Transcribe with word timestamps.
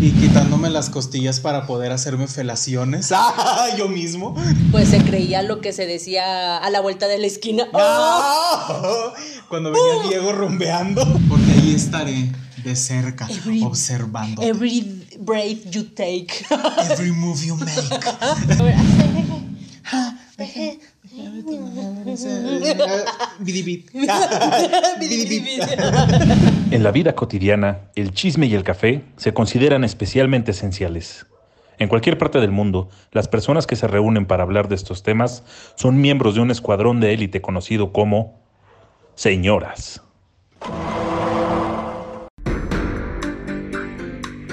Y 0.00 0.10
quitándome 0.12 0.70
las 0.70 0.90
costillas 0.90 1.40
para 1.40 1.66
poder 1.66 1.92
hacerme 1.92 2.26
felaciones. 2.26 3.12
¡Ah! 3.14 3.68
Yo 3.78 3.88
mismo. 3.88 4.34
Pues 4.70 4.88
se 4.88 4.98
creía 5.02 5.42
lo 5.42 5.60
que 5.60 5.72
se 5.72 5.86
decía 5.86 6.58
a 6.58 6.70
la 6.70 6.80
vuelta 6.80 7.06
de 7.08 7.18
la 7.18 7.26
esquina. 7.26 7.68
¡Ah! 7.72 9.12
Cuando 9.48 9.70
venía 9.72 10.08
Diego 10.08 10.32
rumbeando. 10.32 11.04
Porque 11.28 11.52
ahí 11.52 11.74
estaré 11.74 12.32
de 12.64 12.76
cerca, 12.76 13.28
observando. 13.62 14.42
Every 14.42 15.06
breath 15.18 15.70
you 15.70 15.84
take. 15.84 16.28
Every 16.90 17.12
move 17.12 17.44
you 17.44 17.56
make. 17.56 17.74
En 26.70 26.82
la 26.82 26.90
vida 26.90 27.14
cotidiana, 27.14 27.82
el 27.94 28.12
chisme 28.12 28.46
y 28.46 28.54
el 28.54 28.64
café 28.64 29.04
se 29.16 29.32
consideran 29.32 29.84
especialmente 29.84 30.50
esenciales. 30.50 31.26
En 31.78 31.88
cualquier 31.88 32.18
parte 32.18 32.40
del 32.40 32.50
mundo, 32.50 32.88
las 33.12 33.28
personas 33.28 33.66
que 33.66 33.76
se 33.76 33.86
reúnen 33.86 34.26
para 34.26 34.42
hablar 34.42 34.68
de 34.68 34.74
estos 34.74 35.02
temas 35.02 35.44
son 35.76 36.00
miembros 36.00 36.34
de 36.34 36.40
un 36.40 36.50
escuadrón 36.50 37.00
de 37.00 37.14
élite 37.14 37.40
conocido 37.40 37.92
como 37.92 38.40
señoras. 39.14 40.02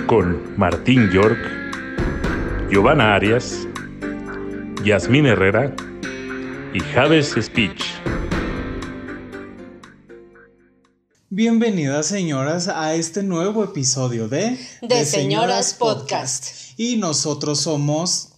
Con 0.05 0.57
Martín 0.57 1.09
York, 1.11 1.39
Giovanna 2.69 3.15
Arias, 3.15 3.67
Yasmín 4.83 5.25
Herrera 5.25 5.73
y 6.73 6.79
Javes 6.79 7.35
Speech. 7.41 7.83
Bienvenidas 11.29 12.07
señoras 12.07 12.67
a 12.67 12.93
este 12.93 13.23
nuevo 13.23 13.63
episodio 13.63 14.27
de 14.27 14.57
De 14.81 15.05
Señoras 15.05 15.73
Podcast. 15.73 16.47
Y 16.77 16.97
nosotros 16.97 17.61
somos 17.61 18.29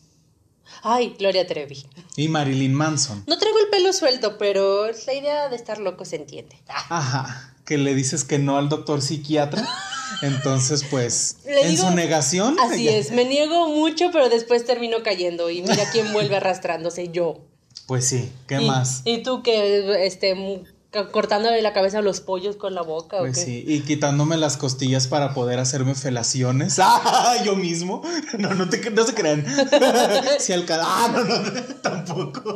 Ay, 0.83 1.15
Gloria 1.17 1.47
Trevi. 1.47 1.85
y 2.15 2.27
Marilyn 2.27 2.73
Manson. 2.73 3.23
No 3.27 3.37
traigo 3.37 3.57
el 3.59 3.69
pelo 3.69 3.93
suelto, 3.93 4.37
pero 4.37 4.87
la 4.91 5.13
idea 5.13 5.49
de 5.49 5.55
estar 5.55 5.77
loco 5.79 6.05
se 6.05 6.17
entiende. 6.17 6.55
Ajá, 6.67 7.55
que 7.65 7.77
le 7.77 7.95
dices 7.95 8.23
que 8.23 8.37
no 8.39 8.57
al 8.57 8.69
doctor 8.69 9.01
psiquiatra. 9.01 9.67
Entonces, 10.21 10.83
pues, 10.91 11.37
Le 11.45 11.61
en 11.63 11.69
digo- 11.75 11.87
su 11.89 11.95
negación. 11.95 12.57
Así 12.59 12.83
ya- 12.83 12.91
es, 12.97 13.11
me 13.11 13.25
niego 13.25 13.69
mucho, 13.69 14.09
pero 14.11 14.29
después 14.29 14.65
termino 14.65 15.01
cayendo 15.03 15.49
y 15.49 15.61
mira 15.63 15.89
quién 15.91 16.13
vuelve 16.13 16.35
arrastrándose, 16.35 17.09
yo. 17.11 17.39
Pues 17.87 18.05
sí, 18.07 18.31
¿qué 18.47 18.61
y, 18.61 18.67
más? 18.67 19.01
Y 19.05 19.23
tú 19.23 19.43
que, 19.43 20.05
este, 20.05 20.63
cortándole 21.11 21.61
la 21.61 21.73
cabeza 21.73 21.99
a 21.99 22.01
los 22.01 22.21
pollos 22.21 22.55
con 22.55 22.75
la 22.75 22.81
boca, 22.81 23.17
Pues 23.19 23.31
¿o 23.31 23.33
qué? 23.39 23.45
sí, 23.45 23.63
y 23.67 23.81
quitándome 23.81 24.37
las 24.37 24.57
costillas 24.57 25.07
para 25.07 25.33
poder 25.33 25.59
hacerme 25.59 25.95
felaciones. 25.95 26.77
¡Ah! 26.81 27.35
Yo 27.43 27.55
mismo. 27.55 28.01
No, 28.37 28.53
no, 28.53 28.69
te, 28.69 28.89
no 28.91 29.03
se 29.05 29.13
crean. 29.13 29.45
Si 30.39 30.53
alca- 30.53 30.81
Ah, 30.83 31.11
no, 31.13 31.23
no, 31.23 31.63
tampoco. 31.81 32.53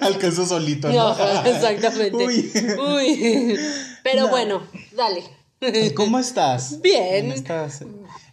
Alcanzó 0.00 0.46
solito, 0.46 0.88
¿no? 0.88 0.94
No, 1.16 1.44
exactamente. 1.44 2.16
Uy. 2.16 2.50
Uy. 2.78 3.58
Pero 4.02 4.22
No. 4.22 4.28
bueno, 4.28 4.62
dale. 4.96 5.24
¿Y 5.60 5.90
¿Cómo 5.90 6.18
estás? 6.18 6.80
Bien. 6.82 7.26
En 7.26 7.32
esta, 7.32 7.68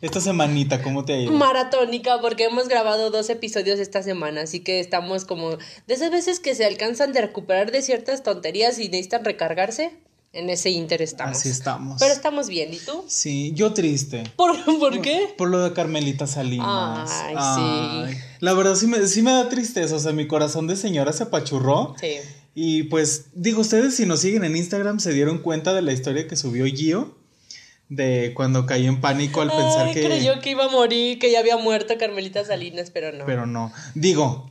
esta 0.02 0.22
semanita, 0.22 0.82
¿cómo 0.82 1.06
te 1.06 1.14
ha 1.14 1.20
ido? 1.20 1.32
Maratónica, 1.32 2.20
porque 2.22 2.46
hemos 2.46 2.68
grabado 2.68 3.10
dos 3.10 3.30
episodios 3.30 3.80
esta 3.80 4.04
semana, 4.04 4.42
así 4.42 4.60
que 4.60 4.80
estamos 4.80 5.26
como 5.26 5.52
de 5.52 5.94
esas 5.94 6.12
veces 6.12 6.40
que 6.40 6.56
se 6.56 6.66
alcanzan 6.66 7.14
de 7.14 7.22
recuperar 7.22 7.72
de 7.72 7.82
ciertas 7.82 8.24
tonterías 8.24 8.80
y 8.80 8.90
necesitan 8.90 9.26
recargarse. 9.26 9.92
En 10.34 10.50
ese 10.50 10.70
inter 10.70 11.02
estamos. 11.02 11.38
Así 11.38 11.48
estamos. 11.48 11.98
Pero 11.98 12.12
estamos 12.12 12.50
bien, 12.50 12.74
¿y 12.74 12.78
tú? 12.78 13.06
Sí, 13.08 13.54
yo 13.56 13.74
triste. 13.74 14.24
¿Por, 14.36 14.66
¿por 14.80 15.00
qué? 15.00 15.34
Por 15.38 15.50
lo 15.50 15.64
de 15.64 15.72
Carmelita 15.72 16.28
Salinas. 16.28 17.10
Ay, 17.10 17.36
sí. 17.56 18.18
La 18.42 18.52
verdad 18.52 18.76
sí 18.76 18.86
me, 18.88 19.08
sí 19.08 19.22
me 19.22 19.32
da 19.32 19.48
tristeza. 19.48 19.96
O 19.96 20.00
sea, 20.00 20.12
mi 20.12 20.28
corazón 20.28 20.68
de 20.68 20.76
señora 20.76 21.14
se 21.14 21.24
apachurró. 21.24 21.96
Sí. 22.02 22.18
Y 22.56 22.84
pues, 22.84 23.28
digo, 23.34 23.62
ustedes 23.62 23.96
si 23.96 24.06
nos 24.06 24.22
siguen 24.22 24.46
en 24.46 24.56
Instagram 24.56 25.00
se 25.00 25.12
dieron 25.12 25.40
cuenta 25.40 25.74
de 25.74 25.82
la 25.82 25.92
historia 25.92 26.28
que 26.28 26.38
subió 26.38 26.66
Gio. 26.66 27.18
De 27.90 28.32
cuando 28.34 28.66
caí 28.66 28.88
en 28.88 29.00
pánico 29.00 29.42
al 29.42 29.50
pensar 29.50 29.88
Ay, 29.88 29.94
que. 29.94 30.06
creyó 30.06 30.40
que 30.40 30.50
iba 30.50 30.66
a 30.66 30.70
morir, 30.70 31.20
que 31.20 31.32
ya 31.32 31.40
había 31.40 31.58
muerto 31.58 31.94
Carmelita 32.00 32.44
Salinas, 32.44 32.90
pero 32.90 33.12
no. 33.12 33.26
Pero 33.28 33.46
no. 33.46 33.72
Digo. 33.94 34.50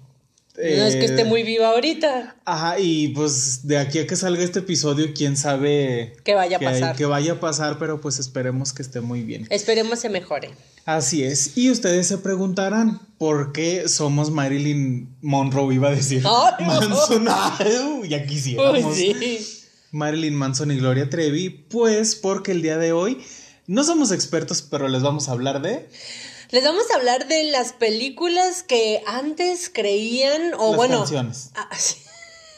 No 0.57 0.63
es 0.85 0.95
que 0.95 1.03
eh, 1.03 1.05
esté 1.07 1.25
muy 1.25 1.43
viva 1.43 1.69
ahorita. 1.69 2.37
Ajá, 2.45 2.79
y 2.79 3.09
pues 3.09 3.67
de 3.67 3.77
aquí 3.79 3.99
a 3.99 4.07
que 4.07 4.15
salga 4.17 4.43
este 4.43 4.61
episodio, 4.61 5.09
quién 5.15 5.37
sabe 5.37 6.17
Que 6.25 6.35
vaya 6.35 6.57
a 6.57 6.61
que- 6.61 6.67
pasar. 6.67 6.97
Que 6.97 7.07
vaya 7.07 7.33
a 7.33 7.41
pasar, 7.41 7.79
pero 7.79 8.01
pues 8.01 8.19
esperemos 8.19 8.73
que 8.73 8.83
esté 8.83 9.01
muy 9.01 9.23
bien. 9.23 9.47
Esperemos 9.51 9.99
se 9.99 10.09
mejore. 10.09 10.51
Así 10.85 11.25
es. 11.25 11.57
Y 11.57 11.71
ustedes 11.71 12.07
se 12.07 12.19
preguntarán 12.19 13.01
por 13.19 13.53
qué 13.53 13.89
somos 13.89 14.31
Marilyn 14.31 15.09
Monroe, 15.23 15.75
iba 15.75 15.89
a 15.89 15.93
decir. 15.95 16.23
Ay, 16.59 16.67
no. 16.67 16.89
Manson. 16.89 17.27
Ay, 17.29 18.09
ya 18.09 18.27
quisiéramos. 18.27 18.85
Uy, 18.85 18.95
sí. 18.95 19.47
Marilyn 19.91 20.35
Manson 20.35 20.71
y 20.71 20.77
Gloria 20.77 21.09
Trevi. 21.09 21.49
Pues 21.51 22.15
porque 22.17 22.53
el 22.53 22.63
día 22.63 22.77
de 22.79 22.93
hoy 22.93 23.19
no 23.67 23.83
somos 23.83 24.13
expertos, 24.13 24.61
pero 24.63 24.89
les 24.89 25.03
vamos 25.03 25.29
a 25.29 25.33
hablar 25.33 25.63
de 25.63 25.89
Les 26.51 26.65
vamos 26.65 26.91
a 26.91 26.97
hablar 26.97 27.27
de 27.29 27.45
las 27.45 27.73
películas 27.73 28.63
que 28.63 29.03
antes 29.07 29.71
creían, 29.73 30.55
o 30.55 30.69
las 30.69 30.77
bueno. 30.77 30.99
canciones. 30.99 31.51
Ah, 31.55 31.69
sí. 31.77 31.97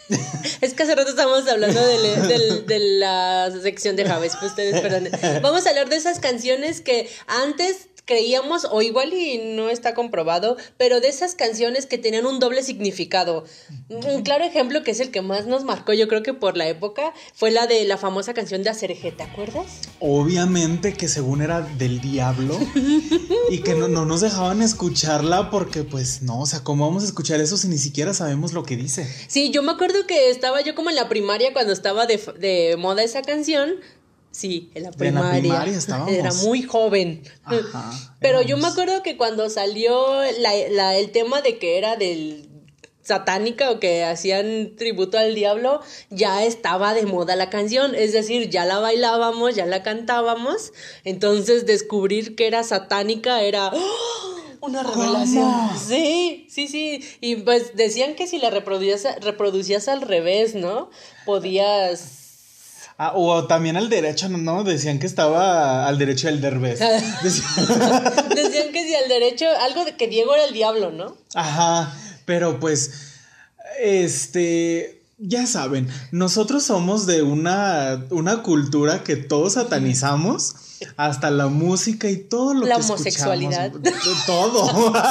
Es 0.60 0.74
que 0.74 0.84
hace 0.84 0.94
rato 0.94 1.10
estábamos 1.10 1.48
hablando 1.48 1.80
de, 1.84 2.78
la 3.00 3.50
sección 3.62 3.96
de 3.96 4.04
Javes, 4.04 4.36
pues 4.38 4.52
ustedes 4.52 4.80
perdonen. 4.80 5.12
Vamos 5.42 5.66
a 5.66 5.70
hablar 5.70 5.88
de 5.88 5.96
esas 5.96 6.20
canciones 6.20 6.80
que 6.80 7.10
antes 7.26 7.88
creíamos, 8.06 8.66
o 8.70 8.82
igual 8.82 9.12
y 9.12 9.38
no 9.38 9.68
está 9.68 9.92
comprobado, 9.94 10.56
pero 10.78 11.00
de 11.00 11.08
esas 11.08 11.34
canciones 11.34 11.86
que 11.86 11.98
tenían 11.98 12.24
un 12.24 12.38
doble 12.38 12.62
significado. 12.62 13.44
Un 13.88 14.22
claro 14.22 14.44
ejemplo 14.44 14.82
que 14.82 14.92
es 14.92 15.00
el 15.00 15.10
que 15.10 15.22
más 15.22 15.46
nos 15.46 15.64
marcó, 15.64 15.92
yo 15.92 16.06
creo 16.06 16.22
que 16.22 16.32
por 16.32 16.56
la 16.56 16.68
época, 16.68 17.12
fue 17.34 17.50
la 17.50 17.66
de 17.66 17.84
la 17.84 17.96
famosa 17.98 18.32
canción 18.32 18.62
de 18.62 18.70
Acerejé, 18.70 19.10
¿te 19.10 19.24
acuerdas? 19.24 19.66
Obviamente 19.98 20.94
que 20.94 21.08
según 21.08 21.42
era 21.42 21.60
del 21.60 22.00
diablo 22.00 22.58
y 23.50 23.58
que 23.62 23.74
no, 23.74 23.88
no 23.88 24.06
nos 24.06 24.20
dejaban 24.20 24.62
escucharla 24.62 25.50
porque 25.50 25.82
pues 25.82 26.22
no, 26.22 26.40
o 26.40 26.46
sea, 26.46 26.62
¿cómo 26.62 26.86
vamos 26.86 27.02
a 27.02 27.06
escuchar 27.06 27.40
eso 27.40 27.56
si 27.56 27.66
ni 27.66 27.78
siquiera 27.78 28.14
sabemos 28.14 28.52
lo 28.52 28.62
que 28.62 28.76
dice? 28.76 29.12
Sí, 29.26 29.50
yo 29.50 29.62
me 29.62 29.72
acuerdo 29.72 30.06
que 30.06 30.30
estaba 30.30 30.60
yo 30.60 30.76
como 30.76 30.90
en 30.90 30.96
la 30.96 31.08
primaria 31.08 31.52
cuando 31.52 31.72
estaba 31.72 32.06
de, 32.06 32.20
de 32.38 32.76
moda 32.78 33.02
esa 33.02 33.22
canción. 33.22 33.74
Sí, 34.36 34.70
en 34.74 34.82
la 34.82 34.90
primaria. 34.92 35.64
estábamos. 35.64 36.12
Era 36.12 36.30
muy 36.34 36.62
joven. 36.62 37.22
Ajá, 37.44 38.16
Pero 38.20 38.42
yo 38.42 38.58
me 38.58 38.66
acuerdo 38.66 39.02
que 39.02 39.16
cuando 39.16 39.48
salió 39.48 40.20
la, 40.40 40.52
la- 40.70 40.94
el 40.96 41.10
tema 41.10 41.40
de 41.40 41.56
que 41.58 41.78
era 41.78 41.96
del 41.96 42.46
satánica 43.02 43.70
o 43.70 43.80
que 43.80 44.04
hacían 44.04 44.74
tributo 44.76 45.16
al 45.16 45.34
diablo, 45.34 45.80
ya 46.10 46.44
estaba 46.44 46.92
de 46.92 47.06
moda 47.06 47.34
la 47.36 47.48
canción, 47.48 47.94
es 47.94 48.12
decir, 48.12 48.50
ya 48.50 48.64
la 48.66 48.78
bailábamos, 48.78 49.54
ya 49.54 49.64
la 49.64 49.82
cantábamos, 49.82 50.72
entonces 51.04 51.64
descubrir 51.64 52.34
que 52.36 52.46
era 52.48 52.62
satánica 52.64 53.40
era 53.42 53.70
¡oh! 53.72 54.56
una 54.60 54.82
revelación. 54.82 55.44
¿Cómo? 55.50 55.78
Sí, 55.78 56.46
sí, 56.50 56.66
sí, 56.68 57.00
y 57.20 57.36
pues 57.36 57.74
decían 57.76 58.16
que 58.16 58.26
si 58.26 58.38
la 58.38 58.50
reproducías, 58.50 59.06
reproducías 59.22 59.86
al 59.88 60.02
revés, 60.02 60.54
¿no? 60.56 60.90
Podías... 61.24 62.25
Ah, 62.98 63.12
o 63.14 63.46
también 63.46 63.76
al 63.76 63.90
derecho, 63.90 64.28
¿no? 64.30 64.38
¿no? 64.38 64.64
Decían 64.64 64.98
que 64.98 65.06
estaba 65.06 65.86
al 65.86 65.98
derecho 65.98 66.28
del 66.28 66.40
derbez. 66.40 66.80
Decían- 67.22 68.72
que 68.72 68.84
si 68.86 68.94
al 68.94 69.08
derecho, 69.08 69.44
algo 69.62 69.84
de 69.84 69.96
que 69.96 70.08
Diego 70.08 70.34
era 70.34 70.44
el 70.46 70.54
diablo, 70.54 70.90
¿no? 70.90 71.14
Ajá, 71.34 71.94
pero 72.24 72.58
pues, 72.58 72.90
este, 73.80 75.02
ya 75.18 75.46
saben, 75.46 75.88
nosotros 76.10 76.62
somos 76.64 77.06
de 77.06 77.22
una, 77.22 78.06
una 78.10 78.42
cultura 78.42 79.02
que 79.04 79.16
todos 79.16 79.54
satanizamos, 79.54 80.54
hasta 80.96 81.30
la 81.30 81.46
música 81.48 82.08
y 82.10 82.16
todo 82.16 82.52
lo 82.54 82.66
La 82.66 82.76
que 82.76 82.82
homosexualidad. 82.82 83.72
escuchamos. 83.74 84.26
Todo. 84.26 84.92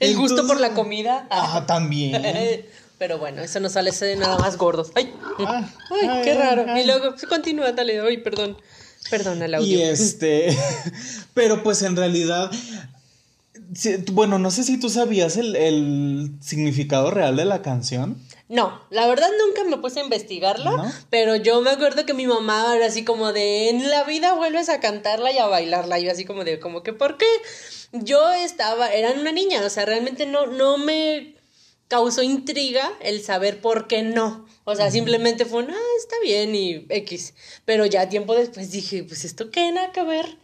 El 0.00 0.16
gusto 0.16 0.46
por 0.46 0.60
la 0.60 0.74
comida. 0.74 1.26
Ajá, 1.30 1.66
también. 1.66 2.22
Pero 3.00 3.18
bueno, 3.18 3.40
eso 3.40 3.60
nos 3.60 3.72
sale 3.72 3.92
de 3.92 4.14
nada 4.16 4.36
más 4.36 4.58
gordos. 4.58 4.92
Ay, 4.94 5.10
Ah, 5.38 5.66
ay, 5.90 6.06
ay, 6.06 6.22
qué 6.22 6.34
raro. 6.34 6.66
ay. 6.68 6.82
Y 6.82 6.86
luego, 6.86 7.14
continúa, 7.30 7.72
dale. 7.72 7.98
Ay, 7.98 8.18
perdón. 8.18 8.58
Perdón 9.08 9.42
al 9.42 9.54
audio. 9.54 9.66
Y 9.78 9.80
este, 9.80 10.54
pero 11.34 11.62
pues 11.62 11.80
en 11.80 11.96
realidad, 11.96 12.50
bueno, 14.12 14.38
no 14.38 14.50
sé 14.50 14.64
si 14.64 14.78
tú 14.78 14.90
sabías 14.90 15.38
el, 15.38 15.56
el 15.56 16.30
significado 16.42 17.10
real 17.10 17.36
de 17.36 17.46
la 17.46 17.62
canción. 17.62 18.18
No, 18.50 18.82
la 18.90 19.06
verdad 19.06 19.28
nunca 19.46 19.64
me 19.64 19.78
puse 19.80 20.00
a 20.00 20.04
investigarlo, 20.04 20.76
¿No? 20.76 20.92
pero 21.08 21.36
yo 21.36 21.62
me 21.62 21.70
acuerdo 21.70 22.04
que 22.04 22.12
mi 22.12 22.26
mamá 22.26 22.74
era 22.76 22.86
así 22.86 23.02
como 23.04 23.32
de, 23.32 23.70
en 23.70 23.88
la 23.88 24.04
vida 24.04 24.34
vuelves 24.34 24.68
a 24.68 24.80
cantarla 24.80 25.32
y 25.32 25.38
a 25.38 25.46
bailarla. 25.46 25.98
Y 26.00 26.04
yo 26.04 26.12
así 26.12 26.26
como 26.26 26.44
de, 26.44 26.60
como 26.60 26.82
que, 26.82 26.92
¿por 26.92 27.16
qué? 27.16 27.26
Yo 27.92 28.30
estaba, 28.32 28.92
era 28.92 29.12
una 29.12 29.32
niña, 29.32 29.62
o 29.64 29.70
sea, 29.70 29.86
realmente 29.86 30.26
no, 30.26 30.46
no 30.46 30.76
me 30.76 31.39
causó 31.90 32.22
intriga 32.22 32.88
el 33.02 33.20
saber 33.20 33.60
por 33.60 33.88
qué 33.88 34.02
no. 34.02 34.46
O 34.62 34.76
sea, 34.76 34.92
simplemente 34.92 35.44
fue, 35.44 35.64
ah, 35.68 35.96
está 35.98 36.14
bien 36.22 36.54
y 36.54 36.86
X. 36.88 37.34
Pero 37.64 37.84
ya 37.84 38.08
tiempo 38.08 38.34
después 38.36 38.70
dije, 38.70 39.02
pues 39.02 39.24
esto 39.24 39.50
qué 39.50 39.72
nada 39.72 39.90
que 39.90 40.04
ver. 40.04 40.38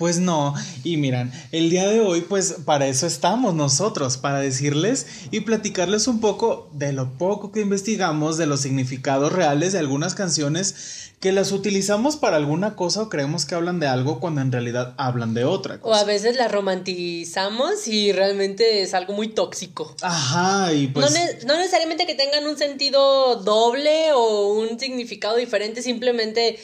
Pues 0.00 0.18
no, 0.18 0.54
y 0.82 0.96
miran, 0.96 1.30
el 1.52 1.68
día 1.68 1.86
de 1.86 2.00
hoy 2.00 2.22
pues 2.22 2.54
para 2.64 2.86
eso 2.86 3.06
estamos 3.06 3.54
nosotros, 3.54 4.16
para 4.16 4.40
decirles 4.40 5.06
y 5.30 5.40
platicarles 5.40 6.08
un 6.08 6.20
poco 6.20 6.70
de 6.72 6.94
lo 6.94 7.18
poco 7.18 7.52
que 7.52 7.60
investigamos, 7.60 8.38
de 8.38 8.46
los 8.46 8.62
significados 8.62 9.30
reales 9.30 9.74
de 9.74 9.78
algunas 9.78 10.14
canciones 10.14 11.10
que 11.20 11.32
las 11.32 11.52
utilizamos 11.52 12.16
para 12.16 12.38
alguna 12.38 12.76
cosa 12.76 13.02
o 13.02 13.08
creemos 13.10 13.44
que 13.44 13.54
hablan 13.54 13.78
de 13.78 13.88
algo 13.88 14.20
cuando 14.20 14.40
en 14.40 14.50
realidad 14.50 14.94
hablan 14.96 15.34
de 15.34 15.44
otra 15.44 15.82
cosa. 15.82 15.94
O 15.94 16.00
a 16.00 16.04
veces 16.04 16.34
las 16.34 16.50
romantizamos 16.50 17.86
y 17.86 18.12
realmente 18.12 18.80
es 18.80 18.94
algo 18.94 19.12
muy 19.12 19.28
tóxico. 19.28 19.94
Ajá, 20.00 20.72
y 20.72 20.86
pues... 20.86 21.12
No, 21.44 21.58
necesariamente 21.58 22.06
que 22.06 22.14
tengan 22.14 22.46
un 22.46 22.56
sentido 22.56 23.36
doble 23.36 24.12
o 24.14 24.54
un 24.54 24.80
significado 24.80 25.36
diferente, 25.36 25.82
simplemente 25.82 26.58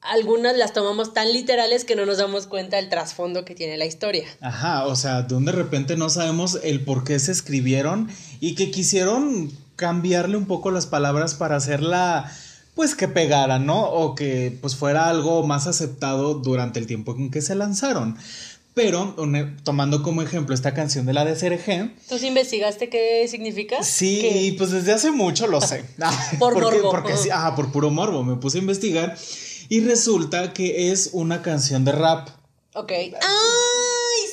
algunas 0.00 0.56
las 0.56 0.72
tomamos 0.72 1.12
tan 1.12 1.32
literales 1.32 1.84
que 1.84 1.96
no 1.96 2.06
nos 2.06 2.18
damos 2.18 2.46
cuenta 2.46 2.76
del 2.76 2.88
trasfondo 2.88 3.44
que 3.44 3.54
tiene 3.54 3.76
la 3.76 3.84
historia. 3.84 4.24
Ajá, 4.40 4.86
o 4.86 4.96
sea, 4.96 5.22
de 5.22 5.40
de 5.40 5.52
repente 5.52 5.96
no 5.96 6.08
sabemos 6.10 6.58
el 6.62 6.84
por 6.84 7.04
qué 7.04 7.18
se 7.18 7.32
escribieron 7.32 8.08
y 8.40 8.54
que 8.54 8.70
quisieron 8.70 9.50
cambiarle 9.76 10.36
un 10.36 10.46
poco 10.46 10.70
las 10.70 10.86
palabras 10.86 11.34
para 11.34 11.56
hacerla 11.56 12.30
pues 12.74 12.94
que 12.94 13.08
pegara, 13.08 13.58
¿no? 13.58 13.82
O 13.82 14.14
que 14.14 14.56
pues 14.60 14.76
fuera 14.76 15.08
algo 15.08 15.46
más 15.46 15.66
aceptado 15.66 16.34
durante 16.34 16.78
el 16.78 16.86
tiempo 16.86 17.14
en 17.16 17.30
que 17.30 17.42
se 17.42 17.54
lanzaron. 17.54 18.16
Pero, 18.72 19.16
tomando 19.64 20.02
como 20.02 20.22
ejemplo 20.22 20.54
esta 20.54 20.72
canción 20.74 21.04
de 21.04 21.12
la 21.12 21.24
DCRG. 21.24 21.92
¿Tú 22.08 22.24
investigaste 22.24 22.88
qué 22.88 23.26
significa? 23.28 23.82
Sí, 23.82 24.54
pues 24.56 24.70
desde 24.70 24.92
hace 24.92 25.10
mucho 25.10 25.48
lo 25.48 25.60
sé. 25.60 25.84
por 26.38 26.54
morbo. 26.60 26.90
Porque, 26.90 27.16
sí, 27.16 27.28
ah, 27.32 27.54
por 27.56 27.72
puro 27.72 27.90
morbo. 27.90 28.22
Me 28.22 28.36
puse 28.36 28.58
a 28.58 28.60
investigar 28.60 29.18
y 29.70 29.80
resulta 29.80 30.52
que 30.52 30.90
es 30.90 31.10
una 31.12 31.42
canción 31.42 31.84
de 31.84 31.92
rap. 31.92 32.28
Ok. 32.74 32.90
¡Ay! 32.90 33.10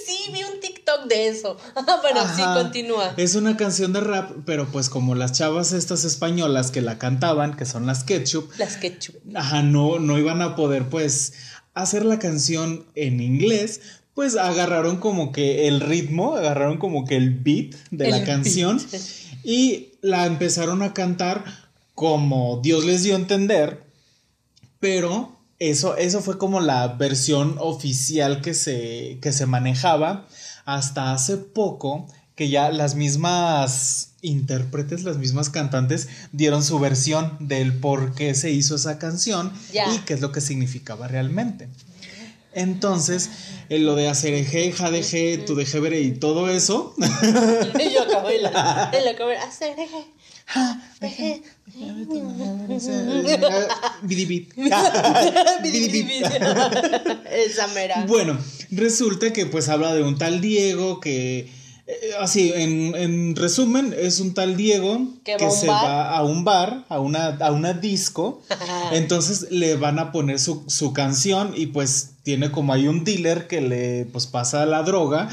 Sí, 0.05 0.31
vi 0.33 0.43
un 0.43 0.59
TikTok 0.59 1.05
de 1.07 1.27
eso. 1.27 1.57
bueno, 2.01 2.21
sí, 2.35 2.41
continúa. 2.55 3.13
Es 3.17 3.35
una 3.35 3.55
canción 3.55 3.93
de 3.93 4.01
rap, 4.01 4.31
pero 4.45 4.67
pues 4.71 4.89
como 4.89 5.13
las 5.13 5.33
chavas 5.33 5.73
estas 5.73 6.05
españolas 6.05 6.71
que 6.71 6.81
la 6.81 6.97
cantaban, 6.97 7.55
que 7.55 7.65
son 7.65 7.85
las 7.85 8.03
Ketchup. 8.03 8.51
Las 8.57 8.77
Ketchup. 8.77 9.15
Ajá, 9.35 9.61
no, 9.61 9.99
no 9.99 10.17
iban 10.17 10.41
a 10.41 10.55
poder 10.55 10.89
pues 10.89 11.33
hacer 11.75 12.03
la 12.03 12.17
canción 12.17 12.87
en 12.95 13.21
inglés, 13.21 13.81
pues 14.15 14.37
agarraron 14.37 14.97
como 14.97 15.31
que 15.31 15.67
el 15.67 15.81
ritmo, 15.81 16.35
agarraron 16.35 16.79
como 16.79 17.05
que 17.05 17.15
el 17.15 17.29
beat 17.29 17.75
de 17.91 18.09
la 18.09 18.23
canción 18.23 18.81
y 19.43 19.89
la 20.01 20.25
empezaron 20.25 20.81
a 20.81 20.95
cantar 20.95 21.45
como 21.93 22.59
Dios 22.63 22.85
les 22.85 23.03
dio 23.03 23.13
a 23.13 23.19
entender, 23.19 23.86
pero 24.79 25.37
eso, 25.59 25.97
eso 25.97 26.21
fue 26.21 26.37
como 26.37 26.59
la 26.59 26.87
versión 26.87 27.55
oficial 27.59 28.41
que 28.41 28.53
se, 28.53 29.17
que 29.21 29.31
se 29.31 29.45
manejaba 29.45 30.27
hasta 30.65 31.13
hace 31.13 31.37
poco 31.37 32.07
que 32.35 32.49
ya 32.49 32.69
las 32.71 32.93
mismas 32.93 34.11
intérpretes, 34.21 35.03
las 35.03 35.17
mismas 35.17 35.49
cantantes 35.49 36.07
dieron 36.31 36.63
su 36.63 36.77
versión 36.77 37.35
del 37.39 37.73
por 37.73 38.13
qué 38.13 38.35
se 38.35 38.51
hizo 38.51 38.75
esa 38.75 38.99
canción 38.99 39.51
y 39.71 39.97
qué 39.99 40.13
es 40.13 40.21
lo 40.21 40.31
que 40.31 40.41
significaba 40.41 41.07
realmente. 41.07 41.67
Entonces, 42.53 43.29
en 43.69 43.85
lo 43.85 43.95
de 43.95 44.07
hacer 44.07 44.33
eje, 44.33 44.71
jadeje, 44.71 45.37
tu 45.37 45.55
deje 45.55 46.01
y 46.01 46.11
todo 46.11 46.49
eso. 46.49 46.95
y 47.79 47.93
yo 47.93 48.03
acabo 48.03 48.29
de 48.29 48.39
la, 48.39 48.89
de 48.91 49.37
hacer 49.37 49.75
Esa 57.31 57.67
mera. 57.67 58.05
Bueno, 58.07 58.37
resulta 58.71 59.33
que 59.33 59.45
pues 59.45 59.67
habla 59.69 59.93
de 59.93 60.03
un 60.03 60.17
tal 60.17 60.39
Diego 60.41 60.99
que 60.99 61.49
eh, 61.87 62.11
así, 62.19 62.51
en, 62.53 63.35
resumen, 63.35 63.95
es 63.97 64.19
un 64.19 64.33
tal 64.33 64.57
Diego 64.57 65.07
que 65.23 65.51
se 65.51 65.67
va 65.67 66.17
a 66.17 66.23
un 66.23 66.43
bar, 66.43 66.85
a 66.89 66.99
una, 66.99 67.27
a 67.27 67.51
una 67.51 67.73
disco. 67.73 68.41
entonces 68.91 69.51
le 69.51 69.75
van 69.75 69.97
a 69.99 70.11
poner 70.11 70.39
su, 70.39 70.63
su, 70.67 70.91
canción 70.91 71.53
y 71.55 71.67
pues 71.67 72.11
tiene 72.23 72.51
como 72.51 72.73
hay 72.73 72.87
un 72.87 73.03
dealer 73.05 73.47
que 73.47 73.61
le 73.61 74.05
pues 74.05 74.27
pasa 74.27 74.65
la 74.65 74.83
droga 74.83 75.29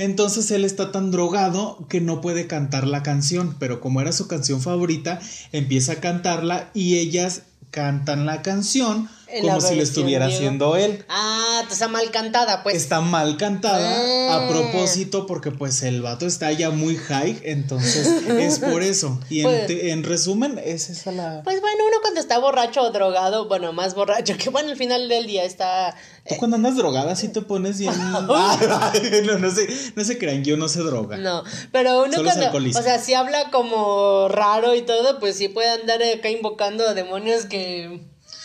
entonces 0.00 0.50
él 0.50 0.64
está 0.64 0.92
tan 0.92 1.10
drogado 1.10 1.86
que 1.90 2.00
no 2.00 2.22
puede 2.22 2.46
cantar 2.46 2.86
la 2.86 3.02
canción, 3.02 3.54
pero 3.58 3.82
como 3.82 4.00
era 4.00 4.12
su 4.12 4.28
canción 4.28 4.62
favorita, 4.62 5.20
empieza 5.52 5.92
a 5.92 5.96
cantarla 5.96 6.70
y 6.72 6.96
ellas 6.96 7.42
cantan 7.70 8.24
la 8.24 8.40
canción 8.40 9.10
como 9.40 9.60
si 9.60 9.74
lo 9.76 9.82
estuviera 9.82 10.26
haciendo 10.26 10.76
él. 10.76 11.04
Ah, 11.08 11.62
está 11.70 11.88
mal 11.88 12.10
cantada, 12.10 12.62
pues. 12.62 12.76
Está 12.76 13.00
mal 13.00 13.36
cantada 13.36 13.90
a 14.30 14.46
ah. 14.46 14.48
propósito 14.48 15.26
porque 15.26 15.50
pues 15.50 15.82
el 15.82 16.02
vato 16.02 16.26
está 16.26 16.52
ya 16.52 16.70
muy 16.70 16.96
high, 16.96 17.40
entonces 17.44 18.06
es 18.28 18.58
por 18.58 18.82
eso. 18.82 19.20
Y 19.28 19.40
en, 19.40 20.02
pues 20.02 20.06
resumen, 20.06 20.60
es 20.64 20.90
esa 20.90 21.12
la... 21.12 21.42
Pues 21.44 21.60
bueno, 21.60 21.84
uno 21.86 21.96
cuando 22.00 22.20
está 22.20 22.38
borracho 22.38 22.82
o 22.82 22.90
drogado, 22.90 23.48
bueno, 23.48 23.72
más 23.72 23.94
borracho, 23.94 24.36
que 24.36 24.50
bueno, 24.50 24.70
al 24.70 24.76
final 24.76 25.08
del 25.08 25.26
día 25.26 25.44
está... 25.44 25.94
Tú 26.28 26.36
cuando 26.36 26.56
andas 26.56 26.76
drogada 26.76 27.16
sí 27.16 27.28
te 27.28 27.42
pones 27.42 27.78
bien... 27.78 27.94
no, 29.26 29.38
no 29.38 29.50
sé, 29.50 29.68
no 29.96 30.04
se 30.04 30.18
crean, 30.18 30.44
yo 30.44 30.56
no 30.56 30.68
sé 30.68 30.80
droga. 30.80 31.16
No, 31.16 31.44
pero 31.72 32.04
uno 32.04 32.22
cuando... 32.22 32.78
O 32.78 32.82
sea, 32.82 32.98
si 32.98 33.14
habla 33.14 33.50
como 33.50 34.28
raro 34.28 34.74
y 34.74 34.82
todo, 34.82 35.18
pues 35.18 35.36
sí 35.36 35.48
puede 35.48 35.70
andar 35.70 36.02
acá 36.02 36.30
invocando 36.30 36.94
demonios 36.94 37.46
que 37.46 38.00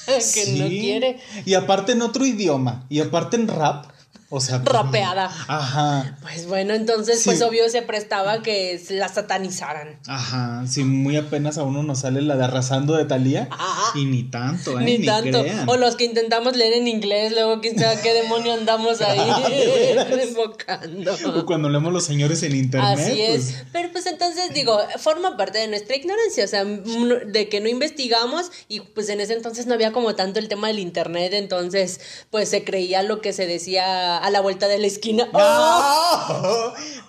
que 0.33 0.53
no 0.57 0.67
quiere. 0.67 1.19
Y 1.45 1.53
aparte 1.53 1.93
en 1.93 2.01
otro 2.01 2.25
idioma, 2.25 2.85
y 2.89 2.99
aparte 2.99 3.35
en 3.35 3.47
rap. 3.47 3.94
O 4.29 4.39
sea, 4.39 4.63
pues, 4.63 4.75
rapeada. 4.75 5.25
Ajá. 5.47 6.17
Pues 6.21 6.47
bueno, 6.47 6.73
entonces, 6.73 7.21
pues 7.25 7.43
obvio 7.43 7.69
se 7.69 7.83
prestaba 7.83 8.41
que 8.41 8.81
la 8.89 9.07
satanizaran. 9.07 9.99
Ajá. 10.07 10.65
Sí, 10.67 10.83
muy 10.83 11.15
apenas 11.15 11.59
a 11.59 11.63
uno 11.63 11.83
nos 11.83 11.99
sale 11.99 12.21
la 12.23 12.35
de 12.35 12.45
arrasando 12.45 12.95
de 12.95 13.05
Talía. 13.05 13.47
Y 13.93 14.05
ni 14.05 14.23
tanto, 14.23 14.79
¿eh? 14.79 14.83
Ni, 14.83 15.05
tanto. 15.05 15.43
O 15.67 15.77
los 15.77 15.95
que 15.95 16.05
intentamos 16.05 16.55
leer 16.55 16.73
en 16.73 16.87
inglés, 16.87 17.33
luego 17.33 17.61
quién 17.61 17.77
sabe 17.77 17.99
qué 18.01 18.13
demonio 18.13 18.53
andamos 18.53 18.99
ahí 19.01 19.19
invocando. 20.27 21.15
O 21.35 21.45
cuando 21.45 21.69
leemos 21.69 21.93
los 21.93 22.03
señores 22.03 22.41
en 22.41 22.55
internet. 22.55 22.99
Así 22.99 23.21
es. 23.21 23.51
Pues. 23.51 23.65
Pero 23.71 23.91
pues 23.91 24.05
entonces 24.07 24.53
digo, 24.53 24.79
forma 24.97 25.37
parte 25.37 25.59
de 25.59 25.67
nuestra 25.67 25.95
ignorancia, 25.95 26.45
o 26.45 26.47
sea, 26.47 26.65
de 26.65 27.49
que 27.49 27.61
no 27.61 27.69
investigamos 27.69 28.51
y 28.67 28.79
pues 28.79 29.09
en 29.09 29.21
ese 29.21 29.33
entonces 29.33 29.67
no 29.67 29.75
había 29.75 29.91
como 29.91 30.15
tanto 30.15 30.39
el 30.39 30.47
tema 30.47 30.67
del 30.67 30.79
internet, 30.79 31.33
entonces 31.33 31.99
pues 32.31 32.49
se 32.49 32.63
creía 32.63 33.03
lo 33.03 33.21
que 33.21 33.31
se 33.31 33.45
decía 33.45 34.14
a 34.17 34.29
la 34.29 34.41
vuelta 34.41 34.67
de 34.67 34.79
la 34.79 34.87
esquina. 34.87 35.29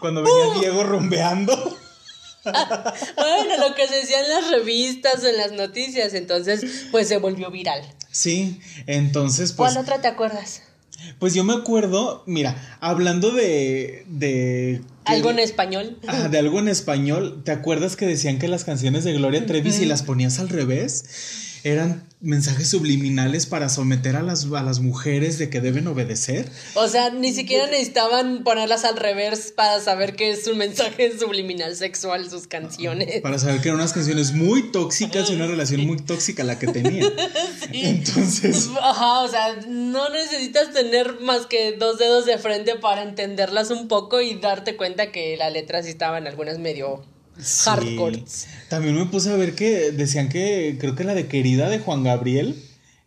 Cuando 0.00 0.22
venía 0.22 0.60
Diego 0.60 0.84
rumbeando. 0.84 1.76
bueno, 3.16 3.68
lo 3.68 3.74
que 3.74 3.88
se 3.88 3.96
decía 3.96 4.20
en 4.20 4.28
las 4.28 4.50
revistas 4.50 5.22
o 5.24 5.26
en 5.26 5.36
las 5.36 5.52
noticias, 5.52 6.14
entonces 6.14 6.86
pues 6.90 7.08
se 7.08 7.18
volvió 7.18 7.50
viral. 7.50 7.82
Sí, 8.10 8.60
entonces 8.86 9.52
pues... 9.52 9.72
¿Cuál 9.72 9.82
otra 9.82 10.00
te 10.00 10.08
acuerdas? 10.08 10.62
Pues 11.18 11.34
yo 11.34 11.44
me 11.44 11.54
acuerdo, 11.54 12.22
mira, 12.26 12.78
hablando 12.80 13.30
de... 13.30 14.04
de 14.08 14.82
¿Algo 15.04 15.30
en 15.30 15.38
español? 15.38 15.98
de 16.30 16.38
algo 16.38 16.58
en 16.58 16.68
español, 16.68 17.42
¿te 17.44 17.52
acuerdas 17.52 17.96
que 17.96 18.06
decían 18.06 18.38
que 18.38 18.48
las 18.48 18.64
canciones 18.64 19.04
de 19.04 19.12
Gloria 19.12 19.46
Trevi 19.46 19.72
si 19.72 19.84
las 19.84 20.02
ponías 20.02 20.38
al 20.38 20.48
revés? 20.48 21.04
Eran 21.66 22.06
mensajes 22.20 22.68
subliminales 22.70 23.46
para 23.46 23.68
someter 23.68 24.16
a 24.16 24.22
las, 24.22 24.46
a 24.52 24.62
las 24.62 24.80
mujeres 24.80 25.38
de 25.38 25.50
que 25.50 25.60
deben 25.60 25.86
obedecer. 25.88 26.48
O 26.74 26.86
sea, 26.86 27.10
ni 27.10 27.32
siquiera 27.32 27.66
necesitaban 27.66 28.44
ponerlas 28.44 28.84
al 28.84 28.96
revés 28.96 29.52
para 29.54 29.80
saber 29.80 30.14
que 30.14 30.30
es 30.30 30.46
un 30.46 30.58
mensaje 30.58 31.18
subliminal 31.18 31.74
sexual 31.74 32.30
sus 32.30 32.46
canciones. 32.46 33.20
Para 33.20 33.38
saber 33.38 33.60
que 33.60 33.68
eran 33.68 33.80
unas 33.80 33.92
canciones 33.92 34.32
muy 34.32 34.70
tóxicas 34.70 35.28
y 35.30 35.34
una 35.34 35.46
relación 35.46 35.86
muy 35.86 35.98
tóxica 35.98 36.44
la 36.44 36.58
que 36.58 36.68
tenían. 36.68 37.12
Entonces. 37.72 38.70
Ajá, 38.80 39.22
o 39.22 39.28
sea, 39.28 39.56
no 39.68 40.08
necesitas 40.08 40.72
tener 40.72 41.20
más 41.20 41.46
que 41.46 41.72
dos 41.72 41.98
dedos 41.98 42.26
de 42.26 42.38
frente 42.38 42.76
para 42.76 43.02
entenderlas 43.02 43.70
un 43.70 43.88
poco 43.88 44.20
y 44.20 44.36
darte 44.36 44.76
cuenta 44.76 45.10
que 45.10 45.36
la 45.36 45.50
letra 45.50 45.82
sí 45.82 45.90
estaba 45.90 46.18
en 46.18 46.28
algunas 46.28 46.58
medio 46.58 47.04
hardcore. 47.64 48.24
También 48.68 48.96
me 48.96 49.06
puse 49.06 49.30
a 49.30 49.36
ver 49.36 49.54
que 49.54 49.92
decían 49.92 50.28
que 50.28 50.76
creo 50.80 50.94
que 50.94 51.04
la 51.04 51.14
de 51.14 51.26
querida 51.26 51.68
de 51.68 51.78
Juan 51.78 52.02
Gabriel, 52.02 52.62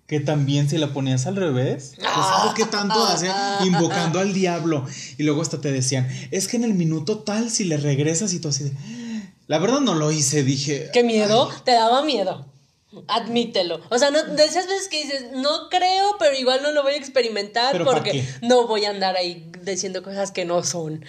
que 0.08 0.20
también 0.20 0.70
si 0.70 0.78
la 0.78 0.94
ponías 0.94 1.28
al 1.28 1.36
revés, 1.36 1.94
pues 1.96 2.08
ah, 2.08 2.54
qué 2.56 2.66
tanto 2.66 3.04
hace 3.06 3.30
invocando 3.66 4.20
al 4.20 4.34
diablo. 4.34 4.86
Y 5.18 5.24
luego 5.24 5.42
hasta 5.42 5.62
te 5.62 5.72
decían, 5.72 6.08
es 6.32 6.48
que 6.48 6.58
en 6.58 6.64
el 6.64 6.74
minuto 6.74 7.20
tal, 7.20 7.50
si 7.50 7.64
le 7.64 7.78
regresas 7.78 8.34
y 8.34 8.40
tú 8.40 8.50
así 8.50 8.64
de. 8.66 8.72
La 9.48 9.58
verdad 9.58 9.80
no 9.80 9.96
lo 9.96 10.12
hice, 10.12 10.44
dije. 10.44 10.90
¿Qué 10.94 11.04
miedo? 11.04 11.50
¿Te 11.64 11.72
daba 11.72 12.04
miedo? 12.04 12.46
Admítelo. 13.08 13.82
O 13.90 14.00
sea, 14.00 14.10
no, 14.10 14.24
de 14.24 14.44
esas 14.46 14.68
veces 14.68 14.88
que 14.88 15.04
dices, 15.04 15.26
no 15.34 15.70
creo, 15.70 16.16
pero 16.18 16.36
igual 16.36 16.64
no 16.64 16.72
lo 16.72 16.82
voy 16.82 16.94
a 16.94 16.98
experimentar 16.98 17.72
¿Pero 17.72 17.86
pa' 17.86 17.92
porque 17.94 18.24
no 18.42 18.66
voy 18.68 18.86
a 18.86 18.90
andar 18.90 19.16
ahí 19.16 19.46
diciendo 19.62 20.02
cosas 20.02 20.32
que 20.32 20.46
no 20.46 20.64
son. 20.64 21.06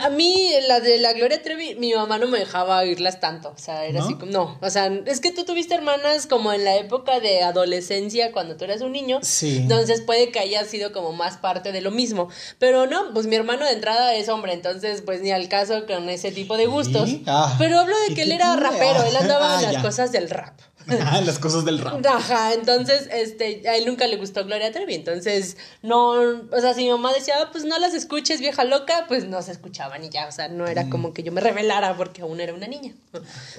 A 0.00 0.08
mí, 0.08 0.50
la 0.66 0.80
de 0.80 0.98
la 0.98 1.12
Gloria 1.12 1.42
Trevi, 1.42 1.74
mi 1.74 1.92
mamá 1.92 2.16
no 2.18 2.28
me 2.28 2.38
dejaba 2.38 2.78
oírlas 2.78 3.20
tanto. 3.20 3.50
O 3.54 3.58
sea, 3.58 3.84
era 3.84 3.98
¿No? 4.00 4.04
así 4.06 4.14
como, 4.14 4.32
no. 4.32 4.58
O 4.62 4.70
sea, 4.70 4.86
es 5.04 5.20
que 5.20 5.30
tú 5.30 5.44
tuviste 5.44 5.74
hermanas 5.74 6.26
como 6.26 6.52
en 6.54 6.64
la 6.64 6.76
época 6.76 7.20
de 7.20 7.42
adolescencia, 7.42 8.32
cuando 8.32 8.56
tú 8.56 8.64
eras 8.64 8.80
un 8.80 8.92
niño. 8.92 9.18
Sí. 9.22 9.58
Entonces 9.58 10.00
puede 10.00 10.30
que 10.30 10.38
haya 10.38 10.64
sido 10.64 10.92
como 10.92 11.12
más 11.12 11.36
parte 11.36 11.72
de 11.72 11.82
lo 11.82 11.90
mismo. 11.90 12.28
Pero 12.58 12.86
no, 12.86 13.12
pues 13.12 13.26
mi 13.26 13.36
hermano 13.36 13.66
de 13.66 13.72
entrada 13.72 14.14
es 14.14 14.30
hombre, 14.30 14.54
entonces 14.54 15.02
pues 15.02 15.20
ni 15.20 15.30
al 15.32 15.48
caso 15.48 15.86
con 15.86 16.08
ese 16.08 16.32
tipo 16.32 16.56
de 16.56 16.66
gustos. 16.66 17.10
Ah. 17.26 17.54
Pero 17.58 17.78
hablo 17.80 17.94
de 18.06 18.12
¿Y 18.12 18.14
que 18.14 18.22
él 18.22 18.32
era 18.32 18.56
rapero, 18.56 19.02
él 19.04 19.16
andaba 19.16 19.48
Ah, 19.58 19.58
en 19.58 19.62
las 19.64 19.72
ya. 19.74 19.82
cosas 19.82 20.12
del 20.12 20.30
rap. 20.30 20.58
Las 21.24 21.38
cosas 21.38 21.64
del 21.64 21.78
rap. 21.78 22.04
Ajá, 22.06 22.54
entonces, 22.54 23.08
este, 23.12 23.68
a 23.68 23.76
él 23.76 23.84
nunca 23.86 24.06
le 24.06 24.16
gustó 24.16 24.44
Gloria 24.44 24.72
Trevi, 24.72 24.94
entonces, 24.94 25.56
no, 25.82 26.10
o 26.10 26.60
sea, 26.60 26.74
si 26.74 26.84
mi 26.84 26.90
mamá 26.90 27.12
decía, 27.12 27.34
"Ah, 27.40 27.48
pues 27.52 27.64
no 27.64 27.78
las 27.78 27.94
escuches, 27.94 28.40
vieja 28.40 28.64
loca, 28.64 29.04
pues 29.08 29.24
no 29.26 29.40
se 29.42 29.52
escuchaban 29.52 30.02
y 30.04 30.08
ya, 30.10 30.26
o 30.26 30.32
sea, 30.32 30.48
no 30.48 30.64
Mm. 30.64 30.68
era 30.68 30.88
como 30.90 31.12
que 31.12 31.22
yo 31.22 31.32
me 31.32 31.40
revelara 31.40 31.96
porque 31.96 32.22
aún 32.22 32.40
era 32.40 32.54
una 32.54 32.66
niña. 32.66 32.92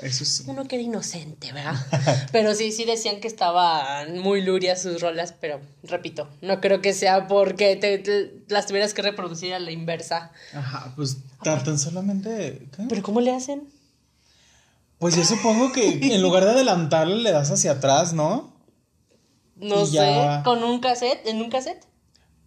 Eso 0.02 0.26
sí. 0.26 0.44
Uno 0.48 0.68
que 0.68 0.76
era 0.76 0.84
inocente, 0.84 1.52
¿verdad? 1.54 1.76
Pero 2.32 2.54
sí, 2.56 2.72
sí 2.72 2.86
decían 2.86 3.20
que 3.20 3.28
estaban 3.28 4.18
muy 4.20 4.42
lurias 4.42 4.82
sus 4.82 5.02
rolas, 5.02 5.34
pero 5.40 5.60
repito, 5.84 6.28
no 6.42 6.60
creo 6.62 6.82
que 6.82 6.94
sea 6.94 7.28
porque 7.28 7.76
te, 7.76 7.98
te- 8.00 8.34
las 8.48 8.66
tuvieras 8.68 8.94
que 8.94 9.02
reproducir 9.02 9.54
a 9.54 9.60
la 9.60 9.72
inversa. 9.72 10.32
Ajá, 10.54 10.94
pues 10.96 11.18
tan, 11.44 11.64
tan 11.64 11.78
solamente. 11.80 12.68
¿qué? 12.76 12.84
¿Pero 12.90 13.02
cómo 13.04 13.22
le 13.22 13.32
hacen? 13.34 13.64
Pues 15.00 15.16
yo 15.16 15.24
supongo 15.26 15.72
que 15.72 16.00
en 16.14 16.22
lugar 16.22 16.46
de 16.46 16.52
adelantarle 16.52 17.16
le 17.18 17.32
das 17.32 17.50
hacia 17.52 17.72
atrás, 17.74 18.14
¿no? 18.14 18.54
No 19.56 19.84
Y 19.84 19.88
sé, 19.88 19.94
ya. 19.94 20.42
con 20.44 20.64
un 20.64 20.80
cassette, 20.80 21.26
en 21.28 21.42
un 21.42 21.50
cassette. 21.50 21.86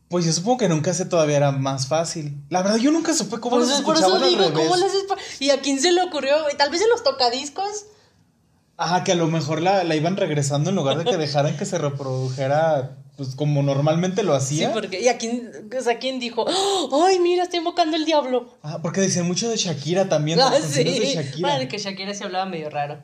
Pues 0.08 0.24
yo 0.26 0.32
supongo 0.32 0.58
que 0.58 0.64
en 0.66 0.72
un 0.72 0.80
cassette 0.82 1.08
todavía 1.08 1.38
era 1.38 1.52
más 1.52 1.86
fácil. 1.86 2.36
La 2.50 2.62
verdad, 2.62 2.76
yo 2.78 2.90
nunca 2.90 3.14
supe 3.14 3.38
cómo 3.40 3.56
Pues 3.56 3.70
es 3.70 3.80
por 3.80 3.96
eso 3.96 4.14
al 4.14 4.28
digo, 4.28 4.42
revés. 4.48 4.68
¿cómo 4.68 4.76
pa- 5.08 5.16
¿Y 5.40 5.50
a 5.50 5.60
quién 5.60 5.80
se 5.80 5.90
le 5.92 6.02
ocurrió? 6.02 6.34
Tal 6.58 6.70
vez 6.70 6.82
en 6.82 6.90
los 6.90 7.02
tocadiscos. 7.02 7.86
Ajá, 8.84 9.04
que 9.04 9.12
a 9.12 9.14
lo 9.16 9.26
mejor 9.28 9.60
la, 9.62 9.84
la 9.84 9.94
iban 9.96 10.16
regresando 10.16 10.70
en 10.70 10.76
lugar 10.76 10.98
de 10.98 11.04
que 11.04 11.16
dejaran 11.16 11.56
que 11.56 11.64
se 11.64 11.78
reprodujera, 11.78 12.96
pues 13.16 13.34
como 13.34 13.62
normalmente 13.62 14.22
lo 14.22 14.32
Sí, 14.40 14.56
hacía. 14.56 14.72
porque. 14.72 15.00
¿Y 15.00 15.08
a 15.08 15.18
quién, 15.18 15.50
o 15.78 15.82
sea, 15.82 15.98
quién 15.98 16.18
dijo? 16.18 16.44
¡Ay, 17.06 17.18
mira, 17.20 17.44
está 17.44 17.56
invocando 17.56 17.96
el 17.96 18.04
diablo! 18.04 18.48
Ah, 18.62 18.78
porque 18.82 19.00
decían 19.00 19.26
mucho 19.26 19.48
de 19.48 19.56
Shakira 19.56 20.08
también. 20.08 20.38
de 20.38 20.44
Ah, 20.44 20.52
sí. 20.60 20.82
de 20.84 21.14
Shakira. 21.14 21.48
Bueno, 21.56 21.68
que 21.70 21.78
Shakira 21.78 22.14
se 22.14 22.24
hablaba 22.24 22.46
medio 22.46 22.70
raro. 22.70 22.98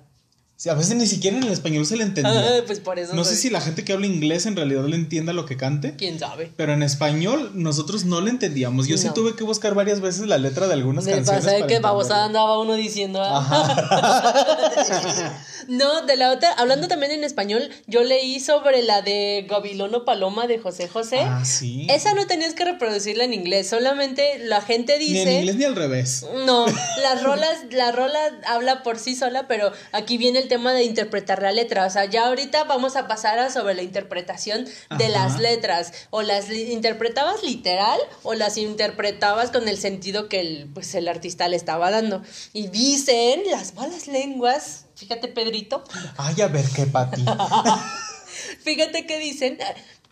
A 0.69 0.75
veces 0.75 0.97
ni 0.97 1.07
siquiera 1.07 1.37
en 1.37 1.45
el 1.45 1.53
español 1.53 1.87
se 1.87 1.97
le 1.97 2.03
entendía. 2.03 2.33
Ah, 2.59 2.63
pues 2.67 2.81
por 2.81 2.99
eso. 2.99 3.15
no 3.15 3.25
sé 3.25 3.37
si 3.37 3.49
la 3.49 3.61
gente 3.61 3.85
que 3.85 3.93
habla 3.93 4.07
inglés 4.07 4.45
en 4.45 4.57
realidad 4.57 4.85
le 4.87 4.97
entienda 4.97 5.33
lo 5.33 5.47
que 5.47 5.57
cante. 5.57 5.95
¿Quién 5.97 6.19
sabe? 6.19 6.51
Pero 6.57 6.73
en 6.73 6.83
español 6.83 7.53
nosotros 7.55 8.05
no 8.05 8.21
le 8.21 8.31
entendíamos. 8.31 8.89
Yo 8.89 8.99
sí 8.99 9.09
tuve 9.15 9.37
que 9.37 9.45
buscar 9.45 9.75
varias 9.75 10.01
veces 10.01 10.27
la 10.27 10.37
letra 10.37 10.67
de 10.67 10.75
algunas 10.75 11.05
Me 11.05 11.13
canciones. 11.13 11.45
pasa 11.45 11.57
para 11.57 11.67
que 11.69 11.79
babosada 11.79 12.25
andaba 12.25 12.59
uno 12.59 12.75
diciendo. 12.75 13.21
ah. 13.23 15.35
no, 15.69 16.03
de 16.07 16.17
la 16.17 16.33
otra, 16.33 16.53
hablando 16.55 16.89
también 16.89 17.13
en 17.13 17.23
español, 17.25 17.69
yo 17.87 18.03
leí 18.03 18.41
sobre 18.41 18.83
la 18.83 19.03
de 19.03 19.47
Gabilono 19.49 20.05
Paloma 20.05 20.47
de 20.49 20.59
José 20.59 20.89
José. 20.89 21.21
Ah, 21.21 21.45
sí. 21.45 21.87
Esa 21.91 22.15
no 22.15 22.27
tenías 22.27 22.55
que 22.55 22.65
reproducirla 22.65 23.25
en 23.25 23.33
inglés, 23.35 23.69
solamente 23.69 24.39
la 24.41 24.61
gente 24.61 24.99
Ni 24.99 25.05
dice. 25.07 25.23
en 25.23 25.33
inglés 25.39 25.57
ni 25.57 25.65
al 25.65 25.77
revés. 25.77 26.27
No, 26.47 26.67
las 27.03 27.23
rolas, 27.23 27.59
la 27.71 27.93
rola 27.93 28.19
habla 28.47 28.83
por 28.83 28.99
sí 28.99 29.15
sola, 29.15 29.47
pero 29.47 29.71
aquí 29.93 30.19
viene 30.19 30.41
el 30.41 30.48
tema 30.49 30.73
de 30.73 30.83
interpretar 30.85 31.41
la 31.43 31.53
letra. 31.53 31.87
O 31.87 31.91
sea, 31.91 32.05
ya 32.07 32.27
ahorita 32.27 32.65
vamos 32.65 32.97
a 32.97 33.07
pasar 33.07 33.39
a 33.39 33.51
sobre 33.51 33.75
la 33.75 33.83
interpretación 33.83 34.65
de 34.65 35.05
Ajá. 35.07 35.09
las 35.09 35.39
letras. 35.41 35.93
O 36.11 36.23
las 36.23 36.49
li- 36.49 36.73
interpretabas 36.73 37.43
literal 37.43 38.01
o 38.23 38.35
las 38.35 38.57
interpretabas 38.57 39.51
con 39.51 39.69
el 39.69 39.79
sentido 39.79 40.29
que 40.29 40.41
el, 40.41 40.69
pues, 40.75 40.95
el 40.95 41.07
artista 41.09 41.47
le 41.49 41.57
estaba 41.57 41.91
dando. 41.91 42.23
Y 42.53 42.69
dicen 42.69 43.43
las 43.51 43.75
malas 43.75 44.09
lenguas, 44.09 44.87
fíjate 44.97 45.29
Pedrito, 45.29 45.85
Ay, 46.17 46.41
a 46.41 46.49
ver 46.49 46.65
qué, 46.75 46.87
Pati. 46.87 47.25
Fíjate 48.65 49.07
que 49.07 49.19
dicen 49.19 49.59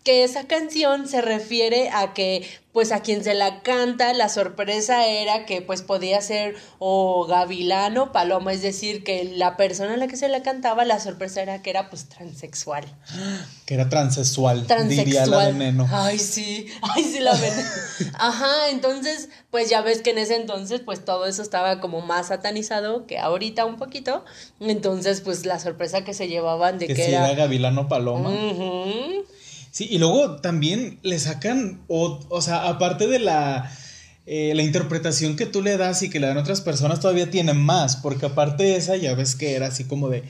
que 0.07 0.23
esa 0.23 0.47
canción 0.47 1.09
se 1.09 1.21
refiere 1.21 1.91
a 1.91 2.15
que 2.15 2.49
pues 2.71 2.93
a 2.93 3.01
quien 3.01 3.25
se 3.25 3.35
la 3.35 3.63
canta 3.63 4.13
la 4.13 4.29
sorpresa 4.29 5.05
era 5.09 5.47
que 5.47 5.63
pues 5.63 5.83
podía 5.83 6.21
ser 6.21 6.55
o 6.79 7.27
gavilano 7.27 8.05
o 8.05 8.13
paloma, 8.13 8.53
es 8.53 8.63
decir, 8.63 9.03
que 9.03 9.25
la 9.25 9.57
persona 9.57 9.95
a 9.95 9.97
la 9.97 10.07
que 10.07 10.17
se 10.17 10.29
la 10.29 10.43
cantaba 10.43 10.85
la 10.85 11.01
sorpresa 11.01 11.43
era 11.43 11.61
que 11.61 11.71
era 11.71 11.91
pues 11.91 12.09
transexual. 12.09 12.85
que 13.65 13.75
era 13.75 13.89
transexual, 13.89 14.65
Transexual. 14.69 15.05
diría 15.07 15.27
la 15.27 15.39
veneno. 15.47 15.89
Ay, 15.91 16.21
sí, 16.21 16.69
ay, 16.83 17.03
sí, 17.03 17.19
la 17.19 17.33
veneno. 17.35 17.69
Ajá, 18.15 18.69
entonces, 18.71 19.29
pues 19.51 19.69
ya 19.71 19.81
ves 19.81 20.03
que 20.03 20.11
en 20.11 20.19
ese 20.19 20.37
entonces, 20.37 20.83
pues 20.85 21.05
todo 21.05 21.27
eso 21.27 21.43
estaba 21.43 21.81
como 21.81 22.01
más 22.01 22.29
satanizado 22.29 23.07
que 23.09 23.19
ahorita 23.19 23.65
un 23.65 23.77
poquito. 23.77 24.25
Entonces, 24.61 25.21
pues 25.23 25.47
la 25.47 25.59
sorpresa 25.59 26.05
que 26.05 26.15
se 26.15 26.29
llevaban 26.29 26.79
de 26.79 26.87
que 26.87 26.95
que, 26.95 27.05
si 27.07 27.11
era. 27.11 27.27
era 27.27 27.35
Gavilano 27.35 27.89
Paloma. 27.89 28.29
Ujú. 28.29 29.25
Sí, 29.77 29.87
y 29.91 29.99
luego 29.99 30.37
también 30.37 30.99
le 31.03 31.19
sacan, 31.19 31.83
o, 31.87 32.19
o 32.31 32.41
sea, 32.41 32.67
aparte 32.67 33.07
de 33.09 33.19
la, 33.19 33.71
eh, 34.25 34.53
la 34.55 34.63
interpretación 34.63 35.37
que 35.37 35.45
tú 35.45 35.61
le 35.61 35.77
das 35.77 36.03
y 36.03 36.09
que 36.09 36.19
le 36.19 36.29
dan 36.29 36.39
otras 36.39 36.63
personas, 36.63 36.99
todavía 37.01 37.31
tiene 37.31 37.53
más, 37.53 37.97
porque 37.97 38.25
aparte 38.25 38.63
de 38.65 38.77
esa, 38.77 38.97
ya 38.97 39.15
ves 39.15 39.35
que 39.37 39.55
era 39.55 39.67
así 39.67 39.85
como 39.85 40.09
de, 40.09 40.23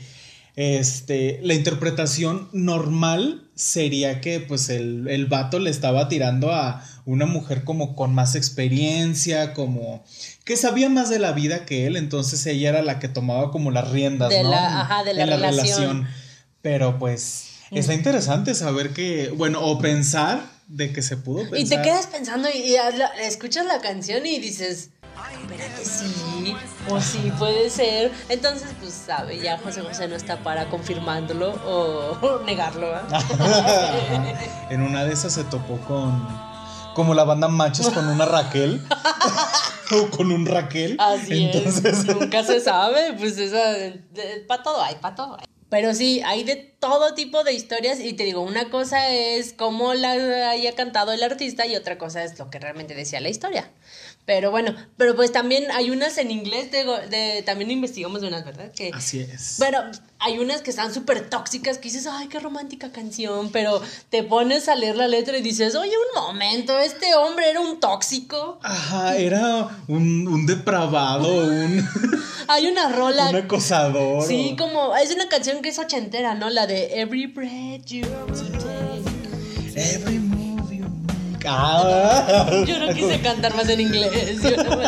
este, 0.56 1.38
la 1.44 1.54
interpretación 1.54 2.48
normal 2.52 3.44
sería 3.54 4.20
que 4.20 4.40
pues 4.40 4.68
el, 4.68 5.06
el 5.06 5.26
vato 5.26 5.60
le 5.60 5.70
estaba 5.70 6.08
tirando 6.08 6.50
a 6.52 6.82
una 7.04 7.26
mujer 7.26 7.62
como 7.62 7.94
con 7.94 8.12
más 8.12 8.34
experiencia, 8.34 9.54
como 9.54 10.02
que 10.44 10.56
sabía 10.56 10.88
más 10.88 11.08
de 11.08 11.20
la 11.20 11.30
vida 11.30 11.64
que 11.66 11.86
él, 11.86 11.96
entonces 11.96 12.44
ella 12.46 12.70
era 12.70 12.82
la 12.82 12.98
que 12.98 13.06
tomaba 13.06 13.52
como 13.52 13.70
las 13.70 13.92
riendas, 13.92 14.30
De 14.30 14.42
¿no? 14.42 14.50
la- 14.50 14.80
ajá, 14.80 15.04
de 15.04 15.14
la 15.14 15.22
en 15.22 15.28
relación. 15.30 16.08
Pero 16.62 16.98
pues 16.98 17.44
está 17.70 17.94
interesante 17.94 18.54
saber 18.54 18.92
que, 18.92 19.30
bueno, 19.30 19.60
o 19.60 19.78
pensar 19.78 20.40
de 20.68 20.92
que 20.92 21.02
se 21.02 21.16
pudo 21.16 21.42
pensar. 21.42 21.58
Y 21.58 21.64
te 21.64 21.82
quedas 21.82 22.06
pensando 22.06 22.48
y, 22.48 22.76
escuchas 23.20 23.66
la 23.66 23.80
canción 23.80 24.26
y 24.26 24.38
dices, 24.38 24.90
espérate, 25.42 25.84
sí, 25.84 26.54
o 26.88 27.00
sí 27.00 27.32
puede 27.38 27.70
ser. 27.70 28.12
Entonces, 28.28 28.68
pues 28.80 28.92
sabe, 28.92 29.38
ya 29.38 29.58
José 29.58 29.82
José 29.82 30.08
no 30.08 30.16
está 30.16 30.42
para 30.42 30.68
confirmándolo 30.68 31.50
o 31.66 32.42
negarlo. 32.46 32.96
¿eh? 32.96 33.00
en 34.70 34.82
una 34.82 35.04
de 35.04 35.12
esas 35.12 35.32
se 35.32 35.44
topó 35.44 35.78
con 35.86 36.46
como 36.94 37.12
la 37.12 37.24
banda 37.24 37.48
Machos 37.48 37.90
con 37.90 38.08
una 38.08 38.24
Raquel 38.24 38.82
o 39.92 40.16
con 40.16 40.32
un 40.32 40.46
Raquel. 40.46 40.96
Así 40.98 41.44
Entonces, 41.44 41.84
es, 41.84 42.06
nunca 42.06 42.42
se 42.42 42.58
sabe, 42.58 43.12
pues 43.18 43.36
esa, 43.36 43.74
para 44.48 44.62
todo 44.62 44.82
hay, 44.82 44.94
para 44.94 45.14
todo 45.14 45.36
hay. 45.38 45.44
Pero 45.68 45.94
sí, 45.94 46.22
hay 46.24 46.44
de 46.44 46.56
todo 46.56 47.14
tipo 47.14 47.42
de 47.42 47.52
historias 47.52 47.98
y 48.00 48.12
te 48.12 48.24
digo, 48.24 48.40
una 48.40 48.70
cosa 48.70 49.08
es 49.10 49.52
cómo 49.52 49.94
la 49.94 50.12
haya 50.50 50.74
cantado 50.76 51.12
el 51.12 51.22
artista 51.22 51.66
y 51.66 51.74
otra 51.74 51.98
cosa 51.98 52.22
es 52.22 52.38
lo 52.38 52.50
que 52.50 52.60
realmente 52.60 52.94
decía 52.94 53.20
la 53.20 53.30
historia. 53.30 53.70
Pero 54.26 54.50
bueno, 54.50 54.74
pero 54.96 55.14
pues 55.14 55.30
también 55.30 55.70
hay 55.70 55.90
unas 55.90 56.18
en 56.18 56.32
inglés, 56.32 56.72
de, 56.72 56.84
de 57.08 57.42
también 57.44 57.70
investigamos 57.70 58.22
unas, 58.22 58.44
¿verdad? 58.44 58.72
Que, 58.72 58.90
Así 58.92 59.20
es. 59.20 59.54
Pero 59.60 59.78
hay 60.18 60.40
unas 60.40 60.62
que 60.62 60.70
están 60.70 60.92
súper 60.92 61.30
tóxicas 61.30 61.78
que 61.78 61.84
dices, 61.84 62.08
ay, 62.10 62.26
qué 62.26 62.40
romántica 62.40 62.90
canción, 62.90 63.50
pero 63.52 63.80
te 64.10 64.24
pones 64.24 64.68
a 64.68 64.74
leer 64.74 64.96
la 64.96 65.06
letra 65.06 65.38
y 65.38 65.42
dices, 65.42 65.76
oye, 65.76 65.92
un 65.92 66.22
momento, 66.22 66.76
este 66.80 67.14
hombre 67.14 67.48
era 67.50 67.60
un 67.60 67.78
tóxico. 67.78 68.58
Ajá, 68.64 69.16
era 69.16 69.68
un, 69.86 70.26
un 70.26 70.44
depravado, 70.44 71.28
un, 71.46 71.88
Hay 72.48 72.66
una 72.66 72.88
rola... 72.88 73.30
un 73.30 73.36
acosador. 73.36 74.26
Sí, 74.26 74.50
o- 74.54 74.56
como 74.56 74.96
es 74.96 75.14
una 75.14 75.28
canción 75.28 75.62
que 75.62 75.68
es 75.68 75.78
ochentera, 75.78 76.34
¿no? 76.34 76.50
La 76.50 76.66
de 76.66 77.00
Every 77.00 77.26
Breath 77.26 77.84
You 77.86 78.02
Take. 78.32 79.04
Every. 79.76 80.25
Ah. 81.48 82.62
Yo 82.66 82.78
no 82.78 82.92
quise 82.94 83.20
cantar 83.20 83.54
más 83.54 83.68
en 83.68 83.80
inglés. 83.80 84.42
yo 84.42 84.56
no 84.62 84.76
me. 84.76 84.86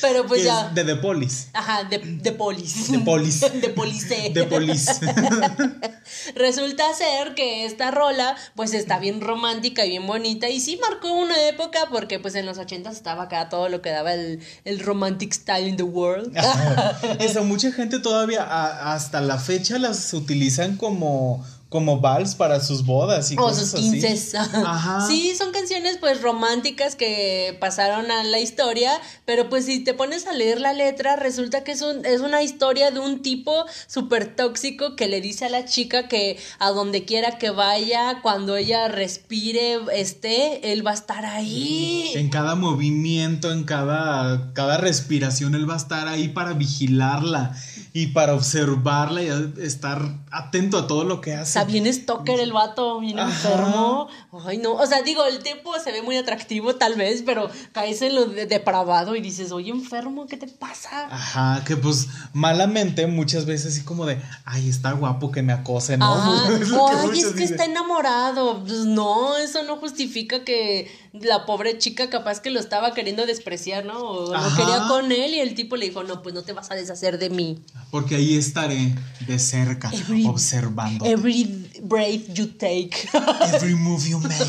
Pero 0.00 0.26
pues 0.26 0.44
ya. 0.44 0.68
de 0.70 0.84
The 0.84 0.96
Police. 0.96 1.48
Ajá, 1.52 1.84
de, 1.84 1.98
de 1.98 2.32
polis. 2.32 2.90
De 2.90 2.98
polis. 3.00 3.40
De 3.60 3.68
police. 3.70 4.30
De 4.30 4.44
Police. 4.44 4.92
Resulta 6.34 6.84
ser 6.94 7.34
que 7.34 7.64
esta 7.64 7.90
rola, 7.90 8.36
pues 8.54 8.74
está 8.74 8.98
bien 8.98 9.20
romántica 9.20 9.84
y 9.84 9.90
bien 9.90 10.06
bonita. 10.06 10.48
Y 10.48 10.60
sí 10.60 10.78
marcó 10.80 11.12
una 11.12 11.40
época 11.48 11.80
porque, 11.90 12.18
pues 12.18 12.34
en 12.34 12.46
los 12.46 12.58
ochentas 12.58 12.94
estaba 12.96 13.24
acá 13.24 13.48
todo 13.48 13.68
lo 13.68 13.82
que 13.82 13.90
daba 13.90 14.14
el, 14.14 14.40
el 14.64 14.80
romantic 14.80 15.32
style 15.32 15.68
in 15.68 15.76
the 15.76 15.82
world. 15.82 16.36
Eso, 17.20 17.44
mucha 17.44 17.72
gente 17.72 17.98
todavía 18.00 18.42
a- 18.42 18.94
hasta 18.94 19.20
la 19.20 19.38
fecha 19.38 19.78
las 19.78 20.12
utilizan 20.14 20.76
como, 20.76 21.44
como 21.68 22.00
vals 22.00 22.34
para 22.34 22.60
sus 22.60 22.84
bodas 22.86 23.30
y 23.30 23.34
o 23.34 23.38
cosas 23.38 23.70
sus 23.70 23.80
15. 23.80 24.38
Ajá. 24.38 24.98
Sí, 25.08 25.34
son 25.36 25.52
canciones 25.52 25.98
pues 25.98 26.22
románticas 26.22 26.96
que 26.96 27.56
pasaron 27.60 28.10
a 28.10 28.24
la 28.24 28.40
historia, 28.40 28.92
pero 29.24 29.48
pues 29.48 29.66
si 29.66 29.84
te 29.84 29.94
pones 29.94 30.26
a 30.26 30.32
leer 30.32 30.60
la 30.60 30.72
letra, 30.72 31.16
resulta 31.16 31.64
que 31.64 31.72
es, 31.72 31.82
un, 31.82 32.04
es 32.04 32.20
una 32.20 32.42
historia 32.42 32.90
de 32.90 33.00
un 33.00 33.20
tipo 33.22 33.64
súper 33.86 34.34
tóxico 34.34 34.96
que 34.96 35.08
le 35.08 35.20
dice 35.20 35.44
a 35.46 35.50
la 35.50 35.64
chica 35.64 36.08
que 36.08 36.38
a 36.58 36.70
donde 36.70 37.04
quiera 37.04 37.38
que 37.38 37.50
vaya, 37.50 38.20
cuando 38.22 38.56
ella 38.56 38.88
respire, 38.88 39.78
esté, 39.92 40.72
él 40.72 40.86
va 40.86 40.92
a 40.92 40.94
estar 40.94 41.26
ahí. 41.26 42.12
En 42.14 42.30
cada 42.30 42.54
movimiento, 42.54 43.52
en 43.52 43.64
cada, 43.64 44.52
cada 44.54 44.78
respiración, 44.78 45.54
él 45.54 45.68
va 45.68 45.74
a 45.74 45.78
estar 45.78 46.08
ahí 46.08 46.28
para 46.28 46.54
vigilarla 46.54 47.54
y 47.92 48.08
para 48.08 48.34
observarla 48.34 49.22
y 49.22 49.52
estar 49.62 50.00
atento 50.30 50.78
a 50.78 50.86
todo 50.86 51.04
lo 51.04 51.20
que 51.20 51.34
hace. 51.34 51.42
O 51.42 51.52
sea, 51.52 51.64
bien 51.64 51.92
stalker 51.92 52.40
el 52.40 52.52
vato, 52.52 53.00
bien 53.00 53.18
enfermo. 53.18 54.08
Ay, 54.46 54.58
no. 54.58 54.74
O 54.74 54.86
sea, 54.86 55.02
digo, 55.02 55.24
el 55.24 55.42
tipo 55.42 55.72
se 55.78 55.92
ve 55.92 56.02
muy 56.02 56.16
atractivo, 56.16 56.76
tal 56.76 56.94
vez, 56.94 57.22
pero 57.24 57.50
caes 57.72 58.02
en 58.02 58.14
lo 58.14 58.26
de 58.26 58.46
depravado 58.46 59.16
y 59.16 59.20
dices, 59.20 59.52
oye, 59.52 59.70
enfermo, 59.70 60.26
¿qué 60.26 60.36
te 60.36 60.48
pasa? 60.48 61.08
Ajá, 61.10 61.64
que 61.64 61.76
pues 61.76 62.08
malamente 62.32 63.06
muchas 63.06 63.46
veces 63.46 63.72
así 63.72 63.84
como 63.84 64.06
de, 64.06 64.20
ay, 64.44 64.68
está 64.68 64.92
guapo 64.92 65.30
que 65.30 65.42
me 65.42 65.52
acose, 65.52 65.96
¿no? 65.96 66.12
o, 66.78 67.10
ay, 67.10 67.20
es 67.20 67.32
que 67.32 67.44
está 67.44 67.64
enamorado. 67.64 68.60
Pues 68.60 68.84
no, 68.84 69.36
eso 69.36 69.62
no 69.64 69.76
justifica 69.76 70.44
que 70.44 70.90
la 71.12 71.46
pobre 71.46 71.78
chica 71.78 72.10
capaz 72.10 72.40
que 72.40 72.50
lo 72.50 72.60
estaba 72.60 72.94
queriendo 72.94 73.26
despreciar, 73.26 73.84
¿no? 73.84 73.98
O 73.98 74.32
lo 74.34 74.56
quería 74.56 74.86
con 74.88 75.10
él 75.12 75.34
y 75.34 75.40
el 75.40 75.54
tipo 75.54 75.76
le 75.76 75.86
dijo, 75.86 76.04
no, 76.04 76.22
pues 76.22 76.34
no 76.34 76.42
te 76.42 76.52
vas 76.52 76.70
a 76.70 76.74
deshacer 76.74 77.18
de 77.18 77.30
mí. 77.30 77.62
Porque 77.90 78.16
ahí 78.16 78.36
estaré 78.36 78.94
de 79.26 79.38
cerca, 79.38 79.90
observando. 80.26 81.04
Every 81.04 81.70
breath 81.82 82.32
you 82.32 82.48
take. 82.48 83.08
Every 83.54 83.74
move 83.74 84.08
you 84.08 84.18
make. 84.20 84.44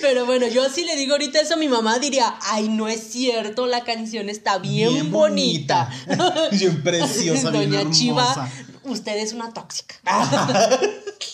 Pero 0.00 0.26
bueno, 0.26 0.46
yo 0.48 0.68
sí 0.68 0.84
le 0.84 0.96
digo 0.96 1.12
ahorita 1.12 1.40
eso 1.40 1.54
a 1.54 1.56
mi 1.56 1.68
mamá, 1.68 1.98
diría, 1.98 2.34
ay, 2.42 2.68
no 2.68 2.88
es 2.88 3.12
cierto, 3.12 3.66
la 3.66 3.84
canción 3.84 4.28
está 4.28 4.58
bien, 4.58 5.10
bonita. 5.10 5.90
bien 6.52 6.82
preciosa, 6.82 7.50
Doña 7.52 7.60
bien 7.60 7.80
hermosa. 7.80 7.98
Chiva, 7.98 8.50
usted 8.84 9.16
es 9.18 9.32
una 9.32 9.52
tóxica. 9.52 9.94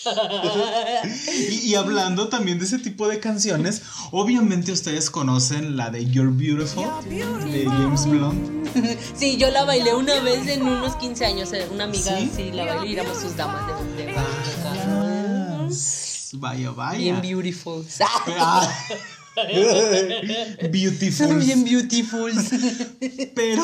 y, 1.63 1.75
hablando 1.75 2.29
también 2.29 2.59
de 2.59 2.65
ese 2.65 2.79
tipo 2.79 3.07
de 3.07 3.19
canciones, 3.19 3.81
obviamente 4.11 4.71
ustedes 4.71 5.09
conocen 5.09 5.77
la 5.77 5.89
de 5.89 6.05
You're 6.05 6.31
Beautiful, 6.31 6.85
de 7.09 7.65
James 7.65 8.05
Blunt. 8.05 8.67
sí, 9.15 9.37
yo 9.37 9.49
la 9.51 9.65
bailé 9.65 9.95
una 9.95 10.19
vez 10.21 10.47
en 10.47 10.63
unos 10.63 10.95
15 10.95 11.25
años, 11.25 11.53
eh, 11.53 11.67
una 11.71 11.85
amiga, 11.85 12.17
sí, 12.35 12.51
la 12.51 12.65
bailé 12.65 12.89
y 12.89 12.93
éramos 12.93 13.19
sus 13.19 13.35
damas 13.35 13.67
de, 13.95 14.05
de, 14.05 14.15
Vaya, 16.33 16.71
vaya. 16.71 16.99
Bien 16.99 17.21
beautiful. 17.21 17.85
beautiful. 20.71 21.39
Bien 21.39 21.63
beautiful. 21.63 22.31
Pero. 23.35 23.63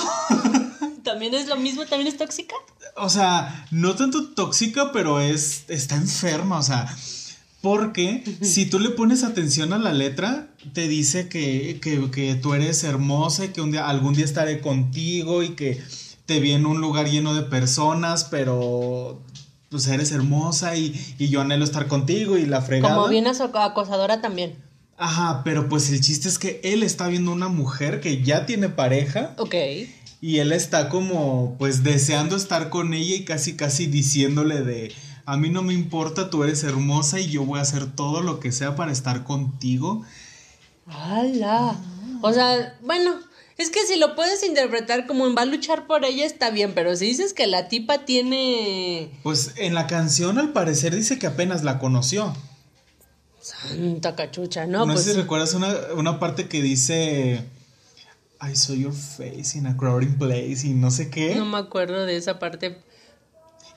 ¿También 1.03 1.34
es 1.36 1.48
lo 1.48 1.55
mismo? 1.58 1.86
¿También 1.86 2.08
es 2.08 2.17
tóxica? 2.17 2.55
O 2.96 3.10
sea, 3.10 3.68
no 3.72 3.96
tanto 3.96 4.30
tóxica, 4.30 4.92
pero 4.92 5.20
es. 5.20 5.66
está 5.68 5.96
enferma. 5.96 6.60
O 6.60 6.64
sea. 6.64 6.96
Porque 7.62 8.24
si 8.42 8.68
tú 8.68 8.78
le 8.78 8.92
pones 8.92 9.24
atención 9.24 9.74
a 9.74 9.80
la 9.80 9.92
letra, 9.92 10.50
te 10.74 10.88
dice 10.88 11.30
que, 11.30 11.80
que, 11.82 12.12
que 12.12 12.36
tú 12.36 12.54
eres 12.54 12.84
hermosa 12.84 13.46
y 13.46 13.48
que 13.50 13.62
un 13.62 13.72
día, 13.72 13.90
algún 13.90 14.14
día 14.14 14.24
estaré 14.24 14.62
contigo 14.62 15.42
y 15.42 15.56
que 15.56 15.82
te 16.28 16.40
vi 16.40 16.52
en 16.52 16.68
un 16.68 16.80
lugar 16.80 17.10
lleno 17.10 17.34
de 17.34 17.42
personas, 17.42 18.25
pero 18.25 19.20
pues 19.70 19.88
eres 19.88 20.12
hermosa 20.12 20.75
y, 20.75 20.94
yo 21.18 21.42
anhelo 21.42 21.64
estar 21.64 21.88
contigo 21.88 22.38
y 22.38 22.46
la 22.46 22.62
fregada. 22.62 22.96
Como 22.96 23.08
bien 23.08 23.28
acosadora 23.28 24.22
también. 24.22 24.56
Ajá, 24.98 25.42
pero 25.44 25.68
pues 25.68 25.90
el 25.90 26.02
chiste 26.02 26.30
es 26.30 26.40
que 26.40 26.62
él 26.64 26.84
está 26.84 27.08
viendo 27.08 27.32
una 27.32 27.50
mujer 27.50 28.00
que 28.00 28.24
ya 28.24 28.46
tiene 28.46 28.70
pareja. 28.70 29.34
Ok. 29.38 29.56
Y 30.25 30.39
él 30.39 30.53
está 30.53 30.89
como 30.89 31.55
pues 31.60 31.84
deseando 31.84 32.36
estar 32.36 32.72
con 32.72 32.96
ella 32.96 33.15
y 33.15 33.25
casi 33.25 33.55
casi 33.55 33.86
diciéndole 33.86 34.63
de 34.63 34.91
a 35.27 35.38
mí 35.38 35.50
no 35.50 35.62
me 35.62 35.75
importa, 35.75 36.32
tú 36.32 36.44
eres 36.44 36.63
hermosa 36.63 37.20
y 37.20 37.27
yo 37.27 37.46
voy 37.46 37.60
a 37.60 37.62
hacer 37.62 37.96
todo 37.96 38.22
lo 38.22 38.39
que 38.39 38.51
sea 38.51 38.75
para 38.75 38.91
estar 38.91 39.24
contigo. 39.24 40.03
¡Hala! 40.88 41.79
O 42.24 42.34
sea, 42.34 42.75
bueno, 42.82 43.20
es 43.60 43.70
que 43.70 43.86
si 43.86 44.00
lo 44.00 44.15
puedes 44.15 44.44
interpretar 44.44 45.05
como 45.05 45.27
en 45.27 45.38
va 45.38 45.44
a 45.44 45.46
luchar 45.46 45.86
por 45.86 46.03
ella 46.03 46.25
está 46.25 46.50
bien, 46.50 46.74
pero 46.74 46.96
si 46.96 47.05
dices 47.05 47.32
que 47.34 47.46
la 47.46 47.67
tipa 47.67 48.00
tiene... 48.05 49.12
Pues 49.22 49.53
en 49.58 49.75
la 49.75 49.86
canción 49.86 50.39
al 50.39 50.53
parecer 50.53 50.96
dice 50.96 51.20
que 51.20 51.27
apenas 51.27 51.63
la 51.63 51.77
conoció. 51.77 52.36
Santa 53.39 54.15
cachucha, 54.15 54.65
¿no? 54.65 54.88
No 54.88 54.94
pues... 54.94 55.05
sé 55.05 55.13
si 55.13 55.22
recuerdas 55.22 55.53
una, 55.53 55.72
una 55.96 56.20
parte 56.20 56.48
que 56.48 56.64
dice... 56.64 57.46
I 58.48 58.55
saw 58.55 58.74
your 58.74 58.94
face 58.94 59.58
in 59.58 59.66
a 59.66 59.75
crowded 59.75 60.18
place 60.18 60.66
y 60.66 60.74
no 60.74 60.92
sé 60.92 61.10
qué. 61.10 61.36
No 61.36 61.46
me 61.46 61.58
acuerdo 61.58 62.05
de 62.05 62.18
esa 62.18 62.40
parte. 62.40 62.77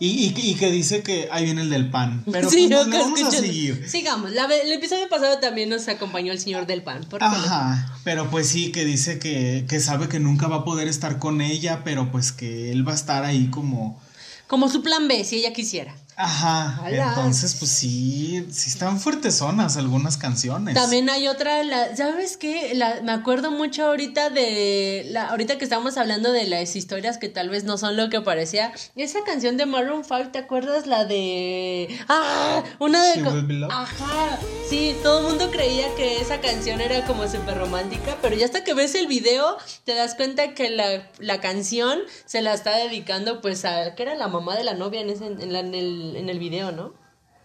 Y, 0.00 0.32
y, 0.36 0.54
que 0.54 0.70
dice 0.70 1.02
que 1.02 1.28
ahí 1.32 1.44
viene 1.44 1.62
el 1.62 1.70
del 1.70 1.90
pan. 1.90 2.22
Pero 2.30 2.48
sí, 2.48 2.68
pues, 2.70 2.88
vamos 2.88 3.20
a 3.20 3.30
seguir. 3.32 3.84
Sigamos. 3.88 4.30
el 4.30 4.72
episodio 4.72 5.08
pasado 5.08 5.40
también 5.40 5.68
nos 5.68 5.88
acompañó 5.88 6.30
el 6.30 6.38
señor 6.38 6.66
del 6.66 6.82
pan. 6.82 7.04
Ajá. 7.18 7.98
Pero 8.04 8.30
pues 8.30 8.48
sí, 8.48 8.70
que 8.70 8.84
dice 8.84 9.18
que, 9.18 9.64
que 9.68 9.80
sabe 9.80 10.08
que 10.08 10.20
nunca 10.20 10.46
va 10.46 10.56
a 10.56 10.64
poder 10.64 10.86
estar 10.86 11.18
con 11.18 11.40
ella, 11.40 11.82
pero 11.82 12.12
pues 12.12 12.30
que 12.30 12.70
él 12.70 12.86
va 12.86 12.92
a 12.92 12.94
estar 12.94 13.24
ahí 13.24 13.48
como. 13.50 14.00
Como 14.46 14.68
su 14.68 14.82
plan 14.82 15.08
B, 15.08 15.24
si 15.24 15.36
ella 15.36 15.52
quisiera. 15.52 15.96
Ajá. 16.20 16.80
Entonces, 16.88 17.54
pues 17.54 17.70
sí, 17.70 18.44
sí 18.50 18.70
están 18.70 18.98
fuertes 18.98 19.36
zonas 19.36 19.76
algunas 19.76 20.16
canciones. 20.16 20.74
También 20.74 21.08
hay 21.10 21.28
otra, 21.28 21.62
la, 21.62 21.94
¿sabes 21.96 22.36
qué? 22.36 22.74
La, 22.74 23.02
me 23.04 23.12
acuerdo 23.12 23.52
mucho 23.52 23.86
ahorita 23.86 24.28
de, 24.28 25.06
la, 25.10 25.28
ahorita 25.28 25.58
que 25.58 25.64
estamos 25.64 25.96
hablando 25.96 26.32
de 26.32 26.48
las 26.48 26.74
historias 26.74 27.18
que 27.18 27.28
tal 27.28 27.50
vez 27.50 27.62
no 27.62 27.78
son 27.78 27.96
lo 27.96 28.10
que 28.10 28.20
parecía. 28.20 28.72
Esa 28.96 29.22
canción 29.22 29.56
de 29.56 29.66
Maroon 29.66 30.02
5, 30.02 30.30
¿te 30.32 30.38
acuerdas 30.38 30.88
la 30.88 31.04
de... 31.04 31.96
Ah, 32.08 32.64
una 32.80 33.00
de... 33.04 33.66
Ajá, 33.70 34.40
sí, 34.68 34.96
todo 35.04 35.20
el 35.20 35.26
mundo 35.26 35.52
creía 35.52 35.94
que 35.94 36.20
esa 36.20 36.40
canción 36.40 36.80
era 36.80 37.06
como 37.06 37.28
súper 37.28 37.56
romántica, 37.58 38.16
pero 38.20 38.34
ya 38.34 38.44
hasta 38.44 38.64
que 38.64 38.74
ves 38.74 38.96
el 38.96 39.06
video 39.06 39.56
te 39.84 39.94
das 39.94 40.16
cuenta 40.16 40.52
que 40.54 40.68
la, 40.70 41.08
la 41.20 41.40
canción 41.40 42.00
se 42.26 42.42
la 42.42 42.54
está 42.54 42.76
dedicando 42.76 43.40
pues 43.40 43.64
a, 43.64 43.94
que 43.94 44.02
era 44.02 44.16
la 44.16 44.26
mamá 44.26 44.56
de 44.56 44.64
la 44.64 44.74
novia 44.74 45.00
en, 45.00 45.10
ese, 45.10 45.26
en, 45.26 45.52
la, 45.52 45.60
en 45.60 45.74
el 45.74 46.07
en 46.16 46.28
el 46.28 46.38
video, 46.38 46.72
¿no? 46.72 46.92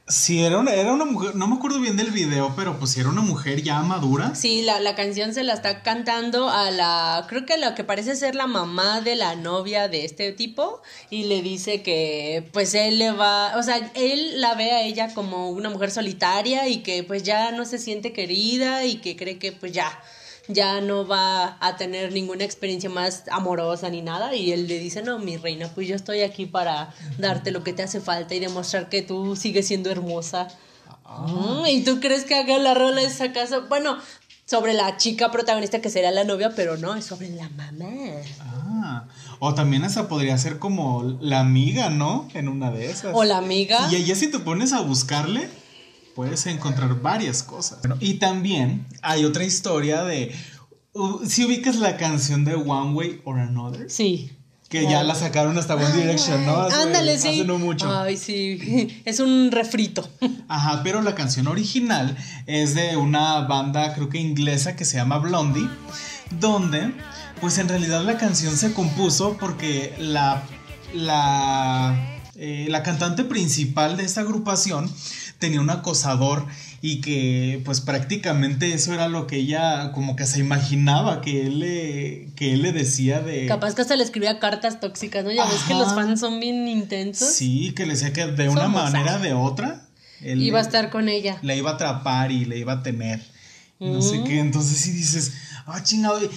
Sí, 0.05 0.43
era 0.43 0.57
una, 0.57 0.73
era 0.73 0.91
una 0.91 1.05
mujer, 1.05 1.33
no 1.33 1.47
me 1.47 1.55
acuerdo 1.55 1.79
bien 1.79 1.95
del 1.95 2.11
video, 2.11 2.53
pero 2.57 2.77
pues 2.77 2.97
era 2.97 3.07
una 3.07 3.21
mujer 3.21 3.63
ya 3.63 3.81
madura. 3.83 4.35
Sí, 4.35 4.61
la, 4.61 4.81
la 4.81 4.95
canción 4.95 5.33
se 5.33 5.43
la 5.43 5.53
está 5.53 5.81
cantando 5.81 6.49
a 6.49 6.71
la, 6.71 7.25
creo 7.29 7.45
que 7.45 7.57
lo 7.57 7.73
que 7.73 7.85
parece 7.85 8.17
ser 8.17 8.35
la 8.35 8.45
mamá 8.45 8.99
de 8.99 9.15
la 9.15 9.35
novia 9.35 9.87
de 9.87 10.03
este 10.03 10.33
tipo 10.33 10.81
y 11.09 11.23
le 11.23 11.41
dice 11.41 11.81
que 11.83 12.49
pues 12.51 12.73
él 12.73 12.99
le 12.99 13.11
va, 13.13 13.57
o 13.57 13.63
sea, 13.63 13.77
él 13.95 14.41
la 14.41 14.55
ve 14.55 14.71
a 14.71 14.81
ella 14.81 15.13
como 15.13 15.49
una 15.51 15.69
mujer 15.69 15.89
solitaria 15.89 16.67
y 16.67 16.83
que 16.83 17.03
pues 17.03 17.23
ya 17.23 17.53
no 17.53 17.63
se 17.63 17.77
siente 17.77 18.11
querida 18.11 18.83
y 18.83 18.97
que 18.97 19.15
cree 19.15 19.39
que 19.39 19.53
pues 19.53 19.71
ya 19.71 20.01
ya 20.47 20.81
no 20.81 21.07
va 21.07 21.57
a 21.59 21.77
tener 21.77 22.11
ninguna 22.11 22.43
experiencia 22.43 22.89
más 22.89 23.23
amorosa 23.31 23.89
ni 23.89 24.01
nada. 24.01 24.35
Y 24.35 24.51
él 24.51 24.67
le 24.67 24.79
dice, 24.79 25.01
no, 25.01 25.19
mi 25.19 25.37
reina, 25.37 25.69
pues 25.73 25.87
yo 25.87 25.95
estoy 25.95 26.21
aquí 26.21 26.45
para 26.45 26.93
darte 27.17 27.51
lo 27.51 27.63
que 27.63 27.73
te 27.73 27.83
hace 27.83 28.01
falta 28.01 28.35
y 28.35 28.39
demostrar 28.39 28.89
que 28.89 29.01
tú 29.01 29.35
sigues 29.35 29.67
siendo 29.67 29.89
hermosa. 29.89 30.49
Ah. 31.05 31.63
¿Y 31.69 31.83
tú 31.83 31.99
crees 31.99 32.25
que 32.25 32.35
haga 32.35 32.57
la 32.57 32.73
rola 32.73 33.01
esa 33.01 33.31
casa? 33.31 33.59
Bueno, 33.69 33.97
sobre 34.45 34.73
la 34.73 34.97
chica 34.97 35.31
protagonista 35.31 35.81
que 35.81 35.89
será 35.89 36.11
la 36.11 36.23
novia, 36.23 36.51
pero 36.55 36.77
no, 36.77 36.95
es 36.95 37.05
sobre 37.05 37.29
la 37.29 37.49
mamá. 37.49 37.87
Ah, 38.41 39.05
o 39.39 39.53
también 39.53 39.83
esa 39.85 40.07
podría 40.07 40.37
ser 40.37 40.59
como 40.59 41.17
la 41.21 41.39
amiga, 41.39 41.89
¿no? 41.89 42.27
En 42.33 42.49
una 42.49 42.71
de 42.71 42.91
esas. 42.91 43.15
O 43.15 43.23
la 43.23 43.37
amiga. 43.37 43.87
Y 43.91 43.95
ella 43.95 44.15
si 44.15 44.29
te 44.29 44.39
pones 44.39 44.73
a 44.73 44.81
buscarle, 44.81 45.49
puedes 46.15 46.45
encontrar 46.45 47.01
varias 47.01 47.43
cosas. 47.43 47.79
y 47.99 48.15
también 48.15 48.85
hay 49.01 49.25
otra 49.25 49.43
historia 49.43 50.03
de... 50.03 50.33
si 51.27 51.45
ubicas 51.45 51.77
la 51.77 51.97
canción 51.97 52.45
de 52.45 52.55
One 52.55 52.93
Way 52.93 53.21
or 53.25 53.39
Another. 53.39 53.89
Sí. 53.89 54.31
Que 54.69 54.89
ya 54.89 55.03
la 55.03 55.13
sacaron 55.13 55.55
hasta 55.59 55.75
One 55.75 55.91
Direction, 55.91 56.47
¿no? 56.47 56.63
ándale, 56.63 57.19
sí. 57.19 57.27
Hace 57.27 57.45
no 57.45 57.59
mucho. 57.59 57.95
Ay, 57.95 58.17
sí. 58.17 59.01
Es 59.05 59.19
un 59.19 59.51
refrito. 59.51 60.09
Ajá, 60.47 60.81
pero 60.83 61.01
la 61.03 61.13
canción 61.13 61.47
original 61.47 62.17
es 62.47 62.73
de 62.73 62.97
una 62.97 63.41
banda, 63.41 63.93
creo 63.93 64.09
que 64.09 64.17
inglesa, 64.19 64.75
que 64.75 64.83
se 64.83 64.97
llama 64.97 65.19
Blondie, 65.19 65.69
donde, 66.39 66.91
pues 67.39 67.59
en 67.59 67.69
realidad 67.69 68.03
la 68.03 68.17
canción 68.17 68.57
se 68.57 68.73
compuso 68.73 69.37
porque 69.39 69.93
la. 69.99 70.41
La. 70.95 72.09
Eh, 72.35 72.65
la 72.67 72.81
cantante 72.81 73.23
principal 73.23 73.95
de 73.95 74.05
esta 74.05 74.21
agrupación 74.21 74.91
tenía 75.39 75.59
un 75.61 75.69
acosador 75.69 76.45
y 76.81 77.01
que 77.01 77.61
pues 77.65 77.81
prácticamente 77.81 78.73
eso 78.73 78.93
era 78.93 79.07
lo 79.07 79.27
que 79.27 79.37
ella 79.37 79.91
como 79.93 80.15
que 80.15 80.25
se 80.25 80.39
imaginaba 80.39 81.21
que 81.21 81.45
él 81.47 81.59
le, 81.59 82.29
que 82.35 82.53
él 82.53 82.61
le 82.61 82.71
decía 82.71 83.19
de... 83.21 83.45
Capaz 83.45 83.75
que 83.75 83.81
hasta 83.81 83.95
le 83.95 84.03
escribía 84.03 84.39
cartas 84.39 84.79
tóxicas, 84.79 85.23
¿no? 85.23 85.31
Ya 85.31 85.45
ves 85.45 85.61
que 85.67 85.73
los 85.73 85.93
fans 85.93 86.19
son 86.19 86.39
bien 86.39 86.67
intensos. 86.67 87.29
Sí, 87.33 87.73
que 87.75 87.85
le 87.85 87.93
decía 87.93 88.11
que 88.13 88.25
de 88.27 88.49
una 88.49 88.63
Somos, 88.63 88.83
manera 88.91 89.15
ah. 89.15 89.19
de 89.19 89.33
otra. 89.33 89.85
él 90.21 90.41
Iba 90.41 90.59
a 90.59 90.61
estar 90.61 90.89
con 90.89 91.09
ella. 91.09 91.37
La 91.41 91.55
iba 91.55 91.71
a 91.71 91.73
atrapar 91.75 92.31
y 92.31 92.45
le 92.45 92.57
iba 92.59 92.73
a 92.73 92.83
tener. 92.83 93.21
y 93.79 93.89
No 93.89 94.01
sé 94.01 94.19
Mm. 94.19 94.23
qué. 94.25 94.39
Entonces 94.39 94.77
sí 94.77 94.91
dices, 94.91 95.33
ah, 95.65 95.81
chingado. 95.83 96.19
Y, 96.21 96.29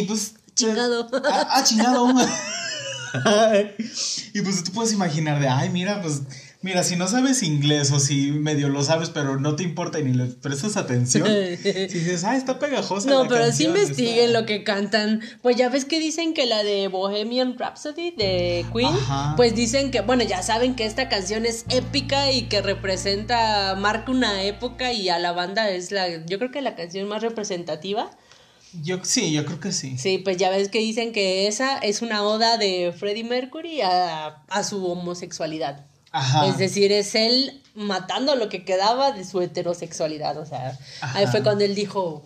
y, 0.00 0.02
pues. 0.04 0.34
Chingado. 0.54 1.08
Ah, 1.30 1.48
ah, 1.50 1.64
chingado. 1.64 2.06
y 4.34 4.40
pues 4.40 4.64
tú 4.64 4.72
puedes 4.72 4.92
imaginar 4.92 5.40
de, 5.40 5.48
ay, 5.48 5.70
mira, 5.70 6.00
pues. 6.02 6.22
Mira, 6.64 6.82
si 6.82 6.96
no 6.96 7.06
sabes 7.08 7.42
inglés 7.42 7.92
o 7.92 8.00
si 8.00 8.32
medio 8.32 8.70
lo 8.70 8.82
sabes, 8.82 9.10
pero 9.10 9.38
no 9.38 9.54
te 9.54 9.62
importa 9.64 10.00
y 10.00 10.04
ni 10.04 10.14
le 10.14 10.24
prestas 10.24 10.78
atención. 10.78 11.26
si 11.62 11.68
dices, 11.98 12.24
ah, 12.24 12.36
está 12.38 12.58
pegajosa. 12.58 13.06
No, 13.06 13.24
la 13.24 13.28
pero 13.28 13.52
sí 13.52 13.66
investiguen 13.66 14.28
está- 14.28 14.40
lo 14.40 14.46
que 14.46 14.64
cantan. 14.64 15.20
Pues 15.42 15.56
ya 15.56 15.68
ves 15.68 15.84
que 15.84 16.00
dicen 16.00 16.32
que 16.32 16.46
la 16.46 16.62
de 16.62 16.88
Bohemian 16.88 17.58
Rhapsody 17.58 18.12
de 18.12 18.64
Queen, 18.72 18.88
Ajá. 18.94 19.34
pues 19.36 19.54
dicen 19.54 19.90
que, 19.90 20.00
bueno, 20.00 20.24
ya 20.24 20.42
saben 20.42 20.74
que 20.74 20.86
esta 20.86 21.10
canción 21.10 21.44
es 21.44 21.66
épica 21.68 22.32
y 22.32 22.44
que 22.48 22.62
representa, 22.62 23.74
marca 23.74 24.10
una 24.10 24.42
época 24.44 24.90
y 24.94 25.10
a 25.10 25.18
la 25.18 25.32
banda 25.32 25.68
es 25.68 25.90
la, 25.92 26.24
yo 26.24 26.38
creo 26.38 26.50
que 26.50 26.62
la 26.62 26.74
canción 26.76 27.06
más 27.08 27.20
representativa. 27.22 28.10
Yo, 28.82 29.00
sí, 29.04 29.32
yo 29.32 29.44
creo 29.44 29.60
que 29.60 29.70
sí. 29.70 29.98
Sí, 29.98 30.16
pues 30.16 30.38
ya 30.38 30.48
ves 30.48 30.70
que 30.70 30.78
dicen 30.78 31.12
que 31.12 31.46
esa 31.46 31.76
es 31.76 32.00
una 32.00 32.22
oda 32.22 32.56
de 32.56 32.94
Freddie 32.96 33.24
Mercury 33.24 33.82
a, 33.82 34.42
a 34.48 34.64
su 34.64 34.82
homosexualidad. 34.86 35.84
Ajá. 36.14 36.46
Es 36.46 36.58
decir, 36.58 36.92
es 36.92 37.14
él 37.16 37.60
matando 37.74 38.36
lo 38.36 38.48
que 38.48 38.64
quedaba 38.64 39.10
de 39.10 39.24
su 39.24 39.40
heterosexualidad. 39.40 40.38
O 40.38 40.46
sea, 40.46 40.78
ahí 41.00 41.26
fue 41.26 41.42
cuando 41.42 41.64
él 41.64 41.74
dijo, 41.74 42.22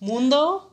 mundo, 0.00 0.70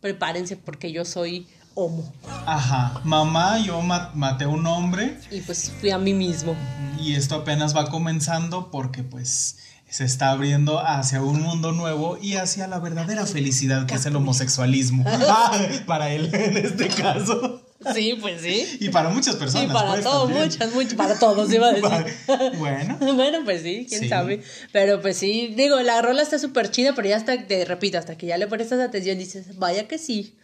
prepárense 0.00 0.56
porque 0.58 0.92
yo 0.92 1.06
soy 1.06 1.46
homo. 1.74 2.12
Ajá. 2.46 3.00
Mamá, 3.04 3.58
yo 3.58 3.80
ma- 3.80 4.10
maté 4.14 4.44
a 4.44 4.48
un 4.48 4.66
hombre. 4.66 5.18
Y 5.30 5.40
pues 5.40 5.72
fui 5.80 5.90
a 5.90 5.98
mí 5.98 6.12
mismo. 6.12 6.54
Y 7.00 7.14
esto 7.14 7.36
apenas 7.36 7.74
va 7.74 7.88
comenzando 7.88 8.70
porque 8.70 9.02
pues 9.02 9.56
se 9.88 10.04
está 10.04 10.30
abriendo 10.30 10.80
hacia 10.80 11.22
un 11.22 11.40
mundo 11.40 11.72
nuevo 11.72 12.18
y 12.20 12.34
hacia 12.34 12.66
la 12.66 12.80
verdadera 12.80 13.24
felicidad 13.26 13.86
que 13.86 13.94
es 13.94 14.04
el 14.04 14.14
homosexualismo. 14.16 15.04
para 15.86 16.10
él 16.10 16.34
en 16.34 16.58
este 16.58 16.88
caso. 16.88 17.62
Sí, 17.92 18.16
pues 18.20 18.40
sí. 18.42 18.78
Y 18.80 18.88
para 18.90 19.08
muchas 19.10 19.36
personas. 19.36 19.66
Sí, 19.66 19.72
para 19.72 19.90
pues, 19.90 20.04
todos, 20.04 20.30
muchas, 20.30 20.72
muchas, 20.72 20.94
para 20.94 21.18
todos, 21.18 21.52
iba 21.52 21.68
a 21.68 21.72
decir. 21.74 22.14
Bueno. 22.58 22.98
Bueno, 23.14 23.38
pues 23.44 23.62
sí, 23.62 23.86
quién 23.88 24.02
Sí. 24.02 24.08
sabe. 24.08 24.42
Pero 24.72 25.00
pues 25.02 25.16
sí, 25.16 25.52
digo, 25.56 25.80
la 25.80 26.00
rola 26.02 26.22
está 26.22 26.38
súper 26.38 26.70
chida, 26.70 26.94
pero 26.94 27.08
ya 27.08 27.16
hasta, 27.16 27.46
te 27.46 27.64
repito, 27.64 27.98
hasta 27.98 28.16
que 28.16 28.26
ya 28.26 28.38
le 28.38 28.46
prestas 28.46 28.80
atención 28.80 29.18
dices, 29.18 29.56
vaya 29.58 29.86
que 29.88 29.98
sí. 29.98 30.34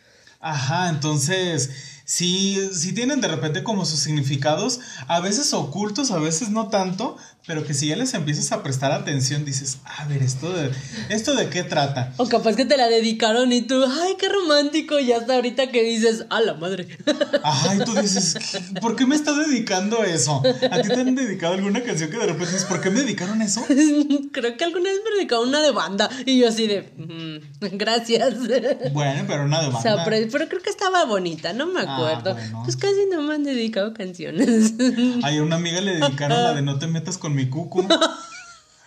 Ajá, 0.40 0.88
entonces 0.88 1.70
sí, 2.06 2.58
sí 2.72 2.92
tienen 2.94 3.20
de 3.20 3.28
repente 3.28 3.62
como 3.62 3.84
sus 3.84 4.00
significados, 4.00 4.80
a 5.06 5.20
veces 5.20 5.52
ocultos, 5.52 6.10
a 6.10 6.18
veces 6.18 6.48
no 6.50 6.68
tanto, 6.68 7.16
pero 7.46 7.64
que 7.64 7.74
si 7.74 7.88
ya 7.88 7.96
les 7.96 8.14
empiezas 8.14 8.50
a 8.52 8.62
prestar 8.62 8.90
atención 8.92 9.44
dices, 9.44 9.78
a 9.84 10.04
ver, 10.06 10.22
esto 10.22 10.52
de, 10.52 10.70
esto 11.08 11.34
de 11.34 11.48
qué 11.50 11.62
trata. 11.62 12.12
O 12.16 12.26
capaz 12.28 12.54
que 12.56 12.64
te 12.64 12.76
la 12.76 12.88
dedicaron 12.88 13.52
y 13.52 13.62
tú, 13.62 13.84
ay, 13.84 14.14
qué 14.18 14.28
romántico, 14.28 14.98
y 14.98 15.12
hasta 15.12 15.34
ahorita 15.34 15.70
que 15.70 15.82
dices, 15.82 16.26
a 16.30 16.40
la 16.40 16.54
madre. 16.54 16.88
Ajá, 17.42 17.74
y 17.76 17.78
tú 17.84 17.94
dices, 17.94 18.36
"¿Qué- 18.52 18.80
¿por 18.80 18.96
qué 18.96 19.06
me 19.06 19.16
está 19.16 19.32
dedicando 19.34 20.02
eso? 20.04 20.42
¿A 20.70 20.80
ti 20.82 20.88
te 20.88 21.00
han 21.00 21.14
dedicado 21.14 21.54
alguna 21.54 21.82
canción 21.82 22.10
que 22.10 22.16
de 22.18 22.26
repente 22.26 22.52
dices, 22.52 22.64
¿por 22.66 22.80
qué 22.80 22.90
me 22.90 23.00
dedicaron 23.00 23.40
eso? 23.42 23.64
Creo 24.32 24.56
que 24.56 24.64
alguna 24.64 24.90
vez 24.90 25.00
me 25.04 25.16
dedicaron 25.16 25.48
una 25.48 25.62
de 25.62 25.70
banda 25.70 26.08
y 26.26 26.38
yo 26.38 26.48
así 26.48 26.66
de, 26.66 26.92
"Mm, 26.96 27.76
gracias. 27.76 28.34
Bueno, 28.92 29.24
pero 29.26 29.44
una 29.44 29.60
de 29.62 29.68
O 29.68 29.80
sea, 29.80 29.96
banda. 29.96 30.04
Pero, 30.30 30.48
creo 30.48 30.62
que 30.62 30.70
estaba 30.70 31.04
bonita, 31.04 31.52
no 31.52 31.66
me 31.66 31.80
Ah, 31.80 31.94
acuerdo. 31.96 32.36
Pues 32.64 32.76
casi 32.76 33.06
no 33.10 33.22
me 33.22 33.34
han 33.34 33.44
dedicado 33.44 33.92
canciones. 33.94 34.74
Ay, 35.22 35.38
a 35.38 35.42
una 35.42 35.56
amiga 35.56 35.80
le 35.80 35.96
dedicaron 35.96 36.42
la 36.42 36.54
de 36.54 36.62
No 36.62 36.78
te 36.78 36.86
metas 36.86 37.18
con 37.18 37.34
mi 37.34 37.48
cucu. 37.48 37.86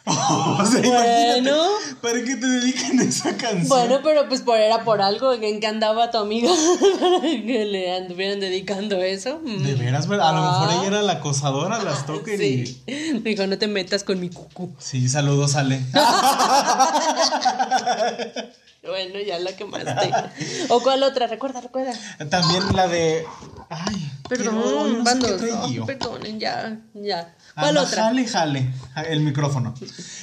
O 0.59 0.65
sea, 0.65 0.81
Bueno. 0.81 1.55
¿Para 2.01 2.21
qué 2.23 2.35
te 2.35 2.45
dedican 2.45 2.99
esa 2.99 3.37
canción? 3.37 3.69
Bueno, 3.69 3.99
pero 4.03 4.27
pues 4.27 4.41
por 4.41 4.57
era 4.57 4.83
por 4.83 5.01
algo 5.01 5.31
en 5.33 5.59
que 5.61 5.67
andaba 5.67 6.11
tu 6.11 6.17
amiga 6.17 6.51
para 6.99 7.21
que 7.21 7.65
le 7.65 7.95
anduvieran 7.95 8.39
dedicando 8.41 9.01
eso. 9.01 9.39
De 9.43 9.75
veras, 9.75 10.05
a 10.05 10.09
lo 10.09 10.17
mejor 10.17 10.67
Ah. 10.69 10.75
ella 10.79 10.87
era 10.87 11.01
la 11.01 11.13
acosadora, 11.13 11.81
la 11.81 11.95
stalker 11.95 12.41
y... 12.41 12.65
Sí. 12.67 12.83
Me 13.23 13.29
dijo, 13.29 13.47
no 13.47 13.57
te 13.57 13.67
metas 13.67 14.03
con 14.03 14.19
mi 14.19 14.29
cucu. 14.29 14.73
Sí, 14.77 15.07
saludos, 15.07 15.55
Ale. 15.55 15.79
Bueno, 18.85 19.17
ya 19.25 19.39
la 19.39 19.55
quemaste. 19.55 20.11
¿O 20.67 20.81
cuál 20.83 21.03
otra? 21.03 21.27
Recuerda, 21.27 21.61
recuerda. 21.61 21.93
También 22.29 22.63
la 22.75 22.87
de... 22.89 23.23
Ay, 23.69 24.11
Perdón, 24.27 24.61
¿qué- 24.61 24.69
hoy 24.69 24.91
no 24.91 24.97
sé 24.97 25.03
van 25.03 25.19
qué 25.21 25.31
dos. 25.31 25.41
traí 25.41 25.73
No, 25.77 25.85
perdonen, 25.85 26.37
ya, 26.39 26.79
ya. 26.93 27.33
¿Cuál 27.55 27.69
Anda, 27.69 27.83
otra? 27.83 28.03
Jale, 28.05 28.27
jale. 28.27 28.73
El 29.09 29.21
micrófono. 29.21 29.73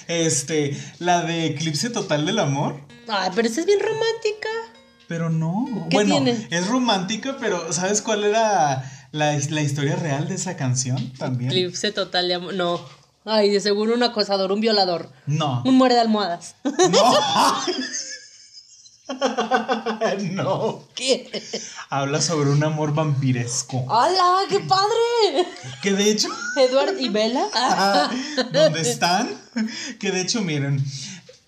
Este, 0.09 0.77
la 0.99 1.23
de 1.23 1.47
Eclipse 1.47 1.91
Total 1.91 2.27
del 2.27 2.39
Amor. 2.39 2.81
Ay, 3.09 3.31
pero 3.35 3.49
esa 3.49 3.61
es 3.61 3.67
bien 3.67 3.81
romántica. 3.81 4.49
Pero 5.07 5.31
no. 5.31 5.87
¿Qué 5.91 5.97
bueno, 5.97 6.17
tiene? 6.17 6.49
es 6.51 6.67
romántica, 6.67 7.37
pero 7.41 7.73
¿sabes 7.73 8.03
cuál 8.03 8.25
era 8.25 8.91
la, 9.13 9.39
la 9.39 9.63
historia 9.63 9.97
real 9.97 10.29
de 10.29 10.35
esa 10.35 10.57
canción 10.57 11.13
también? 11.15 11.51
Eclipse 11.51 11.93
total 11.93 12.29
de 12.29 12.35
amor. 12.35 12.55
No. 12.55 12.81
Ay, 13.25 13.51
de 13.51 13.61
seguro 13.61 13.95
un 13.95 14.03
acosador, 14.03 14.51
un 14.51 14.61
violador. 14.61 15.11
No. 15.27 15.63
Un 15.65 15.77
muere 15.77 15.95
de 15.95 16.01
almohadas. 16.01 16.57
No. 16.65 16.73
no. 20.33 20.83
¿Qué? 20.95 21.43
Habla 21.89 22.21
sobre 22.21 22.51
un 22.51 22.63
amor 22.63 22.95
vampiresco. 22.95 23.85
¡Hala! 23.91 24.47
¡Qué 24.49 24.61
padre! 24.61 25.47
Que 25.83 25.93
de 25.93 26.11
hecho. 26.11 26.29
Edward 26.57 26.99
y 26.99 27.09
Bella. 27.09 27.47
Ah, 27.55 28.11
¿Dónde 28.53 28.81
están? 28.81 29.29
Que 29.99 30.11
de 30.11 30.21
hecho, 30.21 30.43
miren, 30.43 30.85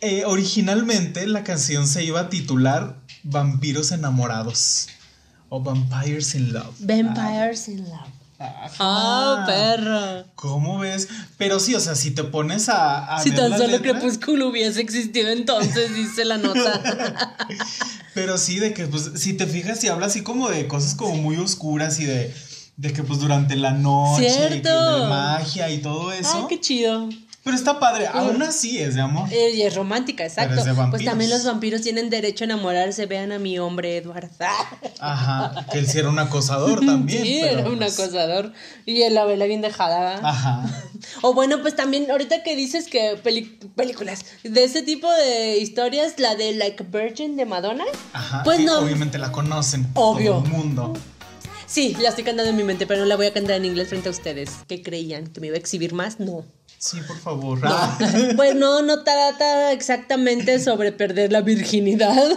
eh, 0.00 0.24
originalmente 0.26 1.26
la 1.26 1.44
canción 1.44 1.86
se 1.86 2.04
iba 2.04 2.20
a 2.20 2.28
titular 2.28 2.96
Vampiros 3.22 3.92
enamorados 3.92 4.88
o 5.48 5.60
Vampires 5.60 6.34
in 6.34 6.52
Love. 6.52 6.74
Vampires 6.80 7.68
in 7.68 7.84
Love. 7.84 8.21
Ah, 8.78 9.44
perra. 9.46 10.24
¿Cómo 10.34 10.78
ves? 10.78 11.08
Pero 11.38 11.60
sí, 11.60 11.74
o 11.74 11.80
sea, 11.80 11.94
si 11.94 12.10
te 12.12 12.24
pones 12.24 12.68
a. 12.68 13.16
a 13.16 13.22
Si 13.22 13.30
ver 13.30 13.38
tan 13.38 13.52
solo 13.52 13.68
letra, 13.68 13.92
Crepúsculo 13.92 14.48
hubiese 14.48 14.80
existido 14.80 15.28
entonces, 15.30 15.94
dice 15.94 16.24
la 16.24 16.38
nota. 16.38 17.36
Pero 18.14 18.38
sí, 18.38 18.58
de 18.58 18.74
que, 18.74 18.86
pues, 18.86 19.12
si 19.16 19.34
te 19.34 19.46
fijas 19.46 19.82
y 19.84 19.88
habla 19.88 20.06
así 20.06 20.22
como 20.22 20.48
de 20.48 20.66
cosas 20.68 20.94
como 20.94 21.14
muy 21.16 21.36
oscuras 21.36 21.98
y 22.00 22.04
de. 22.04 22.34
De 22.76 22.92
que, 22.92 23.02
pues, 23.02 23.20
durante 23.20 23.54
la 23.56 23.72
noche. 23.72 24.26
y 24.26 24.30
Cierto. 24.30 25.00
de 25.02 25.06
magia 25.08 25.70
y 25.70 25.78
todo 25.78 26.10
eso. 26.12 26.32
Ay, 26.34 26.44
qué 26.48 26.60
chido. 26.60 27.08
Pero 27.44 27.56
está 27.56 27.80
padre, 27.80 28.06
aún 28.06 28.40
así 28.42 28.78
es 28.78 28.94
de 28.94 29.00
amor. 29.00 29.28
Eh, 29.32 29.50
y 29.54 29.62
es 29.62 29.74
romántica, 29.74 30.24
exacto. 30.24 30.60
es 30.60 30.64
de 30.64 30.74
pues 30.90 31.04
también 31.04 31.28
los 31.28 31.44
vampiros 31.44 31.80
tienen 31.80 32.08
derecho 32.08 32.44
a 32.44 32.46
enamorarse. 32.46 33.06
Vean 33.06 33.32
a 33.32 33.40
mi 33.40 33.58
hombre 33.58 33.96
Edward. 33.96 34.30
Ajá, 35.00 35.66
que 35.72 35.80
él 35.80 35.88
sí 35.88 35.98
era 35.98 36.08
un 36.08 36.20
acosador 36.20 36.86
también. 36.86 37.22
sí, 37.24 37.40
pero, 37.42 37.60
era 37.60 37.68
un 37.68 37.78
pues, 37.78 37.98
acosador. 37.98 38.52
Y 38.86 39.08
la 39.10 39.24
vela 39.24 39.46
bien 39.46 39.60
dejada. 39.60 40.20
Ajá. 40.22 40.64
O 41.20 41.34
bueno, 41.34 41.60
pues 41.62 41.74
también 41.74 42.08
ahorita 42.08 42.44
que 42.44 42.54
dices 42.54 42.86
que 42.86 43.16
películas 43.74 44.24
de 44.44 44.62
ese 44.62 44.82
tipo 44.82 45.10
de 45.10 45.58
historias, 45.58 46.14
la 46.18 46.36
de 46.36 46.52
Like 46.52 46.84
Virgin 46.84 47.36
de 47.36 47.44
Madonna. 47.44 47.84
Ajá. 48.12 48.44
Pues 48.44 48.60
no. 48.60 48.78
Obviamente 48.78 49.18
la 49.18 49.32
conocen. 49.32 49.88
Obvio. 49.94 50.34
Todo 50.34 50.44
el 50.44 50.50
mundo. 50.50 50.92
Sí, 51.66 51.96
la 52.00 52.10
estoy 52.10 52.22
cantando 52.22 52.50
en 52.50 52.56
mi 52.56 52.64
mente, 52.64 52.86
pero 52.86 53.00
no 53.00 53.06
la 53.06 53.16
voy 53.16 53.26
a 53.26 53.32
cantar 53.32 53.56
en 53.56 53.64
inglés 53.64 53.88
frente 53.88 54.08
a 54.08 54.12
ustedes. 54.12 54.50
¿Qué 54.68 54.82
creían? 54.82 55.26
¿Que 55.26 55.40
me 55.40 55.46
iba 55.46 55.56
a 55.56 55.58
exhibir 55.58 55.94
más? 55.94 56.20
No. 56.20 56.44
Sí, 56.82 56.98
por 57.06 57.16
favor. 57.16 57.60
Ah. 57.62 57.96
Pues 58.36 58.56
no, 58.56 58.82
no 58.82 59.04
trata 59.04 59.70
exactamente 59.70 60.58
sobre 60.58 60.90
perder 60.90 61.30
la 61.30 61.40
virginidad. 61.40 62.36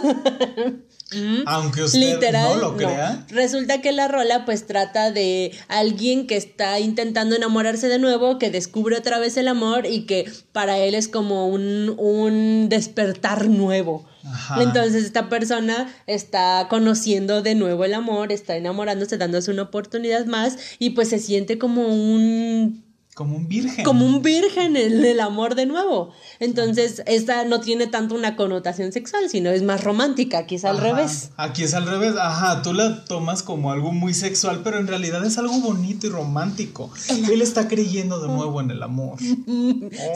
Mm. 1.12 1.42
Aunque 1.46 1.82
usted 1.82 1.98
Literal. 1.98 2.54
no 2.54 2.60
lo 2.60 2.76
crea. 2.76 3.26
Resulta 3.28 3.80
que 3.80 3.90
la 3.90 4.06
rola 4.06 4.44
pues 4.44 4.66
trata 4.66 5.10
de 5.10 5.52
alguien 5.66 6.28
que 6.28 6.36
está 6.36 6.78
intentando 6.78 7.34
enamorarse 7.34 7.88
de 7.88 7.98
nuevo, 7.98 8.38
que 8.38 8.50
descubre 8.50 8.96
otra 8.96 9.18
vez 9.18 9.36
el 9.36 9.48
amor 9.48 9.84
y 9.84 10.06
que 10.06 10.30
para 10.52 10.78
él 10.78 10.94
es 10.94 11.08
como 11.08 11.48
un, 11.48 11.94
un 11.98 12.68
despertar 12.68 13.48
nuevo. 13.48 14.04
Ajá. 14.24 14.62
Entonces 14.62 15.04
esta 15.04 15.28
persona 15.28 15.92
está 16.06 16.66
conociendo 16.70 17.42
de 17.42 17.56
nuevo 17.56 17.84
el 17.84 17.94
amor, 17.94 18.30
está 18.30 18.56
enamorándose, 18.56 19.18
dándose 19.18 19.50
una 19.50 19.62
oportunidad 19.62 20.26
más 20.26 20.56
y 20.78 20.90
pues 20.90 21.08
se 21.08 21.18
siente 21.18 21.58
como 21.58 21.86
un 21.86 22.85
Como 23.16 23.34
un 23.34 23.48
virgen. 23.48 23.82
Como 23.82 24.04
un 24.04 24.20
virgen 24.20 24.76
en 24.76 25.02
el 25.02 25.20
amor 25.20 25.54
de 25.54 25.64
nuevo. 25.64 26.10
Entonces, 26.38 27.02
esta 27.06 27.46
no 27.46 27.60
tiene 27.60 27.86
tanto 27.86 28.14
una 28.14 28.36
connotación 28.36 28.92
sexual, 28.92 29.30
sino 29.30 29.48
es 29.48 29.62
más 29.62 29.82
romántica, 29.82 30.36
aquí 30.40 30.56
es 30.56 30.66
al 30.66 30.76
Ajá, 30.76 30.88
revés. 30.88 31.30
Aquí 31.38 31.62
es 31.62 31.72
al 31.72 31.86
revés. 31.86 32.12
Ajá, 32.20 32.60
tú 32.60 32.74
la 32.74 33.06
tomas 33.06 33.42
como 33.42 33.72
algo 33.72 33.90
muy 33.90 34.12
sexual, 34.12 34.60
pero 34.62 34.78
en 34.78 34.86
realidad 34.86 35.24
es 35.24 35.38
algo 35.38 35.58
bonito 35.62 36.06
y 36.06 36.10
romántico. 36.10 36.90
Él 37.08 37.40
está 37.40 37.68
creyendo 37.68 38.20
de 38.20 38.28
nuevo 38.28 38.60
en 38.60 38.70
el 38.70 38.82
amor. 38.82 39.16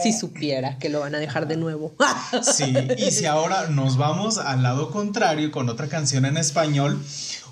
Si 0.03 0.13
supiera 0.13 0.77
que 0.77 0.89
lo 0.89 0.99
van 0.99 1.15
a 1.15 1.17
dejar 1.17 1.47
de 1.47 1.57
nuevo. 1.57 1.95
Sí, 2.43 2.71
y 2.99 3.09
si 3.09 3.25
ahora 3.25 3.67
nos 3.67 3.97
vamos 3.97 4.37
al 4.37 4.61
lado 4.61 4.91
contrario 4.91 5.51
con 5.51 5.69
otra 5.69 5.87
canción 5.87 6.25
en 6.25 6.37
español, 6.37 7.01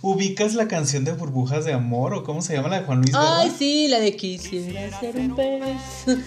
¿ubicas 0.02 0.54
la 0.56 0.68
canción 0.68 1.04
de 1.06 1.12
Burbujas 1.14 1.66
de 1.66 1.74
Amor 1.74 2.14
o 2.14 2.24
cómo 2.24 2.42
se 2.42 2.54
llama 2.56 2.70
la 2.70 2.80
de 2.80 2.86
Juan 2.86 3.00
Luis 3.00 3.12
Guerra? 3.12 3.40
Ay, 3.40 3.52
sí, 3.58 3.88
la 3.88 4.00
de 4.00 4.16
quisiera 4.16 5.00
ser 5.00 5.18
un 5.18 5.36
pez. 5.36 6.18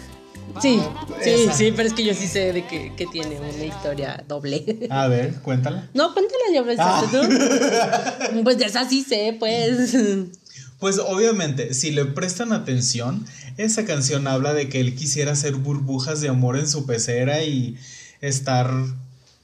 Sí, 0.61 0.83
sí, 1.23 1.31
Esa. 1.31 1.53
sí, 1.55 1.73
pero 1.75 1.89
es 1.89 1.95
que 1.95 2.05
yo 2.05 2.13
sí 2.13 2.27
sé 2.27 2.53
de 2.53 2.67
que, 2.67 2.93
que 2.95 3.07
tiene 3.07 3.39
una 3.41 3.65
historia 3.65 4.23
doble. 4.29 4.87
A 4.91 5.07
ver, 5.09 5.35
cuéntala. 5.37 5.89
No, 5.95 6.13
cuéntala 6.13 6.43
ya, 6.53 6.63
pues, 6.63 6.77
Ah. 6.79 7.03
tú. 7.11 8.43
Pues 8.45 8.59
de 8.59 8.67
esa 8.67 8.87
sí 8.87 9.03
sé, 9.03 9.35
pues. 9.39 9.97
Pues 10.79 10.99
obviamente, 10.99 11.73
si 11.73 11.91
le 11.93 12.05
prestan 12.05 12.53
atención, 12.53 13.25
esa 13.57 13.87
canción 13.87 14.27
habla 14.27 14.53
de 14.53 14.69
que 14.69 14.81
él 14.81 14.95
quisiera 14.95 15.33
hacer 15.33 15.55
burbujas 15.55 16.21
de 16.21 16.29
amor 16.29 16.59
en 16.59 16.69
su 16.69 16.85
pecera 16.85 17.43
y 17.45 17.79
estar 18.21 18.69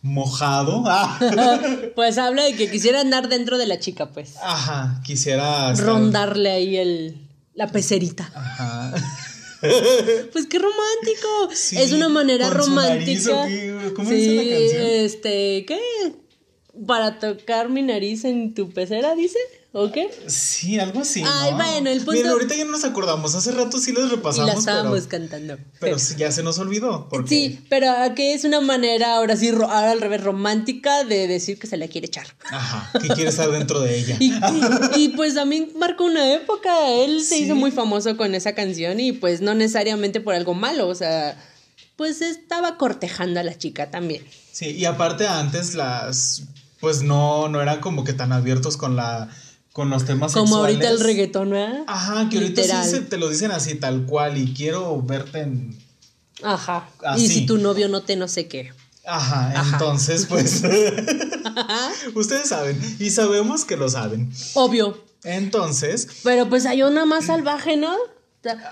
mojado. 0.03 0.85
Ah. 0.87 1.19
Pues 1.95 2.19
habla 2.19 2.45
de 2.45 2.55
que 2.55 2.71
quisiera 2.71 3.01
andar 3.01 3.29
dentro 3.29 3.59
de 3.59 3.67
la 3.67 3.79
chica, 3.81 4.11
pues. 4.11 4.35
Ajá, 4.43 5.01
quisiera 5.05 5.73
estar- 5.73 5.87
Rondarle 5.87 6.51
ahí 6.51 6.77
el, 6.77 7.17
la 7.55 7.67
pecerita. 7.69 8.31
Ajá. 8.35 8.93
Pues 9.61 10.47
qué 10.47 10.61
romántico. 10.61 11.49
Sí, 11.53 11.77
es 11.77 11.91
una 11.91 12.09
manera 12.09 12.49
nariz, 12.49 12.65
romántica. 12.65 13.47
¿Cómo 13.97 14.09
sí, 14.09 14.15
dice 14.15 14.35
la 14.37 14.57
canción? 14.61 14.87
este, 15.05 15.65
¿qué? 15.67 15.81
Para 16.87 17.19
tocar 17.19 17.69
mi 17.69 17.83
nariz 17.83 18.25
en 18.25 18.55
tu 18.55 18.71
pecera, 18.71 19.17
dice. 19.17 19.39
¿O 19.71 19.93
qué? 19.93 20.09
Sí, 20.29 20.79
algo 20.81 21.01
así. 21.01 21.23
Ay, 21.27 21.51
¿no? 21.51 21.57
bueno, 21.59 21.91
el 21.91 21.99
punto- 21.99 22.13
Miren, 22.13 22.29
ahorita 22.31 22.55
ya 22.55 22.65
no 22.65 22.71
nos 22.73 22.85
acordamos. 22.85 23.35
Hace 23.35 23.53
rato 23.53 23.79
sí 23.79 23.93
los 23.93 24.07
Y 24.07 24.15
repasamos. 24.17 24.47
la 24.55 24.59
estábamos 24.59 25.01
pero, 25.07 25.09
cantando. 25.29 25.59
pero 25.79 25.99
sí, 25.99 26.15
ya 26.17 26.33
se 26.33 26.43
nos 26.43 26.59
olvidó. 26.59 27.07
Porque, 27.11 27.29
Sí, 27.29 27.61
pero 27.69 27.91
aquí 27.91 28.23
es 28.29 28.45
una 28.45 28.63
manera, 28.63 29.17
ahora 29.17 29.37
sí, 29.37 29.49
ahora 29.51 29.91
al 29.91 30.01
revés, 30.01 30.25
romántica 30.25 31.05
de 31.05 31.29
decir 31.29 31.59
que 31.59 31.67
se 31.67 31.77
la 31.77 31.87
quiere 31.87 32.07
echar. 32.07 32.27
Ajá, 32.51 32.91
que 32.99 33.09
quiere 33.09 33.29
estar 33.29 33.51
dentro 33.51 33.81
de 33.81 33.99
ella. 33.99 34.17
Y, 34.19 34.33
y- 34.97 35.05
y, 35.05 35.09
pues 35.11 35.35
también 35.35 35.71
marcó 35.79 36.05
una 36.05 36.33
época. 36.33 36.89
Él 36.91 37.23
se 37.23 37.37
Sí. 37.37 37.45
hizo 37.45 37.55
muy 37.55 37.71
famoso 37.71 38.17
con 38.17 38.35
esa 38.35 38.55
canción 38.55 38.99
y 39.01 39.13
pues 39.13 39.43
no 39.43 39.55
necesariamente 39.55 40.21
por 40.23 40.35
algo 40.35 40.55
malo, 40.55 40.89
o 40.89 40.95
sea, 40.95 41.37
pues 41.97 42.23
estaba 42.23 42.79
cortejando 42.79 43.39
a 43.41 43.43
la 43.43 43.57
chica 43.59 43.91
también. 43.91 44.25
Sí, 44.51 44.71
y 44.71 44.87
aparte 44.87 45.29
antes 45.29 45.75
las. 45.75 46.45
Pues 46.81 47.03
no, 47.03 47.49
no 47.49 47.61
eran 47.61 47.81
como 47.81 48.05
que 48.05 48.15
tan 48.15 48.33
abiertos 48.33 48.79
con 48.79 48.97
la. 48.97 49.29
Con 49.79 49.91
los 49.91 50.05
temas 50.05 50.33
Como 50.33 50.47
sexuales. 50.57 50.75
ahorita 50.75 50.91
el 50.91 50.99
reggaetón, 51.01 51.51
¿verdad? 51.51 51.85
Ajá, 51.87 52.29
que 52.29 52.39
ahorita 52.39 52.63
sí 52.83 52.91
se- 52.91 53.01
te 53.03 53.17
lo 53.17 53.29
dicen 53.29 53.53
así, 53.53 53.77
tal 53.77 54.07
cual. 54.07 54.37
Y 54.37 54.53
quiero 54.53 55.01
verte 55.01 55.43
en. 55.43 55.79
Ajá. 56.43 56.89
Así. 57.05 57.27
Y 57.27 57.29
si 57.29 57.47
tu 57.47 57.59
novio 57.59 57.89
no 57.89 58.03
te 58.03 58.17
no 58.17 58.27
sé 58.27 58.49
qué. 58.49 58.73
Ajá, 59.07 59.53
Ajá. 59.57 59.77
entonces, 59.77 60.27
pues. 60.27 60.65
ustedes 62.17 62.49
saben. 62.49 62.97
Y 62.99 63.11
sabemos 63.11 63.65
que 63.65 63.77
lo 63.77 63.89
saben. 63.89 64.33
Obvio. 64.55 64.99
Entonces. 65.23 66.09
Pero 66.25 66.49
pues 66.49 66.67
hay 66.67 66.83
una 66.83 67.05
más 67.07 67.27
salvaje, 67.27 67.77
¿no? 67.77 67.95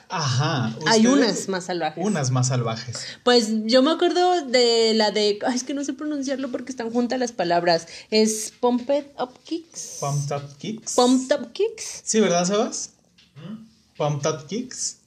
Ajá. 0.08 0.76
Hay 0.86 1.06
unas 1.06 1.48
más 1.48 1.64
salvajes. 1.64 2.04
Unas 2.04 2.30
más 2.30 2.48
salvajes. 2.48 3.04
Pues 3.24 3.48
yo 3.64 3.82
me 3.82 3.90
acuerdo 3.90 4.46
de 4.46 4.94
la 4.94 5.10
de. 5.10 5.38
Ay, 5.46 5.56
es 5.56 5.64
que 5.64 5.74
no 5.74 5.84
sé 5.84 5.92
pronunciarlo 5.92 6.50
porque 6.50 6.70
están 6.70 6.90
juntas 6.90 7.18
las 7.18 7.32
palabras. 7.32 7.88
Es 8.10 8.52
Pumped 8.60 9.12
Up 9.18 9.32
Kicks. 9.44 9.96
Pumped 10.00 10.36
Up 10.36 10.56
Kicks. 10.58 10.94
Pumped 10.94 11.36
Up 11.38 11.52
Kicks. 11.52 12.02
Sí, 12.04 12.20
¿verdad, 12.20 12.44
Sebas? 12.44 12.90
Pumped 13.96 14.30
Up 14.30 14.46
Kicks. 14.46 14.98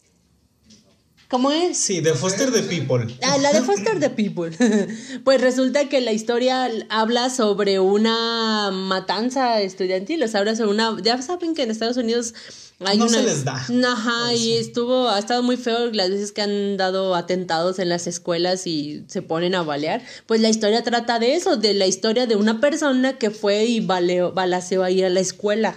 ¿Cómo 1.30 1.52
es? 1.52 1.78
Sí, 1.78 2.02
de 2.02 2.16
Foster 2.16 2.52
the 2.52 2.64
People. 2.64 3.06
Ah, 3.22 3.38
la 3.38 3.54
de 3.54 3.62
Foster 3.62 4.00
the 4.00 4.10
People. 4.10 4.50
pues 5.24 5.40
resulta 5.40 5.88
que 5.88 6.02
la 6.02 6.12
historia 6.12 6.68
habla 6.90 7.30
sobre 7.30 7.80
una 7.80 8.72
matanza 8.72 9.62
estudiantil, 9.62 10.24
o 10.24 10.28
sea, 10.28 10.40
habla 10.40 10.56
sobre 10.56 10.72
una... 10.72 10.98
Ya 11.04 11.22
saben 11.22 11.54
que 11.54 11.62
en 11.62 11.70
Estados 11.70 11.98
Unidos 11.98 12.34
hay 12.80 12.98
No 12.98 13.06
una... 13.06 13.20
se 13.20 13.24
les 13.24 13.44
da. 13.44 13.64
Ajá, 13.88 14.34
y 14.34 14.54
estuvo, 14.54 15.08
ha 15.08 15.20
estado 15.20 15.44
muy 15.44 15.58
feo 15.58 15.92
las 15.92 16.10
veces 16.10 16.32
que 16.32 16.42
han 16.42 16.78
dado 16.78 17.14
atentados 17.14 17.78
en 17.78 17.90
las 17.90 18.08
escuelas 18.08 18.66
y 18.66 19.04
se 19.08 19.22
ponen 19.22 19.54
a 19.54 19.62
balear. 19.62 20.02
Pues 20.26 20.42
la 20.42 20.50
historia 20.50 20.84
trata 20.84 21.20
de 21.20 21.36
eso, 21.36 21.58
de 21.58 21.76
la 21.76 21.86
historia 21.86 22.26
de 22.26 22.38
una 22.38 22.60
persona 22.60 23.20
que 23.20 23.30
fue 23.30 23.66
y 23.66 23.82
baleó, 23.82 24.32
balaceó 24.32 24.84
ahí 24.84 25.04
a 25.04 25.10
la 25.10 25.20
escuela. 25.20 25.76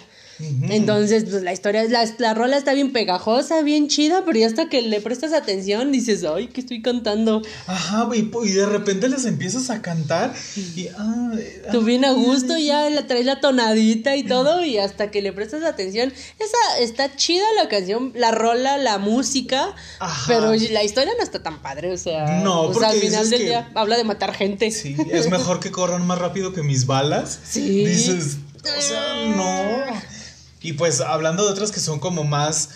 Entonces, 0.69 1.25
pues 1.31 1.43
la 1.43 1.53
historia 1.53 1.85
la, 1.85 2.09
la 2.19 2.35
rola 2.35 2.57
está 2.57 2.73
bien 2.75 2.93
pegajosa, 2.93 3.63
bien 3.63 3.89
chida, 3.89 4.25
pero 4.25 4.39
ya 4.39 4.47
hasta 4.47 4.69
que 4.69 4.83
le 4.83 5.01
prestas 5.01 5.33
atención 5.33 5.93
dices, 5.93 6.25
ay, 6.25 6.49
que 6.49 6.61
estoy 6.61 6.83
cantando. 6.83 7.43
Ajá, 7.67 8.09
y, 8.15 8.31
y 8.45 8.51
de 8.53 8.67
repente 8.67 9.09
les 9.09 9.25
empiezas 9.25 9.71
a 9.71 9.83
cantar 9.83 10.35
y... 10.57 10.89
ah, 10.99 11.33
eh, 11.39 11.63
Tú 11.73 11.81
ah, 11.81 11.85
bien 11.85 12.05
a 12.05 12.13
gusto, 12.13 12.57
ya 12.59 12.89
la 12.91 13.07
traes 13.07 13.27
la 13.27 13.41
tonadita 13.41 14.17
y 14.17 14.25
todo, 14.25 14.65
y 14.65 14.79
hasta 14.79 15.11
que 15.11 15.23
le 15.23 15.33
prestas 15.33 15.63
atención. 15.65 16.13
Esa 16.39 16.79
está 16.81 17.15
chida 17.17 17.45
la 17.57 17.69
canción, 17.69 18.13
la 18.15 18.31
rola, 18.33 18.79
la 18.79 18.99
música, 18.99 19.75
Ajá. 20.01 20.25
pero 20.27 20.53
la 20.55 20.83
historia 20.85 21.13
no 21.17 21.23
está 21.23 21.43
tan 21.43 21.61
padre, 21.63 21.93
o 21.93 21.97
sea. 21.97 22.41
No, 22.43 22.63
o 22.63 22.75
sea, 22.75 22.89
al 22.91 22.99
final 22.99 23.29
del 23.31 23.39
que- 23.41 23.47
día 23.47 23.71
habla 23.75 23.97
de 23.97 24.05
matar 24.05 24.35
gente. 24.35 24.71
Sí, 24.71 24.97
es 25.11 25.31
mejor 25.31 25.61
que 25.61 25.71
corran 25.71 26.07
más 26.07 26.19
rápido 26.19 26.53
que 26.53 26.63
mis 26.63 26.87
balas. 26.87 27.39
Sí. 27.53 27.85
Dices, 27.85 28.39
o 28.65 28.81
sea, 28.81 29.27
no. 29.37 30.03
Y 30.63 30.75
pues 30.75 31.01
hablando 31.01 31.45
de 31.45 31.53
otras 31.53 31.73
que 31.73 31.81
son 31.81 31.99
como 31.99 32.25
más 32.25 32.69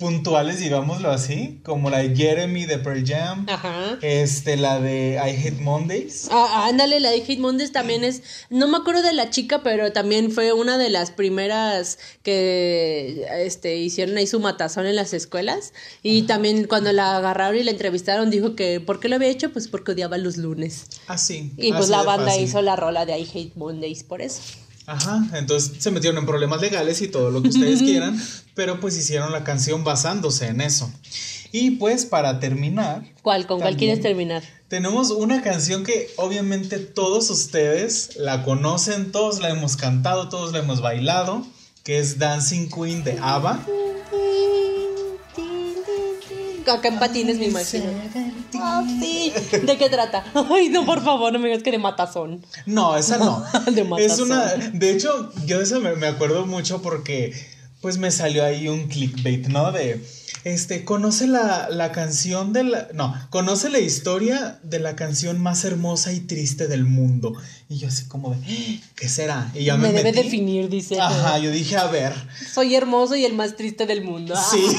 puntuales, 0.00 0.58
digámoslo 0.58 1.10
así, 1.10 1.60
como 1.62 1.90
la 1.90 1.98
de 1.98 2.16
Jeremy 2.16 2.64
de 2.64 2.78
Pearl 2.78 3.04
Jam, 3.06 3.44
Ajá. 3.50 3.98
este, 4.00 4.56
la 4.56 4.80
de 4.80 5.20
I 5.22 5.46
Hate 5.46 5.60
Mondays. 5.60 6.28
Ah, 6.32 6.66
ándale, 6.68 7.00
la 7.00 7.10
de 7.10 7.18
Hate 7.22 7.38
Mondays 7.38 7.70
también 7.70 8.02
es, 8.02 8.22
no 8.48 8.66
me 8.66 8.78
acuerdo 8.78 9.02
de 9.02 9.12
la 9.12 9.28
chica, 9.28 9.62
pero 9.62 9.92
también 9.92 10.32
fue 10.32 10.54
una 10.54 10.78
de 10.78 10.88
las 10.88 11.10
primeras 11.10 11.98
que 12.22 13.26
este, 13.44 13.76
hicieron 13.76 14.16
ahí 14.16 14.26
su 14.26 14.40
matazón 14.40 14.86
en 14.86 14.96
las 14.96 15.12
escuelas. 15.12 15.74
Y 16.02 16.22
también 16.22 16.64
cuando 16.66 16.92
la 16.92 17.18
agarraron 17.18 17.58
y 17.58 17.62
la 17.62 17.70
entrevistaron 17.70 18.30
dijo 18.30 18.56
que, 18.56 18.80
¿por 18.80 19.00
qué 19.00 19.10
lo 19.10 19.16
había 19.16 19.28
hecho? 19.28 19.52
Pues 19.52 19.68
porque 19.68 19.92
odiaba 19.92 20.16
los 20.16 20.38
lunes. 20.38 20.86
Así. 21.08 21.52
Y 21.58 21.74
pues 21.74 21.90
la 21.90 22.02
banda 22.02 22.28
fácil. 22.28 22.44
hizo 22.44 22.62
la 22.62 22.74
rola 22.74 23.04
de 23.04 23.18
I 23.18 23.28
Hate 23.34 23.52
Mondays 23.54 24.02
por 24.02 24.22
eso. 24.22 24.40
Ajá, 24.86 25.28
entonces 25.34 25.82
se 25.82 25.90
metieron 25.90 26.18
en 26.18 26.26
problemas 26.26 26.60
legales 26.60 27.00
y 27.02 27.08
todo 27.08 27.30
lo 27.30 27.42
que 27.42 27.48
ustedes 27.48 27.80
quieran, 27.82 28.20
pero 28.54 28.80
pues 28.80 28.96
hicieron 28.96 29.32
la 29.32 29.44
canción 29.44 29.84
basándose 29.84 30.48
en 30.48 30.60
eso. 30.60 30.90
Y 31.52 31.72
pues 31.72 32.06
para 32.06 32.40
terminar, 32.40 33.04
¿Cuál? 33.22 33.46
¿Con 33.46 33.60
cuál 33.60 33.76
quieres 33.76 34.00
terminar? 34.00 34.42
tenemos 34.68 35.10
una 35.10 35.42
canción 35.42 35.82
que 35.82 36.08
obviamente 36.16 36.78
todos 36.78 37.28
ustedes 37.30 38.16
la 38.16 38.44
conocen, 38.44 39.10
todos 39.10 39.40
la 39.40 39.50
hemos 39.50 39.76
cantado, 39.76 40.28
todos 40.28 40.52
la 40.52 40.60
hemos 40.60 40.80
bailado, 40.80 41.44
que 41.82 41.98
es 41.98 42.18
Dancing 42.18 42.68
Queen 42.68 43.02
de 43.02 43.18
ABBA. 43.20 43.66
Acá 46.66 46.88
en 46.88 46.98
patines 46.98 47.38
me 47.38 47.46
imagino. 47.46 47.86
Ah, 48.54 48.84
sí. 49.00 49.32
¿De 49.62 49.78
qué 49.78 49.88
trata? 49.88 50.24
Ay, 50.50 50.68
no, 50.68 50.84
por 50.84 51.02
favor, 51.02 51.32
no 51.32 51.38
me 51.38 51.48
digas 51.48 51.62
que 51.62 51.70
de 51.70 51.78
matazón. 51.78 52.44
No, 52.66 52.96
esa 52.96 53.18
no. 53.18 53.44
De 53.72 53.82
es 53.82 53.88
matazón. 53.88 54.30
una. 54.30 54.46
De 54.54 54.90
hecho, 54.90 55.32
yo 55.46 55.58
de 55.58 55.64
esa 55.64 55.78
me, 55.78 55.94
me 55.96 56.06
acuerdo 56.06 56.46
mucho 56.46 56.82
porque 56.82 57.34
pues 57.80 57.98
me 57.98 58.10
salió 58.10 58.44
ahí 58.44 58.68
un 58.68 58.88
clickbait, 58.88 59.46
¿no? 59.48 59.72
De. 59.72 60.00
Este, 60.44 60.84
conoce 60.84 61.26
la, 61.26 61.68
la 61.70 61.92
canción 61.92 62.52
de 62.52 62.64
la. 62.64 62.88
No, 62.94 63.14
conoce 63.30 63.68
la 63.68 63.78
historia 63.78 64.58
de 64.62 64.78
la 64.78 64.96
canción 64.96 65.40
más 65.40 65.64
hermosa 65.64 66.12
y 66.12 66.20
triste 66.20 66.66
del 66.66 66.84
mundo. 66.84 67.34
Y 67.68 67.78
yo 67.78 67.88
así 67.88 68.04
como 68.06 68.30
de. 68.34 68.36
"Ah, 68.36 68.88
¿Qué 68.96 69.08
será? 69.08 69.50
Y 69.54 69.64
ya 69.64 69.76
me, 69.76 69.88
me 69.88 69.94
debe 69.94 70.12
metí. 70.12 70.22
definir, 70.24 70.68
dice. 70.68 71.00
Ajá, 71.00 71.38
yo 71.38 71.50
dije, 71.50 71.76
a 71.76 71.86
ver. 71.88 72.12
Soy 72.52 72.74
hermoso 72.74 73.16
y 73.16 73.24
el 73.24 73.34
más 73.34 73.56
triste 73.56 73.86
del 73.86 74.02
mundo. 74.02 74.34
Sí. 74.50 74.64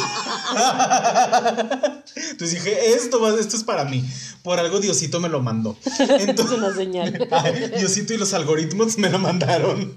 Entonces 2.31 2.63
dije, 2.63 2.93
esto, 2.93 3.37
esto 3.39 3.55
es 3.57 3.63
para 3.63 3.85
mí. 3.85 4.03
Por 4.43 4.59
algo 4.59 4.79
Diosito 4.79 5.19
me 5.19 5.29
lo 5.29 5.41
mandó. 5.41 5.77
es 5.85 5.99
Entonces, 6.27 6.57
una 6.57 6.73
señal. 6.75 7.27
Ay, 7.31 7.71
Diosito 7.77 8.13
y 8.13 8.17
los 8.17 8.33
algoritmos 8.33 8.97
me 8.97 9.09
lo 9.09 9.19
mandaron. 9.19 9.95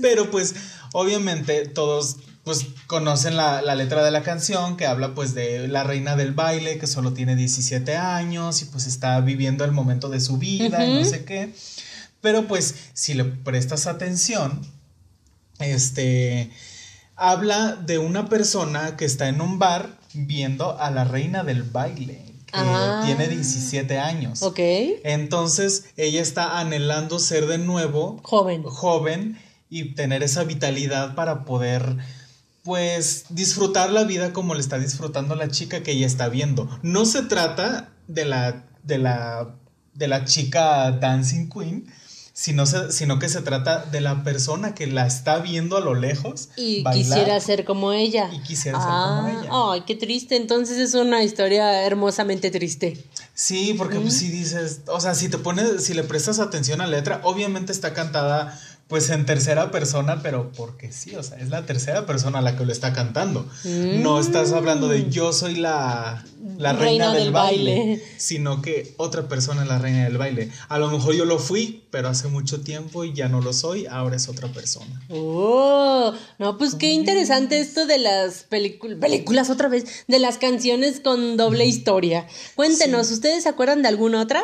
Pero 0.00 0.30
pues, 0.30 0.54
obviamente, 0.92 1.66
todos 1.68 2.16
pues 2.44 2.66
conocen 2.86 3.36
la, 3.36 3.60
la 3.62 3.74
letra 3.74 4.02
de 4.02 4.10
la 4.10 4.22
canción 4.22 4.76
que 4.76 4.86
habla 4.86 5.14
pues 5.14 5.34
de 5.34 5.68
la 5.68 5.84
reina 5.84 6.16
del 6.16 6.32
baile 6.32 6.78
que 6.78 6.86
solo 6.86 7.12
tiene 7.12 7.36
17 7.36 7.96
años 7.96 8.62
y 8.62 8.64
pues 8.66 8.86
está 8.86 9.20
viviendo 9.20 9.64
el 9.64 9.72
momento 9.72 10.08
de 10.08 10.20
su 10.20 10.38
vida 10.38 10.84
y 10.86 10.94
no 11.00 11.04
sé 11.04 11.24
qué. 11.24 11.52
Pero 12.22 12.46
pues, 12.48 12.74
si 12.92 13.14
le 13.14 13.24
prestas 13.24 13.86
atención, 13.86 14.60
este 15.58 16.50
habla 17.16 17.76
de 17.76 17.98
una 17.98 18.28
persona 18.28 18.96
que 18.96 19.04
está 19.04 19.28
en 19.28 19.40
un 19.40 19.58
bar 19.58 19.98
viendo 20.14 20.78
a 20.80 20.90
la 20.90 21.04
reina 21.04 21.44
del 21.44 21.62
baile, 21.62 22.24
que 22.46 22.52
Ah. 22.54 23.02
tiene 23.04 23.28
17 23.28 23.98
años. 23.98 24.42
Ok. 24.42 24.58
Entonces, 25.04 25.84
ella 25.96 26.20
está 26.22 26.58
anhelando 26.58 27.18
ser 27.18 27.46
de 27.46 27.58
nuevo 27.58 28.20
Joven. 28.22 28.62
joven 28.64 29.38
y 29.68 29.94
tener 29.94 30.22
esa 30.22 30.44
vitalidad 30.44 31.14
para 31.14 31.44
poder 31.44 31.96
pues 32.64 33.24
disfrutar 33.30 33.90
la 33.90 34.04
vida 34.04 34.32
como 34.32 34.54
le 34.54 34.60
está 34.60 34.78
disfrutando 34.78 35.34
la 35.34 35.48
chica 35.48 35.82
que 35.82 35.92
ella 35.92 36.06
está 36.06 36.28
viendo. 36.28 36.68
No 36.82 37.04
se 37.06 37.22
trata 37.22 37.90
de 38.08 38.24
la 38.24 38.64
de 38.82 38.98
la 38.98 39.54
de 39.94 40.08
la 40.08 40.24
chica 40.24 40.90
dancing 40.92 41.48
queen, 41.50 41.86
sino, 42.32 42.64
se- 42.64 42.90
sino 42.92 43.18
que 43.18 43.28
se 43.28 43.42
trata 43.42 43.84
de 43.84 44.00
la 44.00 44.22
persona 44.24 44.74
que 44.74 44.86
la 44.86 45.06
está 45.06 45.38
viendo 45.38 45.76
a 45.76 45.80
lo 45.80 45.94
lejos 45.94 46.48
Y 46.56 46.82
bailar. 46.82 47.18
quisiera 47.18 47.40
ser 47.40 47.64
como 47.66 47.92
ella. 47.92 48.30
Y 48.32 48.40
quisiera 48.40 48.78
ser 48.80 48.88
Ah, 48.90 49.22
como 49.26 49.40
ella. 49.40 49.50
Ay, 49.72 49.82
qué 49.86 49.94
triste. 49.96 50.36
Entonces 50.36 50.78
es 50.78 50.94
una 50.94 51.22
historia 51.22 51.82
hermosamente 51.84 52.50
triste. 52.50 53.04
Sí, 53.34 53.74
porque 53.76 53.98
pues 54.00 54.14
si 54.16 54.28
dices, 54.30 54.82
o 54.86 55.00
sea, 55.00 55.14
si 55.14 55.28
te 55.28 55.38
pones, 55.38 55.84
si 55.84 55.92
le 55.92 56.04
prestas 56.04 56.38
atención 56.38 56.80
a 56.80 56.86
la 56.86 56.96
letra, 56.98 57.20
obviamente 57.24 57.72
está 57.72 57.92
cantada 57.92 58.58
pues 58.90 59.08
en 59.10 59.24
tercera 59.24 59.70
persona, 59.70 60.20
pero 60.20 60.50
porque 60.50 60.90
sí, 60.90 61.14
o 61.14 61.22
sea, 61.22 61.38
es 61.38 61.48
la 61.48 61.64
tercera 61.64 62.06
persona 62.06 62.40
la 62.40 62.56
que 62.56 62.66
lo 62.66 62.72
está 62.72 62.92
cantando. 62.92 63.48
No 63.64 64.18
estás 64.18 64.52
hablando 64.52 64.88
de 64.88 65.08
yo 65.08 65.32
soy 65.32 65.54
la, 65.54 66.24
la 66.58 66.72
reina, 66.72 67.14
del, 67.14 67.30
baile, 67.30 68.02
sino 68.16 68.60
que 68.62 68.92
otra 68.96 69.28
persona 69.28 69.62
es 69.62 69.68
la 69.68 69.78
reina 69.78 70.02
del 70.02 70.18
baile. 70.18 70.50
A 70.68 70.80
lo 70.80 70.90
mejor 70.90 71.14
yo 71.14 71.24
lo 71.24 71.38
fui, 71.38 71.84
pero 71.92 72.08
hace 72.08 72.26
mucho 72.26 72.62
tiempo 72.62 73.04
y 73.04 73.12
ya 73.12 73.28
no 73.28 73.40
lo 73.40 73.52
soy, 73.52 73.86
ahora 73.86 74.16
es 74.16 74.28
otra 74.28 74.48
persona. 74.48 75.00
Oh, 75.08 76.12
no, 76.40 76.58
pues 76.58 76.74
qué 76.74 76.90
interesante 76.90 77.60
esto 77.60 77.86
de 77.86 77.98
las 77.98 78.42
películas, 78.42 78.98
películas 78.98 79.50
otra 79.50 79.68
vez, 79.68 80.04
de 80.08 80.18
las 80.18 80.36
canciones 80.36 80.98
con 80.98 81.36
doble 81.36 81.64
historia. 81.64 82.26
Cuéntenos, 82.56 83.12
¿ustedes 83.12 83.44
se 83.44 83.48
acuerdan 83.48 83.82
de 83.82 83.88
alguna 83.88 84.20
otra? 84.20 84.42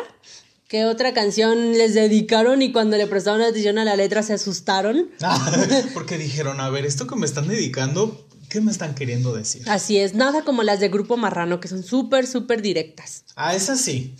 ¿Qué 0.67 0.83
otra 0.83 1.13
canción 1.13 1.77
les 1.77 1.93
dedicaron 1.93 2.61
y 2.61 2.73
cuando 2.73 2.97
le 2.97 3.07
prestaron 3.07 3.41
atención 3.41 3.77
a 3.77 3.85
la 3.85 3.95
letra 3.95 4.21
se 4.21 4.33
asustaron? 4.33 5.09
porque 5.93 6.17
dijeron, 6.17 6.59
a 6.59 6.69
ver, 6.69 6.85
esto 6.85 7.07
que 7.07 7.15
me 7.15 7.25
están 7.25 7.47
dedicando, 7.47 8.27
¿qué 8.49 8.59
me 8.59 8.69
están 8.69 8.93
queriendo 8.93 9.33
decir? 9.33 9.63
Así 9.69 9.97
es, 9.97 10.13
nada 10.13 10.43
como 10.43 10.63
las 10.63 10.81
de 10.81 10.89
Grupo 10.89 11.15
Marrano, 11.15 11.61
que 11.61 11.69
son 11.69 11.83
súper, 11.83 12.27
súper 12.27 12.61
directas. 12.61 13.23
Ah, 13.37 13.55
esa 13.55 13.77
sí. 13.77 14.13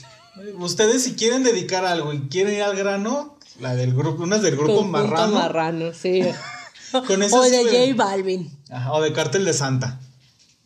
Ustedes 0.58 1.04
si 1.04 1.16
quieren 1.16 1.44
dedicar 1.44 1.84
algo 1.84 2.14
y 2.14 2.30
quieren 2.30 2.54
ir 2.54 2.62
al 2.62 2.78
grano, 2.78 3.38
la 3.60 3.76
del 3.76 3.94
grupo, 3.94 4.24
unas 4.24 4.42
del 4.42 4.56
grupo 4.56 4.76
Conjunto 4.76 5.00
marrano. 5.00 5.34
Marrano, 5.34 5.94
sí. 5.94 6.22
Con 7.08 7.24
o 7.24 7.42
de 7.42 7.64
J 7.64 7.94
Balvin. 7.96 8.50
Ajá, 8.70 8.94
o 8.94 9.02
de 9.02 9.12
Cártel 9.12 9.44
de 9.44 9.52
Santa. 9.52 10.00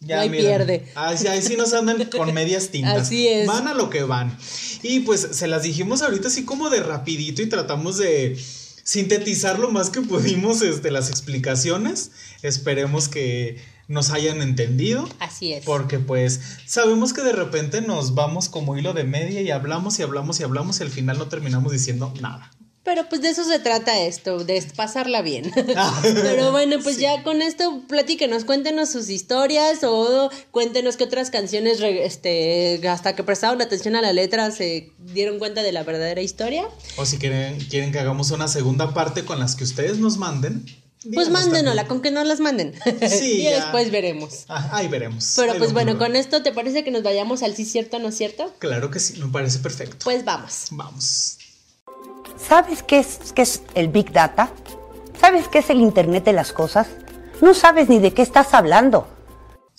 No 0.02 0.20
hay 0.20 0.30
pierde. 0.30 0.92
Ahí, 0.96 1.16
ahí 1.28 1.42
sí 1.44 1.56
nos 1.56 1.74
andan 1.74 2.04
con 2.06 2.34
medias 2.34 2.70
tintas. 2.70 3.04
Así 3.04 3.28
es. 3.28 3.48
Van 3.48 3.68
a 3.68 3.76
lo 3.76 3.90
que 3.92 4.04
van. 4.04 4.36
Y 4.84 5.02
pues 5.02 5.28
se 5.32 5.48
las 5.48 5.64
dijimos 5.64 6.02
ahorita 6.02 6.28
así 6.28 6.46
como 6.46 6.70
de 6.70 6.82
rapidito 6.82 7.42
y 7.42 7.50
tratamos 7.50 7.98
de 7.98 8.38
sintetizar 8.84 9.60
lo 9.60 9.72
más 9.72 9.90
que 9.90 10.02
pudimos 10.02 10.62
este, 10.62 10.92
las 10.92 11.10
explicaciones. 11.10 12.12
Esperemos 12.42 13.08
que 13.08 13.58
nos 13.88 14.10
hayan 14.12 14.42
entendido. 14.42 15.08
Así 15.20 15.54
es. 15.54 15.66
Porque 15.66 16.00
pues 16.00 16.40
sabemos 16.66 17.14
que 17.14 17.22
de 17.22 17.34
repente 17.34 17.82
nos 17.82 18.16
vamos 18.16 18.50
como 18.50 18.78
hilo 18.78 18.94
de 18.94 19.04
media 19.04 19.42
y 19.42 19.52
hablamos 19.52 20.00
y 20.00 20.04
hablamos 20.04 20.40
y 20.40 20.44
hablamos 20.44 20.80
y 20.80 20.84
al 20.84 20.90
final 20.90 21.18
no 21.18 21.28
terminamos 21.28 21.72
diciendo 21.72 22.14
nada. 22.22 22.52
Pero 22.84 23.08
pues 23.10 23.22
de 23.22 23.30
eso 23.30 23.44
se 23.44 23.60
trata 23.60 24.00
esto, 24.00 24.44
de 24.44 24.62
pasarla 24.76 25.22
bien. 25.22 25.52
Pero 26.02 26.52
bueno, 26.52 26.78
pues 26.82 26.98
ya 26.98 27.22
con 27.22 27.44
esto 27.44 27.84
platíquenos, 27.88 28.44
cuéntenos 28.44 28.90
sus 28.90 29.10
historias 29.10 29.84
o 29.84 30.32
cuéntenos 30.50 30.98
qué 30.98 31.04
otras 31.04 31.30
canciones, 31.30 31.80
este, 31.80 32.82
hasta 32.90 33.16
que 33.16 33.24
prestaron 33.24 33.62
atención 33.62 33.96
a 33.96 34.02
la 34.02 34.14
letra, 34.14 34.50
se 34.50 34.94
dieron 34.98 35.38
cuenta 35.38 35.62
de 35.62 35.72
la 35.72 35.84
verdadera 35.84 36.22
historia. 36.22 36.68
O 36.98 37.06
si 37.06 37.20
quieren, 37.20 37.60
quieren 37.60 37.92
que 37.92 38.00
hagamos 38.00 38.32
una 38.32 38.48
segunda 38.48 38.96
parte 38.96 39.26
con 39.26 39.40
las 39.40 39.56
que 39.56 39.64
ustedes 39.64 40.00
nos 40.00 40.18
manden. 40.18 40.66
Pues 41.04 41.28
díganos 41.28 41.32
mándenosla, 41.32 41.82
también. 41.84 41.88
con 41.88 42.02
que 42.02 42.12
no 42.12 42.24
las 42.24 42.40
manden. 42.40 42.74
Sí, 43.10 43.32
y 43.42 43.44
ya. 43.44 43.56
después 43.58 43.92
veremos. 43.92 44.46
Ah, 44.48 44.70
ahí 44.74 44.88
veremos. 44.88 45.34
Pero 45.36 45.54
Ahí 45.54 45.60
pues 45.60 45.74
bueno, 45.74 45.98
con 46.00 46.16
esto, 46.16 46.42
¿te 46.42 46.52
parece 46.52 46.84
que 46.84 46.92
nos 46.92 47.04
vayamos 47.04 47.44
al 47.44 47.56
sí 47.56 47.66
cierto, 47.66 48.00
no 48.00 48.12
cierto? 48.12 48.54
Claro 48.60 48.90
que 48.90 49.00
sí, 49.00 49.20
me 49.20 49.32
parece 49.32 49.60
perfecto. 49.60 49.98
Pues 50.04 50.26
vamos. 50.26 50.68
Vamos. 50.72 51.38
¿Sabes 52.38 52.84
qué 52.84 53.00
es, 53.00 53.34
qué 53.34 53.44
es 53.44 53.64
el 53.76 53.88
Big 53.88 54.12
Data? 54.12 54.50
¿Sabes 55.20 55.48
qué 55.48 55.60
es 55.60 55.70
el 55.70 55.80
Internet 55.82 56.24
de 56.24 56.34
las 56.34 56.52
Cosas? 56.52 56.88
No 57.42 57.54
sabes 57.54 57.90
ni 57.90 58.00
de 58.00 58.14
qué 58.14 58.22
estás 58.22 58.54
hablando. 58.54 59.08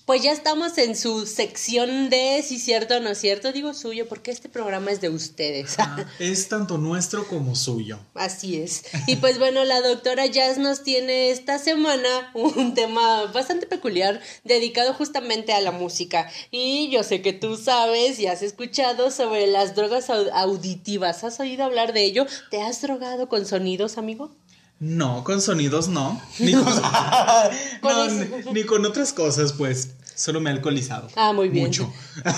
Pues 0.06 0.22
ya 0.22 0.32
estamos 0.32 0.76
en 0.78 0.96
su 0.96 1.26
sección 1.26 2.10
de 2.10 2.42
si 2.46 2.58
cierto 2.58 2.96
o 2.96 3.00
no 3.00 3.14
cierto. 3.14 3.52
Digo 3.52 3.72
suyo 3.72 4.08
porque 4.08 4.30
este 4.30 4.48
programa 4.48 4.90
es 4.90 5.00
de 5.00 5.08
ustedes. 5.10 5.76
Ah, 5.78 6.04
es 6.18 6.48
tanto 6.48 6.76
nuestro 6.78 7.26
como 7.28 7.54
suyo. 7.54 7.98
Así 8.14 8.56
es. 8.60 8.84
Y 9.06 9.16
pues 9.16 9.38
bueno, 9.38 9.64
la 9.64 9.80
doctora 9.80 10.26
Jazz 10.26 10.58
nos 10.58 10.82
tiene 10.82 11.30
esta 11.30 11.58
semana 11.58 12.30
un 12.34 12.74
tema 12.74 13.26
bastante 13.32 13.66
peculiar 13.66 14.20
dedicado 14.44 14.92
justamente 14.94 15.52
a 15.52 15.60
la 15.60 15.70
música. 15.72 16.30
Y 16.50 16.90
yo 16.90 17.02
sé 17.04 17.22
que 17.22 17.32
tú 17.32 17.56
sabes 17.56 18.18
y 18.18 18.26
has 18.26 18.42
escuchado 18.42 19.10
sobre 19.10 19.46
las 19.46 19.74
drogas 19.76 20.08
au- 20.10 20.30
auditivas. 20.32 21.24
¿Has 21.24 21.38
oído 21.40 21.64
hablar 21.64 21.92
de 21.92 22.04
ello? 22.04 22.26
¿Te 22.50 22.60
has 22.60 22.82
drogado 22.82 23.28
con 23.28 23.46
sonidos, 23.46 23.98
amigo? 23.98 24.34
No, 24.82 25.22
con 25.22 25.40
sonidos 25.40 25.86
no. 25.86 26.20
Ni 26.40 26.54
con, 26.54 26.64
no, 26.64 28.52
ni, 28.52 28.64
con 28.64 28.84
otras 28.84 29.12
cosas, 29.12 29.52
pues. 29.52 29.90
Solo 30.16 30.40
me 30.40 30.50
he 30.50 30.52
alcoholizado. 30.54 31.08
Ah, 31.14 31.32
muy 31.32 31.50
bien. 31.50 31.66
Mucho. 31.66 31.92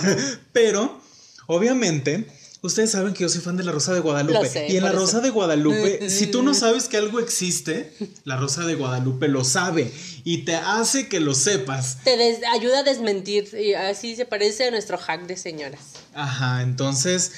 Pero, 0.52 1.00
obviamente, 1.46 2.26
ustedes 2.60 2.90
saben 2.90 3.14
que 3.14 3.22
yo 3.22 3.30
soy 3.30 3.40
fan 3.40 3.56
de 3.56 3.64
la 3.64 3.72
Rosa 3.72 3.94
de 3.94 4.00
Guadalupe. 4.00 4.38
Lo 4.38 4.44
sé, 4.44 4.66
y 4.68 4.76
en 4.76 4.84
la 4.84 4.92
Rosa 4.92 5.18
eso. 5.18 5.20
de 5.22 5.30
Guadalupe, 5.30 6.10
si 6.10 6.26
tú 6.26 6.42
no 6.42 6.52
sabes 6.52 6.86
que 6.88 6.98
algo 6.98 7.18
existe, 7.18 7.94
la 8.24 8.36
Rosa 8.36 8.66
de 8.66 8.74
Guadalupe 8.74 9.26
lo 9.28 9.42
sabe 9.42 9.90
y 10.22 10.44
te 10.44 10.54
hace 10.54 11.08
que 11.08 11.20
lo 11.20 11.34
sepas. 11.34 11.96
Te 12.04 12.44
ayuda 12.54 12.80
a 12.80 12.82
desmentir 12.82 13.54
y 13.54 13.72
así 13.72 14.16
se 14.16 14.26
parece 14.26 14.68
a 14.68 14.70
nuestro 14.70 14.98
hack 14.98 15.26
de 15.26 15.38
señoras. 15.38 15.80
Ajá, 16.12 16.60
entonces, 16.60 17.32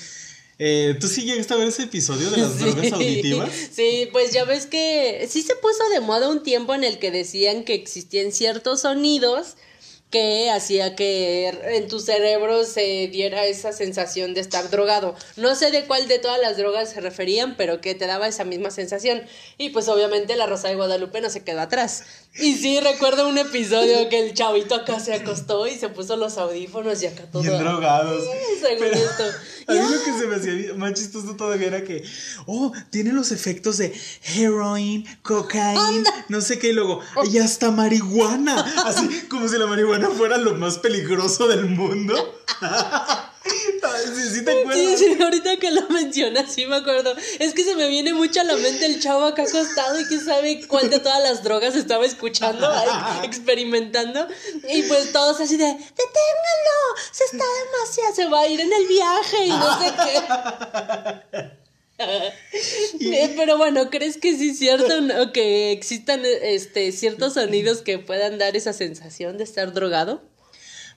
eh, 0.58 0.96
¿tú 1.00 1.06
sí 1.08 1.22
llegaste 1.24 1.52
a 1.54 1.56
ver 1.58 1.68
ese 1.68 1.82
episodio 1.84 2.30
de 2.30 2.38
las 2.38 2.52
Sí. 2.58 2.64
drogas 2.64 2.92
auditivas? 2.92 3.50
Sí, 3.72 4.08
pues 4.12 4.32
ya 4.32 4.44
ves 4.44 4.66
que 4.66 5.26
sí 5.30 5.42
se 5.42 5.54
puso 5.56 5.88
de 5.92 6.00
moda 6.00 6.28
un 6.28 6.42
tiempo 6.42 6.74
en 6.74 6.84
el 6.84 6.98
que 6.98 7.10
decían 7.10 7.64
que 7.64 7.74
existían 7.74 8.32
ciertos 8.32 8.80
sonidos 8.82 9.56
que 10.10 10.50
hacía 10.50 10.94
que 10.94 11.48
en 11.48 11.88
tu 11.88 11.98
cerebro 11.98 12.64
se 12.64 13.08
diera 13.08 13.44
esa 13.44 13.72
sensación 13.72 14.34
de 14.34 14.40
estar 14.40 14.70
drogado. 14.70 15.16
No 15.36 15.56
sé 15.56 15.72
de 15.72 15.84
cuál 15.84 16.06
de 16.06 16.18
todas 16.20 16.40
las 16.40 16.56
drogas 16.56 16.90
se 16.90 17.00
referían, 17.00 17.56
pero 17.56 17.80
que 17.80 17.94
te 17.94 18.06
daba 18.06 18.28
esa 18.28 18.44
misma 18.44 18.70
sensación. 18.70 19.22
Y 19.58 19.70
pues 19.70 19.88
obviamente 19.88 20.36
la 20.36 20.46
Rosa 20.46 20.68
de 20.68 20.76
Guadalupe 20.76 21.20
no 21.20 21.28
se 21.28 21.42
quedó 21.42 21.60
atrás. 21.60 22.04
Y 22.38 22.54
sí, 22.54 22.78
recuerdo 22.80 23.28
un 23.28 23.38
episodio 23.38 24.08
que 24.08 24.20
el 24.20 24.34
chavito 24.34 24.74
acá 24.74 25.00
se 25.00 25.14
acostó 25.14 25.66
y 25.66 25.74
se 25.74 25.88
puso 25.88 26.16
los 26.16 26.38
audífonos 26.38 27.02
y 27.02 27.06
acá 27.06 27.24
todo... 27.32 27.42
Bien 27.42 27.58
drogados. 27.58 28.22
según 28.60 28.78
Pero 28.78 28.94
esto. 28.94 29.24
A 29.68 29.72
mí 29.72 29.80
lo 29.80 30.04
que 30.04 30.12
se 30.12 30.26
me 30.26 30.36
hacía 30.36 30.74
más 30.74 30.92
chistoso 30.92 31.34
todavía 31.34 31.68
era 31.68 31.82
que, 31.82 32.04
oh, 32.46 32.72
tiene 32.90 33.12
los 33.12 33.32
efectos 33.32 33.78
de 33.78 33.92
heroin, 34.36 35.04
cocaína, 35.22 36.26
no 36.28 36.40
sé 36.40 36.58
qué, 36.58 36.68
y 36.68 36.72
luego, 36.72 37.00
y 37.32 37.38
hasta 37.38 37.70
marihuana. 37.70 38.60
Así 38.84 39.22
como 39.28 39.48
si 39.48 39.58
la 39.58 39.66
marihuana 39.66 39.95
fuera 40.04 40.38
lo 40.38 40.54
más 40.54 40.78
peligroso 40.78 41.48
del 41.48 41.66
mundo. 41.66 42.40
Sí, 44.14 44.30
sí 44.34 44.44
te 44.44 44.60
acuerdas. 44.60 44.98
Sí, 44.98 45.14
sí, 45.14 45.22
ahorita 45.22 45.56
que 45.58 45.70
lo 45.70 45.82
mencionas, 45.88 46.52
sí 46.52 46.66
me 46.66 46.76
acuerdo. 46.76 47.14
Es 47.38 47.54
que 47.54 47.64
se 47.64 47.74
me 47.74 47.88
viene 47.88 48.12
mucho 48.14 48.40
a 48.40 48.44
la 48.44 48.56
mente 48.56 48.86
el 48.86 49.00
chavo 49.00 49.24
acá 49.24 49.42
acostado 49.42 50.00
y 50.00 50.04
quién 50.06 50.24
sabe 50.24 50.66
cuál 50.66 50.90
de 50.90 51.00
todas 51.00 51.22
las 51.22 51.42
drogas 51.42 51.74
estaba 51.76 52.04
escuchando, 52.04 52.68
ahí, 52.70 52.88
experimentando. 53.24 54.26
Y 54.68 54.82
pues 54.82 55.12
todos 55.12 55.40
así 55.40 55.56
de, 55.56 55.64
deténganlo, 55.66 56.96
se 57.12 57.24
está 57.24 57.44
demasiado, 57.64 58.14
se 58.14 58.26
va 58.26 58.40
a 58.40 58.48
ir 58.48 58.60
en 58.60 58.72
el 58.72 58.86
viaje 58.86 59.44
y 59.46 59.50
no 59.50 59.78
sé 59.80 59.92
qué. 60.04 61.55
Eh, 63.00 63.34
Pero 63.36 63.58
bueno, 63.58 63.90
¿crees 63.90 64.16
que 64.18 64.36
sí 64.36 64.50
es 64.50 64.58
cierto 64.58 65.00
no? 65.00 65.32
que 65.32 65.72
existan 65.72 66.22
este, 66.24 66.92
ciertos 66.92 67.34
sonidos 67.34 67.82
que 67.82 67.98
puedan 67.98 68.38
dar 68.38 68.56
esa 68.56 68.72
sensación 68.72 69.38
de 69.38 69.44
estar 69.44 69.72
drogado? 69.72 70.22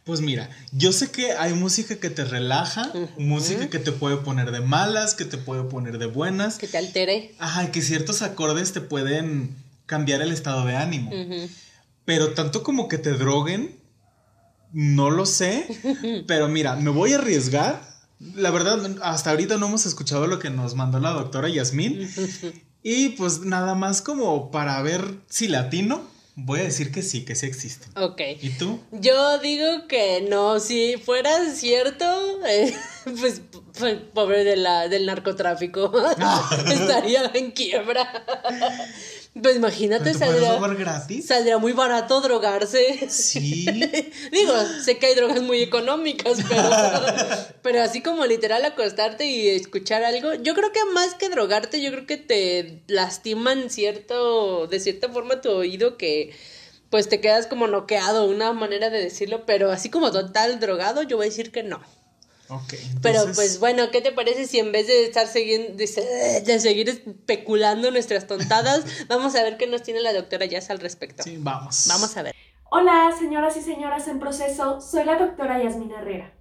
Pues 0.04 0.22
mira, 0.22 0.50
yo 0.72 0.92
sé 0.92 1.12
que 1.12 1.34
hay 1.34 1.54
música 1.54 2.00
que 2.00 2.10
te 2.10 2.26
relaja, 2.26 2.92
música 3.18 3.70
que 3.70 3.80
te 3.80 3.92
puede 3.92 4.18
poner 4.18 4.52
de 4.52 4.62
malas, 4.62 5.14
que 5.14 5.26
te 5.26 5.38
puede 5.38 5.64
poner 5.64 6.00
de 6.00 6.08
buenas. 6.08 6.58
Que 6.58 6.68
te 6.68 6.78
altere. 6.78 7.36
Ajá, 7.38 7.72
que 7.72 7.82
ciertos 7.82 8.22
acordes 8.22 8.74
te 8.74 8.82
pueden 8.82 9.56
cambiar 9.86 10.22
el 10.22 10.32
estado 10.32 10.66
de 10.66 10.76
ánimo. 10.76 11.12
Pero 12.06 12.34
tanto 12.34 12.64
como 12.64 12.88
que 12.88 12.98
te 12.98 13.12
droguen, 13.12 13.78
no 14.72 15.12
lo 15.12 15.26
sé. 15.26 15.68
pero 16.28 16.48
mira, 16.48 16.76
me 16.76 16.90
voy 16.90 17.14
a 17.14 17.18
arriesgar. 17.18 17.89
La 18.20 18.52
verdad, 18.52 18.98
hasta 19.02 19.32
ahorita 19.32 19.58
no 19.58 19.68
hemos 19.68 19.86
escuchado 19.86 20.28
lo 20.28 20.40
que 20.40 20.50
nos 20.50 20.76
mandó 20.76 21.00
la 21.00 21.12
doctora 21.12 21.48
Yasmín. 21.48 22.10
y 22.84 23.10
pues 23.10 23.42
nada 23.42 23.76
más 23.76 24.02
como 24.02 24.52
para 24.52 24.82
ver 24.82 25.04
si 25.30 25.48
latino. 25.48 26.02
Voy 26.42 26.62
a 26.62 26.64
decir 26.64 26.94
que 26.94 27.02
sí, 27.02 27.26
que 27.26 27.36
sí 27.36 27.48
existen. 27.48 27.92
Ok. 28.02 28.22
¿Y 28.42 28.52
tú? 28.52 28.80
Yo 28.94 29.40
digo 29.40 29.88
que 29.90 30.26
no, 30.30 30.62
si 30.62 30.96
fuera 30.96 31.32
cierto, 31.54 32.06
eh, 32.48 32.74
pues, 33.20 33.42
pues, 33.78 33.98
pobre 34.14 34.46
de 34.46 34.56
la, 34.56 34.88
del 34.88 35.06
narcotráfico, 35.06 35.92
estaría 36.72 37.30
en 37.34 37.52
quiebra. 37.52 38.24
Pues 39.34 39.56
imagínate, 39.56 40.12
gratis? 40.14 41.28
saldría 41.28 41.58
muy 41.60 41.72
barato 41.72 42.20
drogarse. 42.20 43.10
Sí. 43.10 43.66
Digo, 44.32 44.54
sé 44.84 44.98
que 44.98 45.08
hay 45.08 45.16
drogas 45.16 45.42
muy 45.42 45.62
económicas, 45.62 46.40
pero, 46.50 46.70
pero 47.62 47.82
así 47.82 48.02
como 48.02 48.26
literal 48.26 48.66
acostarte 48.66 49.26
y 49.26 49.50
escuchar 49.50 50.04
algo, 50.04 50.34
yo 50.34 50.56
creo 50.56 50.72
que 50.72 50.84
más 50.94 51.14
que 51.14 51.30
drogarte, 51.30 51.82
yo 51.82 51.92
creo 51.92 52.08
que 52.08 52.18
te 52.18 52.82
lastiman 52.88 53.70
cierto, 53.70 54.68
de 54.68 54.80
cierta 54.80 55.10
forma 55.10 55.42
tu 55.42 55.52
oído 55.52 55.98
que 55.98 56.34
pues 56.90 57.08
te 57.08 57.22
quedas 57.22 57.46
como 57.46 57.68
noqueado, 57.68 58.26
una 58.26 58.52
manera 58.52 58.90
de 58.90 59.00
decirlo, 59.00 59.46
pero 59.46 59.72
así 59.72 59.90
como 59.90 60.12
total 60.12 60.60
drogado, 60.60 61.04
yo 61.04 61.18
voy 61.18 61.28
a 61.28 61.30
decir 61.30 61.52
que 61.52 61.62
no. 61.62 61.80
Ok. 62.50 62.74
Pero 63.02 63.22
pues 63.36 63.60
bueno, 63.60 63.92
¿qué 63.92 64.02
te 64.02 64.12
parece 64.12 64.48
si 64.48 64.60
en 64.60 64.72
vez 64.72 64.88
de 64.88 65.06
estar 65.06 65.28
siguiendo, 65.28 65.78
de 65.78 66.60
seguir 66.60 66.90
especulando 66.90 67.92
nuestras 67.92 68.26
tontadas, 68.26 68.86
vamos 69.08 69.36
a 69.36 69.44
ver 69.44 69.58
qué 69.58 69.68
nos 69.68 69.84
tiene 69.84 70.02
la 70.02 70.14
doctora 70.14 70.46
Jazz 70.46 70.70
al 70.70 70.80
respecto? 70.80 71.24
Sí, 71.24 71.38
vamos. 71.40 71.86
Vamos 71.88 72.18
a 72.18 72.24
ver. 72.24 72.36
Hola, 72.72 73.12
señoras 73.18 73.56
y 73.58 73.62
señoras 73.62 74.08
en 74.08 74.20
proceso, 74.20 74.82
soy 74.82 75.04
la 75.04 75.18
doctora 75.18 75.62
Yasmina 75.62 76.02
Herrera. 76.02 76.34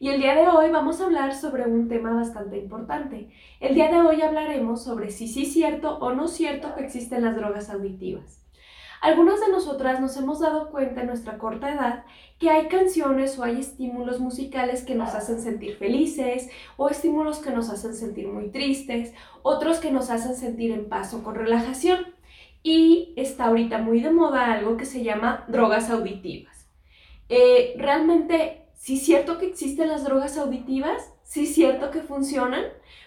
Y 0.00 0.10
el 0.10 0.20
día 0.20 0.34
de 0.34 0.48
hoy 0.48 0.70
vamos 0.70 1.00
a 1.00 1.04
hablar 1.04 1.34
sobre 1.34 1.64
un 1.64 1.88
tema 1.88 2.12
bastante 2.12 2.58
importante. 2.58 3.30
El 3.60 3.74
día 3.74 3.90
de 3.90 4.00
hoy 4.00 4.20
hablaremos 4.20 4.84
sobre 4.84 5.10
si 5.10 5.28
sí 5.28 5.44
es 5.44 5.52
cierto 5.52 5.98
o 5.98 6.12
no 6.12 6.28
cierto 6.28 6.74
que 6.74 6.84
existen 6.84 7.24
las 7.24 7.36
drogas 7.36 7.70
auditivas. 7.70 8.43
Algunas 9.04 9.38
de 9.38 9.50
nosotras 9.50 10.00
nos 10.00 10.16
hemos 10.16 10.40
dado 10.40 10.70
cuenta 10.70 11.02
en 11.02 11.08
nuestra 11.08 11.36
corta 11.36 11.70
edad 11.70 12.06
que 12.38 12.48
hay 12.48 12.68
canciones 12.68 13.38
o 13.38 13.44
hay 13.44 13.60
estímulos 13.60 14.18
musicales 14.18 14.82
que 14.82 14.94
nos 14.94 15.14
hacen 15.14 15.42
sentir 15.42 15.76
felices 15.76 16.48
o 16.78 16.88
estímulos 16.88 17.40
que 17.40 17.50
nos 17.50 17.68
hacen 17.68 17.94
sentir 17.94 18.28
muy 18.28 18.48
tristes, 18.48 19.12
otros 19.42 19.76
que 19.76 19.90
nos 19.90 20.08
hacen 20.08 20.34
sentir 20.34 20.70
en 20.70 20.88
paz 20.88 21.12
o 21.12 21.22
con 21.22 21.34
relajación. 21.34 22.14
Y 22.62 23.12
está 23.16 23.48
ahorita 23.48 23.76
muy 23.76 24.00
de 24.00 24.10
moda 24.10 24.50
algo 24.50 24.78
que 24.78 24.86
se 24.86 25.04
llama 25.04 25.44
drogas 25.48 25.90
auditivas. 25.90 26.66
Eh, 27.28 27.74
realmente, 27.76 28.68
¿sí 28.72 28.94
es 28.94 29.04
cierto 29.04 29.36
que 29.36 29.48
existen 29.48 29.88
las 29.88 30.04
drogas 30.04 30.38
auditivas? 30.38 31.12
¿Sí 31.24 31.42
es 31.42 31.54
cierto 31.54 31.90
que 31.90 32.00
funcionan? 32.00 32.64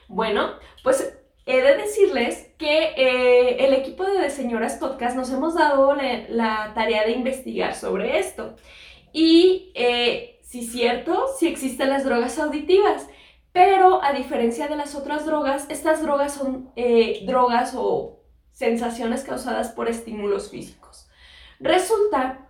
Bueno, 0.08 0.52
pues 0.84 1.17
he 1.48 1.62
de 1.62 1.78
decirles 1.78 2.50
que 2.58 2.94
eh, 2.98 3.66
el 3.66 3.74
equipo 3.74 4.04
de 4.04 4.30
Señoras 4.30 4.76
Podcast 4.76 5.16
nos 5.16 5.32
hemos 5.32 5.56
dado 5.56 5.96
la, 5.96 6.74
tarea 6.76 7.06
de 7.06 7.14
investigar 7.14 7.74
sobre 7.74 8.20
esto. 8.20 8.56
Y 9.14 9.72
eh, 9.74 10.40
sí 10.44 10.60
es 10.60 10.72
cierto, 10.72 11.28
sí 11.40 11.48
existen 11.48 11.90
las 11.90 12.04
drogas 12.04 12.38
auditivas. 12.38 13.08
Pero 13.54 14.04
a 14.04 14.12
diferencia 14.12 14.68
de 14.68 14.76
las 14.76 14.94
otras 14.94 15.26
drogas, 15.26 15.66
estas 15.70 16.04
drogas 16.04 16.34
son 16.34 16.70
eh, 16.76 17.24
drogas 17.26 17.74
o 17.76 18.20
sensaciones 18.52 19.24
causadas 19.24 19.70
por 19.70 19.88
estímulos 19.88 20.52
físicos. 20.52 21.10
Resulta 21.60 22.46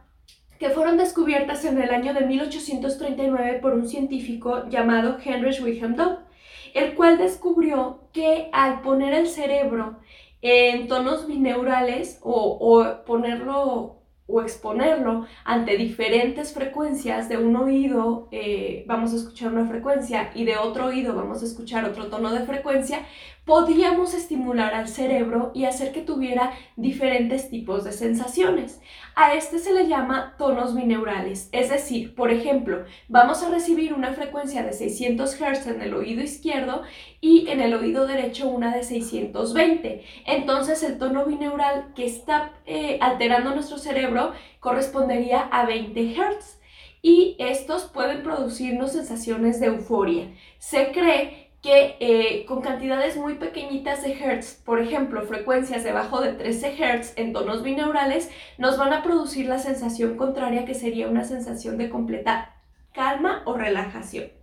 que 0.60 0.72
fueron 0.72 0.98
descubiertas 0.98 1.64
en 1.66 1.80
el 1.80 1.92
año 1.92 2.16
de 2.16 2.22
1839 2.22 3.60
por 3.62 3.74
un 3.74 3.88
científico 3.88 4.68
llamado 4.70 5.18
Heinrich 5.24 5.62
Wilhelm 5.62 5.96
Dopp, 5.96 6.27
el 6.74 6.96
cual 6.96 7.18
descubrió 7.18 8.10
que 8.14 8.50
al 8.54 8.82
poner 8.82 9.14
el 9.14 9.28
cerebro 9.28 10.00
en 10.42 10.88
tonos 10.88 11.28
bineurales 11.28 12.20
o, 12.22 12.58
o 12.60 13.04
ponerlo 13.06 13.98
o 14.28 14.42
exponerlo 14.42 15.26
ante 15.46 15.78
diferentes 15.78 16.54
frecuencias 16.54 17.30
de 17.30 17.38
un 17.38 17.56
oído 17.56 18.28
eh, 18.32 18.84
vamos 18.86 19.14
a 19.14 19.16
escuchar 19.16 19.54
una 19.54 19.66
frecuencia 19.68 20.32
y 20.36 20.44
de 20.44 20.58
otro 20.58 20.88
oído 20.88 21.16
vamos 21.16 21.42
a 21.42 21.46
escuchar 21.46 21.86
otro 21.86 22.08
tono 22.08 22.34
de 22.34 22.42
frecuencia, 22.42 23.06
podíamos 23.48 24.14
estimular 24.14 24.74
al 24.74 24.90
cerebro 24.90 25.52
y 25.56 25.64
hacer 25.64 25.94
que 25.94 26.02
tuviera 26.02 26.52
diferentes 26.76 27.50
tipos 27.50 27.86
de 27.86 27.94
sensaciones. 27.94 28.82
A 29.16 29.36
este 29.36 29.58
se 29.60 29.74
le 29.74 29.88
llama 29.88 30.36
tonos 30.38 30.76
bineurales, 30.76 31.48
es 31.54 31.70
decir, 31.70 32.14
por 32.14 32.30
ejemplo, 32.30 32.84
vamos 33.08 33.42
a 33.44 33.50
recibir 33.50 33.94
una 33.94 34.12
frecuencia 34.12 34.64
de 34.64 34.74
600 34.74 35.36
Hz 35.36 35.68
en 35.68 35.82
el 35.82 35.94
oído 35.94 36.22
izquierdo 36.22 36.82
y 37.22 37.48
en 37.48 37.62
el 37.62 37.74
oído 37.74 38.06
derecho 38.06 38.50
una 38.50 38.76
de 38.76 38.84
620. 38.84 40.04
Entonces 40.26 40.84
el 40.84 40.98
tono 40.98 41.24
bineural 41.26 41.94
que 41.96 42.06
está 42.06 42.52
eh, 42.66 42.98
alterando 43.00 43.56
nuestro 43.56 43.78
cerebro 43.78 44.34
correspondería 44.60 45.40
a 45.40 45.66
20 45.66 46.16
Hz 46.16 46.60
y 47.02 47.38
estos 47.40 47.84
pueden 47.86 48.24
producirnos 48.24 48.92
sensaciones 48.92 49.62
de 49.62 49.68
euforia. 49.68 50.34
Se 50.58 50.92
cree 50.92 51.47
que 51.62 51.98
eh, 52.00 52.46
con 52.46 52.62
cantidades 52.62 53.18
muy 53.18 53.36
pequeñitas 53.36 54.04
de 54.04 54.14
hertz, 54.14 54.62
por 54.64 54.80
ejemplo, 54.80 55.24
frecuencias 55.24 55.84
debajo 55.84 56.22
de 56.22 56.34
13 56.34 56.76
hertz 56.78 57.14
en 57.18 57.34
tonos 57.34 57.64
bineurales, 57.64 58.30
nos 58.58 58.78
van 58.78 58.94
a 58.94 59.04
producir 59.04 59.48
la 59.48 59.58
sensación 59.60 60.18
contraria 60.18 60.66
que 60.66 60.76
sería 60.76 61.08
una 61.08 61.24
sensación 61.24 61.78
de 61.78 61.90
completa 61.90 62.54
calma 62.94 63.42
o 63.46 63.56
relajación. 63.56 64.37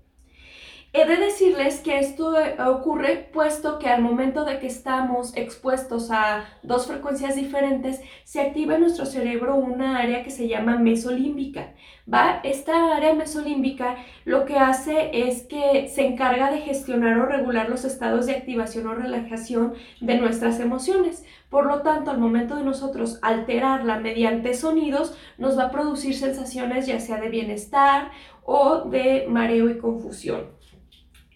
He 0.97 1.07
de 1.07 1.17
decirles 1.17 1.81
que 1.81 1.99
esto 1.99 2.39
eh, 2.39 2.55
ocurre 2.63 3.29
puesto 3.33 3.81
que 3.81 3.89
al 3.89 4.01
momento 4.01 4.45
de 4.45 4.61
que 4.61 4.69
estamos 4.69 5.37
expuestos 5.37 6.13
a 6.13 6.45
dos 6.63 6.87
frecuencias 6.87 7.35
diferentes, 7.35 8.01
se 8.23 8.41
activa 8.41 8.77
en 8.77 8.83
nuestro 8.83 9.05
cerebro 9.05 9.57
una 9.57 9.99
área 9.99 10.23
que 10.23 10.31
se 10.31 10.47
llama 10.47 10.79
mesolímbica. 10.79 11.73
¿va? 12.07 12.39
Esta 12.45 12.95
área 12.95 13.13
mesolímbica 13.13 13.97
lo 14.25 14.45
que 14.45 14.57
hace 14.57 15.11
es 15.29 15.43
que 15.43 15.89
se 15.89 16.07
encarga 16.07 16.53
de 16.53 16.61
gestionar 16.61 17.19
o 17.19 17.27
regular 17.27 17.69
los 17.69 17.85
estados 17.85 18.27
de 18.27 18.37
activación 18.37 18.87
o 18.87 18.95
relajación 18.95 19.75
de 20.01 20.19
nuestras 20.19 20.61
emociones. 20.61 21.25
Por 21.51 21.67
lo 21.67 21.83
tanto, 21.83 22.13
al 22.13 22.19
momento 22.19 22.55
de 22.55 22.63
nosotros 22.63 23.19
alterarla 23.21 23.99
mediante 23.99 24.55
sonidos, 24.55 25.19
nos 25.39 25.59
va 25.59 25.65
a 25.65 25.71
producir 25.73 26.15
sensaciones 26.15 26.87
ya 26.87 27.01
sea 27.01 27.21
de 27.21 27.31
bienestar 27.31 28.13
o 28.45 28.83
de 28.83 29.27
mareo 29.29 29.69
y 29.69 29.79
confusión. 29.79 30.54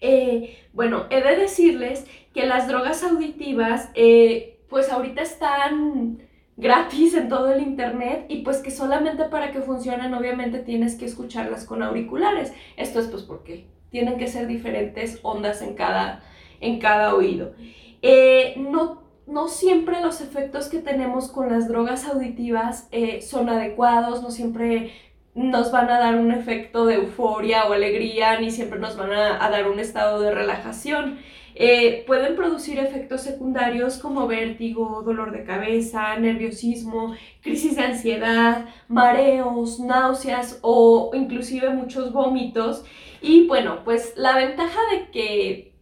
Eh, 0.01 0.57
bueno, 0.73 1.05
he 1.09 1.21
de 1.21 1.35
decirles 1.35 2.05
que 2.33 2.45
las 2.45 2.67
drogas 2.67 3.03
auditivas, 3.03 3.89
eh, 3.95 4.59
pues 4.69 4.89
ahorita 4.91 5.21
están 5.21 6.19
gratis 6.57 7.13
en 7.13 7.29
todo 7.29 7.51
el 7.51 7.61
internet 7.61 8.25
y 8.27 8.41
pues 8.41 8.57
que 8.57 8.71
solamente 8.71 9.23
para 9.25 9.51
que 9.51 9.61
funcionen 9.61 10.13
obviamente 10.13 10.59
tienes 10.59 10.95
que 10.95 11.05
escucharlas 11.05 11.65
con 11.65 11.83
auriculares. 11.83 12.53
Esto 12.77 12.99
es 12.99 13.07
pues 13.07 13.23
porque 13.23 13.67
tienen 13.89 14.17
que 14.17 14.27
ser 14.27 14.47
diferentes 14.47 15.19
ondas 15.23 15.61
en 15.61 15.73
cada, 15.73 16.21
en 16.59 16.79
cada 16.79 17.15
oído. 17.15 17.53
Eh, 18.01 18.55
no, 18.57 19.03
no 19.25 19.47
siempre 19.47 20.01
los 20.01 20.21
efectos 20.21 20.67
que 20.67 20.79
tenemos 20.79 21.29
con 21.29 21.49
las 21.49 21.67
drogas 21.67 22.05
auditivas 22.05 22.89
son 23.21 23.49
adecuados, 23.49 24.21
no 24.21 24.31
siempre 24.31 24.91
nos 25.35 25.71
van 25.71 25.89
a 25.89 25.99
dar 25.99 26.15
un 26.15 26.31
efecto 26.31 26.85
de 26.85 26.95
euforia 26.95 27.65
o 27.65 27.73
alegría, 27.73 28.39
ni 28.39 28.51
siempre 28.51 28.79
nos 28.79 28.97
van 28.97 29.11
a, 29.11 29.43
a 29.43 29.49
dar 29.49 29.69
un 29.69 29.79
estado 29.79 30.21
de 30.21 30.31
relajación. 30.31 31.19
Eh, 31.61 32.05
pueden 32.07 32.37
producir 32.37 32.79
efectos 32.79 33.21
secundarios 33.21 33.97
como 33.97 34.27
vértigo, 34.27 35.01
dolor 35.03 35.31
de 35.31 35.43
cabeza, 35.43 36.15
nerviosismo, 36.17 37.15
crisis 37.41 37.75
de 37.75 37.83
ansiedad, 37.83 38.65
mareos, 38.87 39.77
náuseas 39.79 40.59
o 40.61 41.11
inclusive 41.13 41.69
muchos 41.71 42.13
vómitos. 42.13 42.85
Y 43.21 43.45
bueno, 43.47 43.83
pues 43.83 44.13
la 44.15 44.37
ventaja 44.37 44.79
de 44.91 45.11
que 45.11 45.73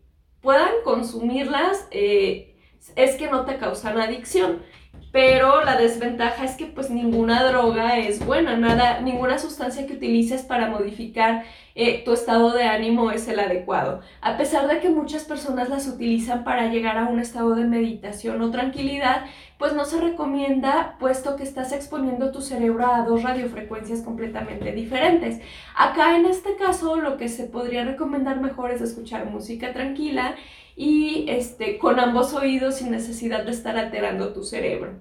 puedan 0.41 0.72
consumirlas 0.84 1.88
eh, 1.91 2.56
es 2.95 3.16
que 3.16 3.30
no 3.30 3.45
te 3.45 3.58
causan 3.58 4.00
adicción. 4.00 4.64
Pero 5.12 5.64
la 5.64 5.78
desventaja 5.78 6.45
es 6.45 6.56
que 6.56 6.66
pues 6.66 6.89
ninguna 6.89 7.43
droga 7.43 7.98
es 7.98 8.24
buena, 8.26 8.58
nada, 8.58 9.02
ninguna 9.02 9.39
sustancia 9.39 9.88
que 9.88 9.93
utilices 9.93 10.43
para 10.43 10.70
modificar 10.70 11.43
eh, 11.76 12.04
tu 12.04 12.14
estado 12.14 12.52
de 12.54 12.64
ánimo 12.64 13.12
es 13.12 13.28
el 13.28 13.39
adecuado. 13.39 14.02
A 14.22 14.36
pesar 14.38 14.68
de 14.68 14.80
que 14.80 14.89
muchas 14.89 15.24
personas 15.24 15.70
las 15.70 15.88
utilizan 15.88 16.43
para 16.43 16.68
llegar 16.68 16.98
a 16.98 17.06
un 17.06 17.20
estado 17.20 17.56
de 17.56 17.66
meditación 17.66 18.41
o 18.41 18.52
tranquilidad, 18.52 19.26
pues 19.58 19.74
no 19.74 19.86
se 19.86 20.02
recomienda 20.02 20.95
puesto 21.00 21.36
que 21.36 21.43
estás 21.43 21.72
exponiendo 21.72 22.32
tu 22.32 22.41
cerebro 22.41 22.86
a 22.86 23.02
dos 23.04 23.24
radiofrecuencias 23.24 24.02
completamente 24.02 24.72
diferentes. 24.72 25.39
Acá 25.76 26.16
en 26.16 26.26
este 26.26 26.56
caso 26.56 26.98
lo 26.98 27.18
que 27.18 27.30
se 27.30 27.45
podría 27.45 27.86
recomendar 27.86 28.39
mejor 28.41 28.72
es 28.72 28.82
escuchar 28.82 29.26
música 29.26 29.74
tranquila 29.74 30.36
y 30.78 31.25
este, 31.28 31.80
con 31.80 31.99
ambos 31.99 32.36
oídos 32.36 32.75
sin 32.75 32.91
necesidad 32.91 33.43
de 33.43 33.51
estar 33.51 33.78
alterando 33.78 34.32
tu 34.32 34.43
cerebro. 34.43 34.99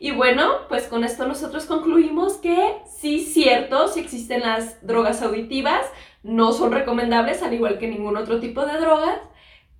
Y 0.00 0.10
bueno, 0.10 0.66
pues 0.68 0.88
con 0.88 1.04
esto 1.04 1.26
nosotros 1.26 1.66
concluimos 1.66 2.34
que 2.34 2.78
sí, 2.98 3.20
cierto, 3.20 3.86
si 3.86 4.00
existen 4.00 4.40
las 4.40 4.84
drogas 4.84 5.22
auditivas, 5.22 5.86
no 6.24 6.52
son 6.52 6.72
recomendables 6.72 7.42
al 7.44 7.54
igual 7.54 7.78
que 7.78 7.86
ningún 7.86 8.16
otro 8.16 8.40
tipo 8.40 8.66
de 8.66 8.78
drogas, 8.80 9.20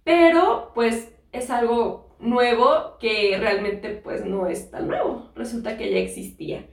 pero 0.04 0.70
pues 0.72 1.12
es 1.32 1.50
algo 1.50 2.16
nuevo 2.20 2.96
que 3.00 3.36
realmente 3.38 3.90
pues 3.90 4.24
no 4.24 4.46
es 4.46 4.70
tan 4.70 4.86
nuevo, 4.86 5.32
resulta 5.34 5.76
que 5.76 5.90
ya 5.90 5.98
existía. 5.98 6.68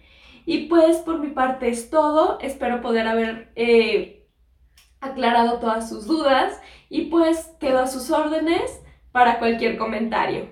Y 0.45 0.68
pues 0.68 0.97
por 0.97 1.20
mi 1.20 1.30
parte 1.30 1.70
es 1.70 1.89
todo. 1.89 2.39
Espero 2.41 2.82
poder 2.82 3.07
haber 3.07 3.51
eh, 3.55 4.28
aclarado 4.99 5.59
todas 5.59 5.89
sus 5.89 6.07
dudas 6.07 6.59
y 6.92 7.06
pues 7.06 7.38
quedo 7.60 7.80
a 7.80 7.88
sus 7.88 8.12
órdenes 8.12 8.70
para 9.14 9.39
cualquier 9.39 9.78
comentario. 9.78 10.50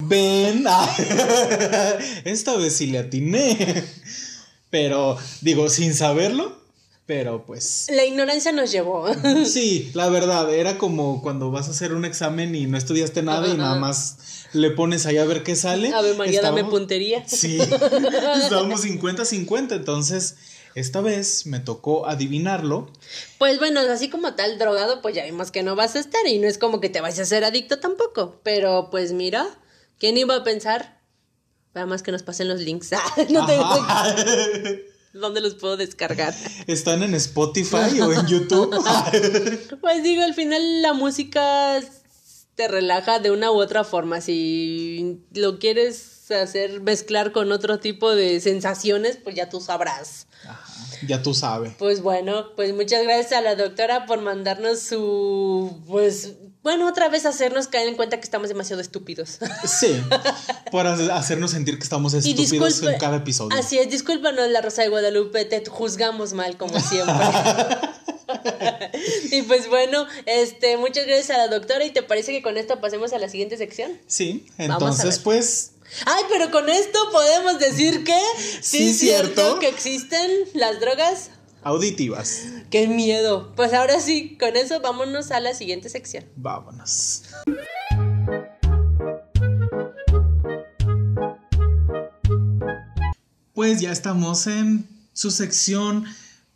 Ven, 0.00 0.64
esta 2.24 2.56
vez 2.56 2.76
sí 2.76 2.86
le 2.86 2.98
atiné. 2.98 3.84
Pero 4.70 5.18
digo, 5.40 5.68
sin 5.70 5.92
saberlo, 5.94 6.56
pero 7.04 7.44
pues... 7.44 7.88
La 7.92 8.04
ignorancia 8.04 8.52
nos 8.52 8.70
llevó. 8.70 9.06
Sí, 9.44 9.90
la 9.94 10.08
verdad, 10.08 10.54
era 10.54 10.78
como 10.78 11.20
cuando 11.20 11.50
vas 11.50 11.66
a 11.66 11.72
hacer 11.72 11.94
un 11.94 12.04
examen 12.04 12.54
y 12.54 12.66
no 12.66 12.78
estudiaste 12.78 13.22
nada 13.22 13.48
y 13.48 13.56
nada 13.56 13.76
más 13.76 14.46
le 14.52 14.70
pones 14.70 15.04
ahí 15.06 15.16
a 15.16 15.24
ver 15.24 15.42
qué 15.42 15.56
sale. 15.56 15.92
A 15.92 16.00
ver, 16.00 16.16
María, 16.16 16.42
dame 16.42 16.64
puntería. 16.64 17.26
Sí, 17.26 17.58
estábamos 18.42 18.84
50-50, 18.84 19.72
entonces 19.72 20.36
esta 20.78 21.00
vez 21.00 21.46
me 21.46 21.60
tocó 21.60 22.06
adivinarlo. 22.06 22.90
Pues 23.38 23.58
bueno, 23.58 23.80
así 23.80 24.08
como 24.08 24.34
tal 24.34 24.58
drogado, 24.58 25.02
pues 25.02 25.14
ya 25.14 25.24
vimos 25.24 25.50
que 25.50 25.62
no 25.62 25.76
vas 25.76 25.96
a 25.96 26.00
estar 26.00 26.26
y 26.26 26.38
no 26.38 26.46
es 26.46 26.58
como 26.58 26.80
que 26.80 26.88
te 26.88 27.00
vayas 27.00 27.20
a 27.20 27.24
ser 27.24 27.44
adicto 27.44 27.78
tampoco. 27.80 28.40
Pero 28.42 28.88
pues 28.90 29.12
mira, 29.12 29.46
¿quién 29.98 30.16
iba 30.16 30.36
a 30.36 30.44
pensar? 30.44 31.00
Nada 31.74 31.86
más 31.86 32.02
que 32.02 32.12
nos 32.12 32.22
pasen 32.22 32.48
los 32.48 32.60
links. 32.60 32.90
no 33.30 33.46
tengo... 33.46 33.64
¿Dónde 35.12 35.40
los 35.40 35.54
puedo 35.54 35.76
descargar? 35.76 36.34
¿Están 36.66 37.02
en 37.02 37.14
Spotify 37.14 38.00
o 38.00 38.12
en 38.12 38.26
YouTube? 38.26 38.70
pues 39.80 40.02
digo, 40.02 40.22
al 40.22 40.34
final 40.34 40.82
la 40.82 40.92
música 40.92 41.80
te 42.54 42.68
relaja 42.68 43.18
de 43.18 43.30
una 43.30 43.50
u 43.50 43.60
otra 43.60 43.84
forma. 43.84 44.20
Si 44.20 45.22
lo 45.32 45.58
quieres 45.58 46.17
hacer 46.34 46.80
mezclar 46.80 47.32
con 47.32 47.52
otro 47.52 47.78
tipo 47.78 48.14
de 48.14 48.40
sensaciones, 48.40 49.18
pues 49.22 49.36
ya 49.36 49.48
tú 49.48 49.60
sabrás. 49.60 50.26
ya 51.06 51.22
tú 51.22 51.34
sabes. 51.34 51.72
Pues 51.78 52.02
bueno, 52.02 52.54
pues 52.56 52.74
muchas 52.74 53.02
gracias 53.02 53.32
a 53.32 53.40
la 53.40 53.54
doctora 53.54 54.06
por 54.06 54.20
mandarnos 54.20 54.80
su, 54.80 55.80
pues, 55.86 56.34
bueno, 56.62 56.88
otra 56.88 57.08
vez 57.08 57.24
hacernos 57.24 57.68
caer 57.68 57.88
en 57.88 57.96
cuenta 57.96 58.18
que 58.18 58.24
estamos 58.24 58.48
demasiado 58.48 58.82
estúpidos. 58.82 59.38
Sí, 59.66 60.02
por 60.70 60.86
hacernos 60.86 61.52
sentir 61.52 61.78
que 61.78 61.84
estamos 61.84 62.14
estúpidos 62.14 62.82
en 62.82 62.98
cada 62.98 63.16
episodio. 63.18 63.56
Así 63.58 63.78
es, 63.78 63.90
discúlpanos 63.90 64.48
la 64.50 64.60
Rosa 64.60 64.82
de 64.82 64.88
Guadalupe, 64.88 65.44
te 65.44 65.64
juzgamos 65.64 66.32
mal 66.32 66.56
como 66.56 66.78
siempre. 66.80 67.14
y 69.30 69.42
pues 69.42 69.68
bueno, 69.68 70.06
este, 70.26 70.76
muchas 70.76 71.06
gracias 71.06 71.30
a 71.30 71.38
la 71.38 71.48
doctora 71.48 71.84
y 71.84 71.90
te 71.90 72.02
parece 72.02 72.32
que 72.32 72.42
con 72.42 72.56
esto 72.56 72.80
pasemos 72.80 73.12
a 73.12 73.18
la 73.18 73.28
siguiente 73.28 73.56
sección. 73.56 73.92
Sí, 74.06 74.46
entonces 74.58 75.18
pues... 75.18 75.72
Ay, 76.06 76.24
pero 76.28 76.50
con 76.50 76.68
esto 76.68 76.98
podemos 77.10 77.58
decir 77.58 78.04
que 78.04 78.20
sí, 78.60 78.90
es 78.90 78.98
cierto 78.98 79.58
que 79.58 79.68
existen 79.68 80.30
las 80.54 80.80
drogas 80.80 81.30
auditivas. 81.62 82.44
Qué 82.70 82.86
miedo. 82.88 83.52
Pues 83.56 83.72
ahora 83.72 84.00
sí, 84.00 84.36
con 84.38 84.56
eso 84.56 84.80
vámonos 84.80 85.30
a 85.30 85.40
la 85.40 85.54
siguiente 85.54 85.88
sección. 85.88 86.24
Vámonos. 86.36 87.22
Pues 93.54 93.80
ya 93.80 93.90
estamos 93.90 94.46
en 94.46 94.88
su 95.12 95.30
sección 95.30 96.04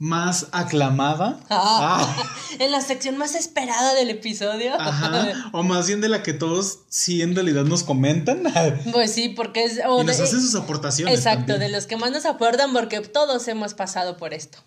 más 0.03 0.49
aclamada. 0.51 1.39
Ah, 1.49 2.01
ah. 2.01 2.37
En 2.59 2.73
la 2.73 2.81
sección 2.81 3.17
más 3.19 3.37
esperada 3.37 3.95
del 3.95 4.11
episodio. 4.11 4.75
Ajá. 4.79 5.51
O 5.53 5.63
más 5.63 5.87
bien 5.87 6.01
de 6.01 6.09
la 6.09 6.25
que 6.25 6.33
todos 6.33 6.81
sí 6.89 7.23
en 7.23 7.37
realidad 7.37 7.65
nos 7.65 7.85
comentan. 7.85 8.43
Pues 8.93 9.13
sí, 9.13 9.29
porque 9.29 9.65
es. 9.65 9.79
y 9.79 10.05
nos 10.05 10.19
hacen 10.19 10.41
sus 10.41 10.57
aportaciones. 10.57 11.15
Exacto, 11.15 11.57
de 11.57 11.69
los 11.69 11.87
que 11.87 11.97
más 11.97 12.11
nos 12.11 12.27
acuerdan, 12.27 12.73
porque 12.73 13.01
todos 13.01 13.47
hemos 13.47 13.75
pasado 13.75 14.17
por 14.17 14.35
esto. 14.35 14.59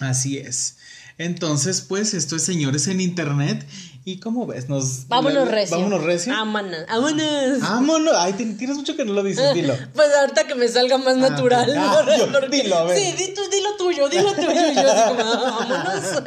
Así 0.00 0.38
es. 0.38 0.78
Entonces, 1.18 1.82
pues, 1.82 2.12
esto 2.12 2.34
es 2.34 2.42
Señores 2.42 2.88
en 2.88 3.00
Internet. 3.00 3.64
¿Y 4.04 4.18
cómo 4.18 4.46
ves? 4.46 4.68
Nos, 4.68 5.08
vámonos 5.08 5.48
recio. 5.48 5.76
Vámonos 5.76 6.02
recio. 6.02 6.32
Vámonos. 6.32 6.86
Vámonos. 6.88 7.60
Vámonos. 7.60 8.14
Ay, 8.16 8.32
tienes 8.32 8.76
mucho 8.76 8.96
que 8.96 9.04
no 9.04 9.12
lo 9.12 9.22
dices, 9.22 9.52
dilo. 9.54 9.76
Pues 9.94 10.08
ahorita 10.20 10.46
que 10.46 10.54
me 10.54 10.68
salga 10.68 10.96
más 10.96 11.16
ah, 11.16 11.28
natural. 11.28 11.74
Ah, 11.76 12.04
dilo, 12.50 12.76
a 12.76 12.84
ver. 12.84 12.98
Sí, 12.98 13.12
di 13.12 13.26
dilo 13.26 13.76
tuyo, 13.76 14.08
dilo 14.08 14.32
tuyo. 14.32 14.70
Y 14.70 14.74
yo 14.74 14.90
así 14.90 15.08
como, 15.08 15.22
ah, 15.22 15.66
vámonos. 15.68 16.22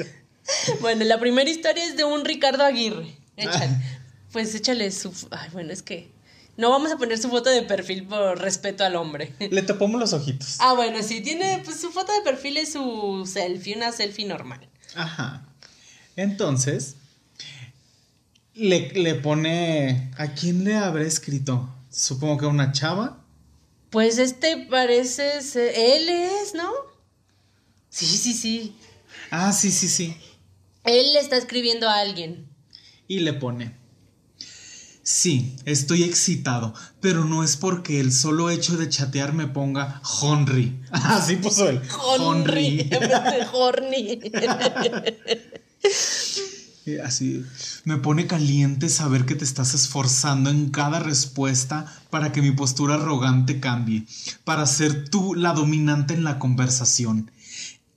bueno, 0.80 1.04
la 1.04 1.20
primera 1.20 1.48
historia 1.48 1.84
es 1.84 1.96
de 1.96 2.04
un 2.04 2.24
Ricardo 2.24 2.64
Aguirre. 2.64 3.16
Échale. 3.36 3.76
Pues 4.32 4.54
échale 4.54 4.90
su... 4.90 5.12
Ay, 5.30 5.48
bueno, 5.52 5.72
es 5.72 5.82
que... 5.82 6.16
No 6.56 6.70
vamos 6.70 6.90
a 6.90 6.96
poner 6.96 7.18
su 7.18 7.28
foto 7.28 7.50
de 7.50 7.62
perfil 7.62 8.06
por 8.06 8.40
respeto 8.40 8.82
al 8.82 8.96
hombre. 8.96 9.34
Le 9.50 9.62
tapamos 9.62 10.00
los 10.00 10.12
ojitos. 10.14 10.56
Ah, 10.58 10.72
bueno, 10.72 11.02
sí, 11.02 11.20
tiene, 11.20 11.60
pues 11.64 11.78
su 11.80 11.90
foto 11.92 12.12
de 12.12 12.22
perfil 12.22 12.56
es 12.56 12.72
su 12.72 13.28
selfie, 13.30 13.76
una 13.76 13.92
selfie 13.92 14.26
normal. 14.26 14.66
Ajá. 14.94 15.44
Entonces, 16.16 16.96
le, 18.54 18.90
le 18.94 19.14
pone, 19.14 20.10
¿a 20.16 20.28
quién 20.28 20.64
le 20.64 20.74
habrá 20.74 21.04
escrito? 21.04 21.68
Supongo 21.90 22.38
que 22.38 22.44
a 22.46 22.48
una 22.48 22.72
chava. 22.72 23.22
Pues 23.90 24.18
este 24.18 24.66
parece 24.68 25.42
ser, 25.42 25.72
él 25.74 26.08
es, 26.08 26.54
¿no? 26.54 26.70
Sí, 27.88 28.06
sí, 28.06 28.32
sí. 28.32 28.76
Ah, 29.30 29.52
sí, 29.52 29.70
sí, 29.70 29.88
sí. 29.88 30.16
Él 30.84 31.12
le 31.12 31.20
está 31.20 31.36
escribiendo 31.36 31.88
a 31.88 32.00
alguien. 32.00 32.48
Y 33.08 33.20
le 33.20 33.32
pone, 33.32 33.74
Sí, 35.06 35.54
estoy 35.66 36.02
excitado, 36.02 36.74
pero 37.00 37.24
no 37.24 37.44
es 37.44 37.56
porque 37.56 38.00
el 38.00 38.12
solo 38.12 38.50
hecho 38.50 38.76
de 38.76 38.88
chatear 38.88 39.32
me 39.34 39.46
ponga 39.46 40.02
Honry. 40.20 40.82
Así 40.90 41.36
puso 41.36 41.68
él. 41.68 41.80
Honry. 42.18 42.90
Horny. 43.52 44.20
Así, 47.04 47.44
me 47.84 47.96
pone 47.96 48.28
caliente 48.28 48.88
saber 48.88 49.24
que 49.24 49.34
te 49.34 49.44
estás 49.44 49.74
esforzando 49.74 50.50
en 50.50 50.70
cada 50.70 51.00
respuesta 51.00 51.92
para 52.10 52.30
que 52.30 52.42
mi 52.42 52.52
postura 52.52 52.94
arrogante 52.94 53.58
cambie, 53.58 54.06
para 54.44 54.66
ser 54.66 55.08
tú 55.08 55.34
la 55.34 55.52
dominante 55.52 56.14
en 56.14 56.22
la 56.22 56.38
conversación. 56.38 57.30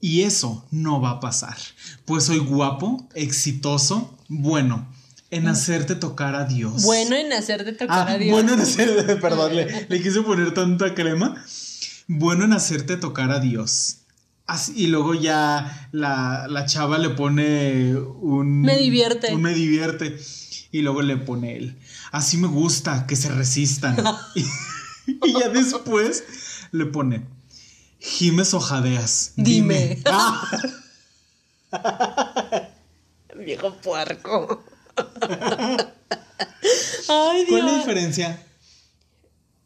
Y 0.01 0.21
eso 0.21 0.65
no 0.71 1.01
va 1.01 1.11
a 1.11 1.19
pasar, 1.19 1.57
pues 2.05 2.23
soy 2.23 2.39
guapo, 2.39 3.07
exitoso, 3.13 4.17
bueno 4.27 4.87
en 5.31 5.47
hacerte 5.47 5.95
tocar 5.95 6.35
a 6.35 6.45
Dios. 6.45 6.83
Bueno 6.83 7.15
en 7.15 7.31
hacerte 7.33 7.73
tocar 7.73 8.09
ah, 8.09 8.13
a 8.13 8.17
Dios. 8.17 8.31
Bueno 8.31 8.53
en 8.53 8.61
hacerte, 8.61 9.15
perdón, 9.21 9.55
le, 9.89 10.01
quise 10.01 10.21
poner 10.21 10.53
tanta 10.53 10.93
crema. 10.95 11.43
Bueno 12.07 12.45
en 12.45 12.53
hacerte 12.53 12.97
tocar 12.97 13.31
a 13.31 13.39
Dios. 13.39 13.98
Y 14.75 14.87
luego 14.87 15.13
ya 15.13 15.89
la, 15.91 16.47
la, 16.49 16.65
chava 16.65 16.97
le 16.97 17.09
pone 17.09 17.95
un... 17.95 18.61
Me 18.61 18.77
divierte. 18.77 19.33
Un 19.33 19.41
me 19.41 19.53
divierte. 19.53 20.19
Y 20.71 20.81
luego 20.81 21.01
le 21.01 21.17
pone 21.17 21.55
él. 21.55 21.77
Así 22.11 22.37
me 22.37 22.47
gusta 22.47 23.05
que 23.07 23.15
se 23.15 23.29
resistan. 23.29 23.97
y, 24.35 24.43
ya 25.33 25.49
después 25.49 26.23
le 26.71 26.85
pone... 26.85 27.25
Jimes 27.99 28.53
ojadeas. 28.53 29.33
Dime. 29.35 29.97
Dime. 29.97 30.63
Viejo 33.45 33.73
puerco. 33.75 34.63
Ay, 37.09 37.45
Dios. 37.45 37.49
¿Cuál 37.49 37.59
es 37.59 37.65
la 37.65 37.77
diferencia? 37.77 38.45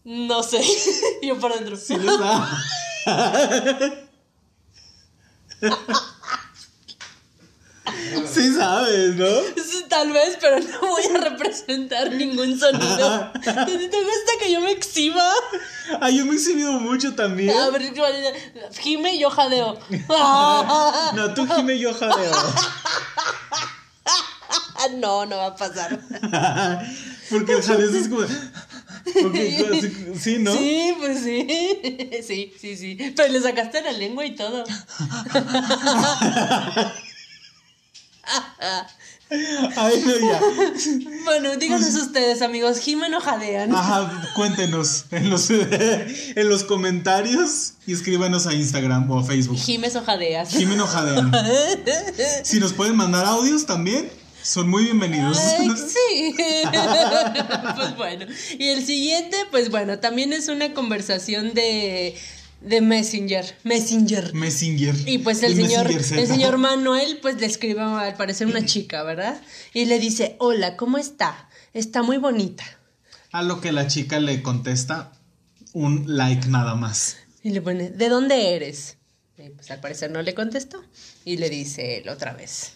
No 0.04 0.44
sé. 0.44 0.62
Yo 1.24 1.40
por 1.40 1.54
dentro. 1.54 1.78
Sí, 1.78 1.96
les 1.96 2.20
da. 2.20 4.03
Sí 8.34 8.54
sabes, 8.54 9.16
¿no? 9.16 9.28
tal 9.94 10.12
vez, 10.12 10.38
pero 10.42 10.60
no 10.60 10.90
voy 10.90 11.04
a 11.16 11.20
representar 11.30 12.12
ningún 12.12 12.60
sonido. 12.60 13.32
¿Te 13.44 13.52
gusta 13.52 14.32
que 14.40 14.52
yo 14.52 14.60
me 14.62 14.72
exhiba? 14.72 15.32
Ah, 16.02 16.10
yo 16.10 16.26
me 16.26 16.32
he 16.32 16.36
exhibido 16.36 16.72
mucho 16.74 17.14
también. 17.14 17.56
A 17.56 17.70
ver, 17.70 17.94
Jime 18.80 19.14
y 19.14 19.20
yo 19.20 19.30
jadeo. 19.30 19.78
no, 21.14 21.34
tú 21.36 21.48
Jime 21.48 21.76
y 21.76 21.80
yo 21.80 21.94
jadeo. 21.94 22.32
no, 24.96 25.28
no 25.28 25.38
va 25.38 25.46
a 25.48 25.56
pasar. 25.56 26.00
Porque 27.30 27.54
el 27.54 27.96
es 27.96 28.10
como. 28.10 28.26
Sí, 30.20 30.38
¿no? 30.40 30.54
Sí, 30.54 30.94
pues 31.00 31.20
sí. 31.24 31.48
Sí, 32.26 32.54
sí, 32.60 32.78
sí. 32.78 32.98
Pero 33.16 33.32
le 33.32 33.42
sacaste 33.42 33.82
la 33.82 33.92
lengua 33.92 34.26
y 34.26 34.36
todo. 34.36 34.64
Ay, 39.76 40.04
no, 40.06 40.20
ya. 40.20 40.40
Bueno, 41.26 41.56
díganos 41.58 41.94
ustedes, 41.96 42.42
amigos, 42.42 42.80
Jimeno 42.80 43.20
jadean. 43.20 43.76
Ajá, 43.76 44.32
cuéntenos 44.36 45.06
en 45.12 45.30
los, 45.30 45.50
en 45.50 46.50
los 46.50 46.64
comentarios 46.64 47.74
y 47.86 47.94
escríbanos 47.94 48.48
a 48.48 48.54
Instagram 48.54 49.10
o 49.10 49.20
a 49.20 49.24
Facebook. 49.24 49.58
Jimes 49.58 49.96
o 49.96 50.04
jadeas. 50.04 50.50
Jimeno 50.52 50.86
jadean. 50.88 51.32
si 52.44 52.60
nos 52.60 52.74
pueden 52.74 52.96
mandar 52.96 53.26
audios 53.26 53.66
también. 53.66 54.10
Son 54.44 54.70
muy 54.70 54.84
bienvenidos. 54.84 55.38
Ay, 55.38 55.70
sí. 55.78 56.36
pues 57.76 57.96
bueno. 57.96 58.26
Y 58.60 58.68
el 58.68 58.86
siguiente, 58.86 59.38
pues 59.52 59.72
bueno, 59.72 60.00
también 60.00 60.34
es 60.34 60.50
una 60.50 60.74
conversación 60.74 61.54
de, 61.54 62.16
de 62.60 62.82
Messenger. 62.82 63.46
Messenger. 63.64 64.34
Messenger. 64.34 64.96
Y 65.06 65.20
pues 65.20 65.44
el, 65.44 65.56
señor, 65.56 65.90
el 65.90 66.28
señor 66.28 66.58
Manuel, 66.60 67.20
pues 67.22 67.40
le 67.40 67.46
escribe 67.46 67.82
al 67.82 68.16
parecer 68.16 68.48
una 68.48 68.66
chica, 68.66 69.04
¿verdad? 69.04 69.42
Y 69.74 69.86
le 69.86 69.98
dice, 69.98 70.36
hola, 70.40 70.76
¿cómo 70.76 70.98
está? 70.98 71.48
Está 71.74 72.04
muy 72.04 72.18
bonita. 72.18 72.66
A 73.32 73.44
lo 73.44 73.62
que 73.62 73.72
la 73.72 73.88
chica 73.88 74.20
le 74.20 74.44
contesta 74.44 75.14
un 75.72 76.04
like 76.06 76.50
nada 76.50 76.76
más. 76.76 77.16
Y 77.44 77.52
le 77.52 77.62
pone, 77.62 77.92
¿de 77.92 78.10
dónde 78.10 78.56
eres? 78.56 78.98
Y 79.38 79.50
pues 79.50 79.72
al 79.72 79.80
parecer 79.80 80.12
no 80.12 80.22
le 80.22 80.34
contestó. 80.34 80.84
Y 81.24 81.38
le 81.38 81.50
dice 81.50 81.98
él 81.98 82.10
otra 82.10 82.34
vez, 82.34 82.74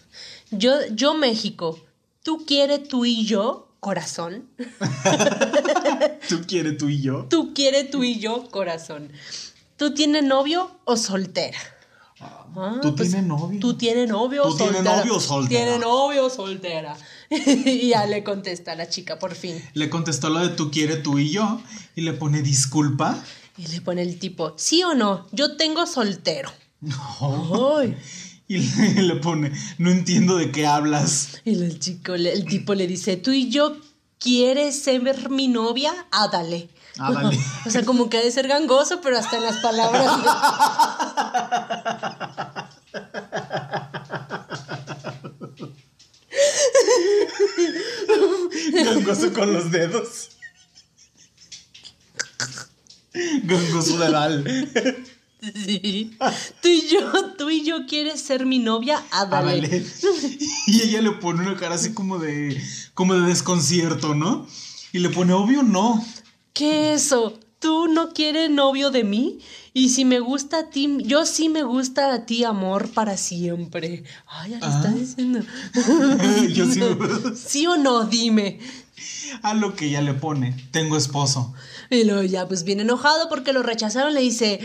yo, 0.51 0.73
yo 0.91 1.13
México, 1.13 1.79
¿tú 2.23 2.45
quieres 2.45 2.87
tú 2.87 3.05
y 3.05 3.25
yo, 3.25 3.69
corazón? 3.79 4.47
¿Tú 6.29 6.41
quieres 6.47 6.77
tú 6.77 6.89
y 6.89 7.01
yo? 7.01 7.25
¿Tú 7.29 7.53
quieres 7.53 7.89
tú 7.89 8.03
y 8.03 8.19
yo, 8.19 8.49
corazón? 8.49 9.11
¿Tú 9.77 9.93
tienes 9.93 10.23
novio 10.23 10.71
o 10.85 10.97
soltera? 10.97 11.57
Ah, 12.19 12.79
¿Tú 12.81 12.95
tienes 12.95 13.23
novio? 13.23 13.59
¿Tú 13.59 13.77
tienes 13.77 14.09
novio 14.09 14.43
o 14.43 14.49
¿Tú 14.49 14.57
tienes 14.57 14.77
soltera? 14.77 14.97
novio 14.97 15.15
o 15.15 15.19
soltera? 15.19 15.49
¿Tienes 15.65 15.79
novio 15.79 16.25
o 16.25 16.29
soltera? 16.31 16.97
y 17.29 17.89
ya 17.89 18.05
le 18.07 18.23
contesta 18.23 18.73
la 18.75 18.89
chica, 18.89 19.19
por 19.19 19.35
fin. 19.35 19.61
Le 19.73 19.89
contestó 19.89 20.29
lo 20.29 20.39
de 20.39 20.49
tú 20.49 20.71
quieres 20.71 21.03
tú 21.03 21.19
y 21.19 21.29
yo 21.29 21.61
y 21.95 22.01
le 22.01 22.13
pone 22.13 22.41
disculpa. 22.41 23.23
Y 23.57 23.67
le 23.67 23.81
pone 23.81 24.01
el 24.01 24.17
tipo, 24.17 24.53
¿sí 24.57 24.83
o 24.83 24.95
no? 24.95 25.27
Yo 25.31 25.55
tengo 25.57 25.85
soltero. 25.85 26.51
No. 26.79 27.77
Ay. 27.79 27.97
Y 28.49 28.59
le, 28.59 29.03
le 29.03 29.15
pone, 29.17 29.51
no 29.77 29.91
entiendo 29.91 30.37
de 30.37 30.51
qué 30.51 30.65
hablas. 30.65 31.41
Y 31.43 31.61
el 31.61 31.79
chico, 31.79 32.15
el 32.15 32.45
tipo 32.45 32.75
le 32.75 32.87
dice, 32.87 33.17
¿tú 33.17 33.31
y 33.31 33.49
yo 33.49 33.75
quieres 34.19 34.81
ser 34.81 35.29
mi 35.29 35.49
novia? 35.49 35.93
Ándale. 36.11 36.69
o 37.65 37.69
sea, 37.69 37.85
como 37.85 38.09
que 38.09 38.17
ha 38.17 38.21
de 38.21 38.31
ser 38.31 38.47
gangoso, 38.47 39.01
pero 39.01 39.17
hasta 39.17 39.37
en 39.37 39.43
las 39.43 39.57
palabras. 39.57 40.07
Gangoso 48.73 49.33
con 49.33 49.53
los 49.53 49.71
dedos. 49.71 50.29
Gangoso 53.43 53.97
de. 53.97 55.16
Sí. 55.53 56.17
Tú 56.61 56.67
y 56.67 56.87
yo, 56.87 57.33
tú 57.37 57.49
y 57.49 57.63
yo 57.63 57.85
quieres 57.85 58.21
ser 58.21 58.45
mi 58.45 58.59
novia. 58.59 59.03
Ándale. 59.11 59.85
Y 60.67 60.81
ella 60.81 61.01
le 61.01 61.11
pone 61.11 61.41
una 61.41 61.55
cara 61.55 61.75
así 61.75 61.93
como 61.93 62.17
de. 62.17 62.59
como 62.93 63.13
de 63.13 63.27
desconcierto, 63.27 64.15
¿no? 64.15 64.47
Y 64.93 64.99
le 64.99 65.09
pone, 65.09 65.33
obvio 65.33 65.61
no. 65.63 66.03
¿Qué 66.53 66.93
eso? 66.93 67.39
¿Tú 67.59 67.87
no 67.87 68.13
quieres 68.13 68.49
novio 68.49 68.89
de 68.91 69.03
mí? 69.03 69.39
Y 69.73 69.89
si 69.89 70.05
me 70.05 70.19
gusta 70.19 70.59
a 70.59 70.69
ti, 70.69 70.97
yo 71.01 71.25
sí 71.25 71.49
me 71.49 71.61
gusta 71.63 72.13
a 72.13 72.25
ti, 72.25 72.43
amor, 72.43 72.89
para 72.89 73.15
siempre. 73.17 74.03
Ay, 74.27 74.51
ya 74.51 74.59
le 74.59 74.65
está 74.65 74.89
Ah. 74.89 74.91
diciendo. 74.91 75.39
Yo 76.53 76.65
sí 76.65 76.79
me- 76.79 77.35
¿Sí 77.35 77.67
o 77.67 77.77
no? 77.77 78.05
Dime. 78.05 78.59
A 79.43 79.53
lo 79.53 79.75
que 79.75 79.85
ella 79.85 80.01
le 80.01 80.13
pone, 80.15 80.55
tengo 80.71 80.97
esposo. 80.97 81.53
Y 81.91 82.03
luego 82.05 82.23
ya, 82.23 82.47
pues 82.47 82.63
bien 82.63 82.79
enojado 82.79 83.29
porque 83.29 83.53
lo 83.53 83.61
rechazaron, 83.61 84.13
le 84.15 84.21
dice, 84.21 84.59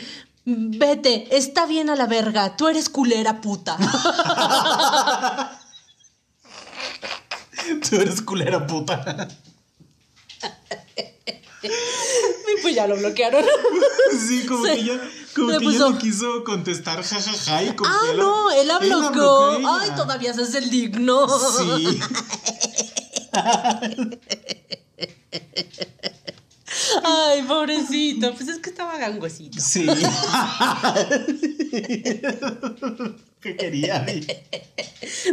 vete, 0.45 1.36
está 1.36 1.66
bien 1.66 1.90
a 1.90 1.97
la 1.97 2.07
verga, 2.07 2.57
tú 2.57 2.68
eres 2.68 2.88
culera 2.88 3.40
puta. 3.40 3.76
Tú 7.88 7.97
eres 7.97 8.20
culera 8.22 8.66
puta. 8.66 9.28
y 11.62 12.61
pues 12.61 12.74
ya 12.74 12.86
lo 12.88 12.97
bloquearon. 12.97 13.45
Sí, 14.28 14.45
como 14.47 14.64
Se- 14.66 14.74
que 14.74 14.80
ella, 14.80 15.01
como 15.34 15.49
que 15.51 15.61
puso- 15.64 15.90
no 15.90 15.99
quiso 15.99 16.45
contestar 16.45 17.03
jajaja 17.05 17.62
y 17.62 17.74
como 17.76 17.88
ah, 17.90 18.01
que 18.11 18.16
no, 18.16 18.51
él 18.51 18.66
la 18.68 18.78
bloqueó. 18.78 19.12
bloqueó 19.12 19.59
ella. 19.59 19.78
Ay, 19.80 19.90
todavía 19.97 20.34
se 20.34 20.43
hace 20.43 20.59
el 20.59 20.70
digno. 20.70 21.26
Sí. 21.28 22.01
Ay, 27.05 27.42
pobrecito. 27.42 28.34
Pues 28.34 28.48
es 28.48 28.59
que 28.59 28.70
estaba 28.70 28.96
gangosito. 28.98 29.61
Sí. 29.61 29.86
¿Qué 33.42 33.57
quería? 33.57 34.07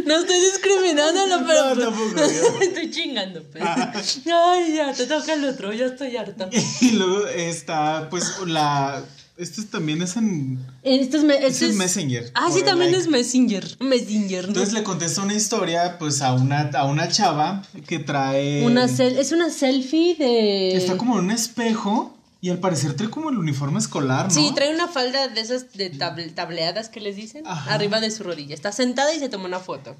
No 0.04 0.16
estoy 0.18 0.40
discriminándolo, 0.40 1.46
pero. 1.46 1.74
No, 1.74 1.82
tampoco, 1.82 2.16
yo. 2.16 2.60
estoy 2.60 2.90
chingando, 2.90 3.42
pues. 3.44 3.64
Ay, 3.64 4.74
ya, 4.74 4.92
te 4.92 5.06
toca 5.06 5.34
el 5.34 5.44
otro, 5.44 5.72
ya 5.72 5.86
estoy 5.86 6.16
harta. 6.16 6.50
Y 6.80 6.90
luego 6.92 7.26
está, 7.28 8.08
pues, 8.10 8.36
la. 8.46 9.04
Este 9.40 9.62
también 9.62 10.02
es 10.02 10.16
en. 10.16 10.64
Este 10.82 11.16
es, 11.16 11.24
me- 11.24 11.34
este 11.34 11.46
Este 11.48 11.66
es 11.68 11.74
Messenger. 11.76 12.30
Ah, 12.34 12.48
sí, 12.52 12.62
también 12.62 12.92
like. 12.92 13.04
es 13.04 13.08
Messenger. 13.10 13.76
Messenger. 13.80 14.42
¿no? 14.44 14.48
Entonces 14.48 14.74
le 14.74 14.82
contesta 14.82 15.22
una 15.22 15.34
historia, 15.34 15.98
pues, 15.98 16.20
a 16.22 16.32
una, 16.34 16.70
a 16.74 16.84
una 16.84 17.08
chava 17.08 17.62
que 17.86 17.98
trae. 17.98 18.64
Una 18.64 18.86
sel- 18.86 19.16
es 19.16 19.32
una 19.32 19.50
selfie 19.50 20.14
de. 20.16 20.76
Está 20.76 20.96
como 20.96 21.18
en 21.18 21.24
un 21.26 21.30
espejo 21.30 22.16
y 22.42 22.50
al 22.50 22.58
parecer 22.58 22.94
trae 22.94 23.08
como 23.10 23.30
el 23.30 23.38
uniforme 23.38 23.78
escolar, 23.78 24.26
¿no? 24.26 24.30
Sí, 24.30 24.50
trae 24.54 24.74
una 24.74 24.88
falda 24.88 25.28
de 25.28 25.40
esas 25.40 25.72
de 25.74 25.90
table- 25.90 26.30
tableadas 26.34 26.88
que 26.88 27.00
les 27.00 27.16
dicen 27.16 27.46
Ajá. 27.46 27.74
arriba 27.74 28.00
de 28.00 28.10
su 28.10 28.22
rodilla. 28.22 28.54
Está 28.54 28.72
sentada 28.72 29.14
y 29.14 29.18
se 29.20 29.28
toma 29.28 29.44
una 29.46 29.58
foto. 29.60 29.96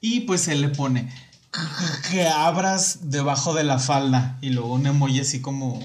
Y 0.00 0.20
pues 0.20 0.48
él 0.48 0.60
le 0.60 0.68
pone 0.68 1.12
que 2.10 2.26
abras 2.26 3.10
debajo 3.10 3.54
de 3.54 3.64
la 3.64 3.78
falda 3.78 4.38
y 4.40 4.50
luego 4.50 4.72
un 4.74 4.86
emoji 4.86 5.20
así 5.20 5.40
como 5.40 5.78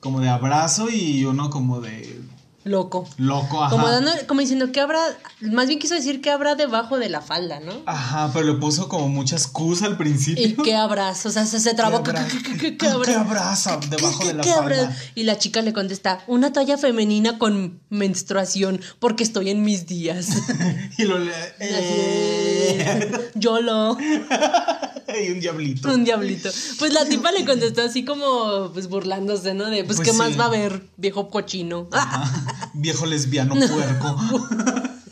como 0.00 0.20
de 0.20 0.28
abrazo 0.30 0.88
y 0.90 1.24
uno 1.26 1.48
como 1.50 1.80
de 1.80 2.18
Loco. 2.64 3.08
loco, 3.18 3.62
ajá. 3.64 3.70
Como 3.70 3.88
dando, 3.88 4.10
como 4.28 4.40
diciendo 4.40 4.70
que 4.72 4.80
habrá, 4.80 5.00
más 5.40 5.66
bien 5.66 5.78
quiso 5.80 5.94
decir 5.94 6.20
que 6.20 6.30
habrá 6.30 6.54
debajo 6.54 6.98
de 6.98 7.08
la 7.08 7.20
falda, 7.20 7.58
¿no? 7.60 7.72
Ajá, 7.86 8.30
pero 8.32 8.46
le 8.46 8.54
puso 8.60 8.88
como 8.88 9.08
muchas 9.08 9.46
Qs 9.48 9.82
al 9.82 9.96
principio. 9.96 10.44
Y 10.46 10.54
qué 10.54 10.76
abrazo, 10.76 11.28
o 11.28 11.32
sea, 11.32 11.44
se, 11.46 11.58
se 11.60 11.74
trabó. 11.74 12.02
¿Qué 12.02 12.12
¿Qué, 12.12 12.18
abra- 12.18 12.28
qué- 12.30 12.42
qué- 12.42 12.52
qué- 12.52 12.58
qué 12.58 12.76
qué 12.76 12.86
abra- 12.88 13.20
abraza 13.20 13.78
debajo 13.88 14.24
de 14.24 14.34
la 14.34 14.44
falda? 14.44 14.96
Y 15.14 15.24
la 15.24 15.38
chica 15.38 15.60
le 15.62 15.72
contesta, 15.72 16.22
una 16.26 16.52
toalla 16.52 16.78
femenina 16.78 17.38
con 17.38 17.80
menstruación, 17.90 18.80
porque 19.00 19.24
estoy 19.24 19.50
en 19.50 19.62
mis 19.62 19.86
días. 19.86 20.28
Y 20.98 21.04
lo 21.04 21.18
le 21.18 21.32
eh, 21.58 23.30
Yo 23.34 23.60
lo. 23.60 23.96
y 23.98 25.30
un 25.30 25.40
diablito. 25.40 25.92
Un 25.92 26.04
diablito. 26.04 26.50
Pues 26.78 26.92
la 26.92 27.04
tipa 27.06 27.32
le 27.32 27.44
contestó 27.44 27.82
así 27.82 28.04
como, 28.04 28.70
pues 28.72 28.88
burlándose, 28.88 29.54
¿no? 29.54 29.66
De, 29.70 29.84
pues, 29.84 29.96
Pues 29.98 30.10
¿qué 30.10 30.16
más 30.16 30.38
va 30.38 30.44
a 30.44 30.46
haber, 30.48 30.82
viejo 30.96 31.28
cochino? 31.30 31.88
Ajá. 31.92 32.30
Viejo 32.74 33.06
lesbiano 33.06 33.54
puerco. 33.54 34.16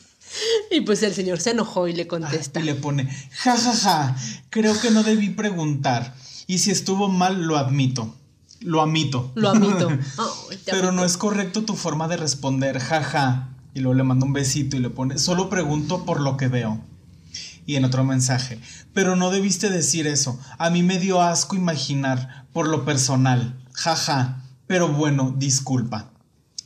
Y 0.70 0.82
pues 0.82 1.02
el 1.02 1.12
señor 1.12 1.40
se 1.40 1.50
enojó 1.50 1.88
y 1.88 1.92
le 1.92 2.06
contesta. 2.06 2.60
Y 2.60 2.62
le 2.62 2.76
pone, 2.76 3.08
ja, 3.32 3.56
ja, 3.56 3.74
ja, 3.74 4.16
creo 4.48 4.80
que 4.80 4.92
no 4.92 5.02
debí 5.02 5.30
preguntar. 5.30 6.14
Y 6.46 6.58
si 6.58 6.70
estuvo 6.70 7.08
mal, 7.08 7.42
lo 7.42 7.58
admito. 7.58 8.14
Lo 8.60 8.82
admito. 8.82 9.30
Lo 9.34 9.52
te 10.64 10.70
Pero 10.70 10.92
no 10.92 11.04
es 11.04 11.16
correcto 11.16 11.64
tu 11.64 11.74
forma 11.74 12.08
de 12.08 12.16
responder, 12.16 12.78
jaja. 12.78 13.48
Y 13.74 13.80
luego 13.80 13.94
le 13.94 14.04
manda 14.04 14.26
un 14.26 14.32
besito 14.32 14.76
y 14.76 14.80
le 14.80 14.90
pone, 14.90 15.18
solo 15.18 15.48
pregunto 15.48 16.04
por 16.04 16.20
lo 16.20 16.36
que 16.36 16.48
veo. 16.48 16.80
Y 17.66 17.76
en 17.76 17.84
otro 17.84 18.04
mensaje, 18.04 18.58
pero 18.92 19.14
no 19.14 19.30
debiste 19.30 19.70
decir 19.70 20.06
eso. 20.06 20.40
A 20.58 20.70
mí 20.70 20.82
me 20.82 20.98
dio 20.98 21.22
asco 21.22 21.54
imaginar 21.54 22.46
por 22.52 22.68
lo 22.68 22.84
personal, 22.84 23.60
jaja. 23.72 24.42
Pero 24.66 24.88
bueno, 24.88 25.34
disculpa. 25.36 26.09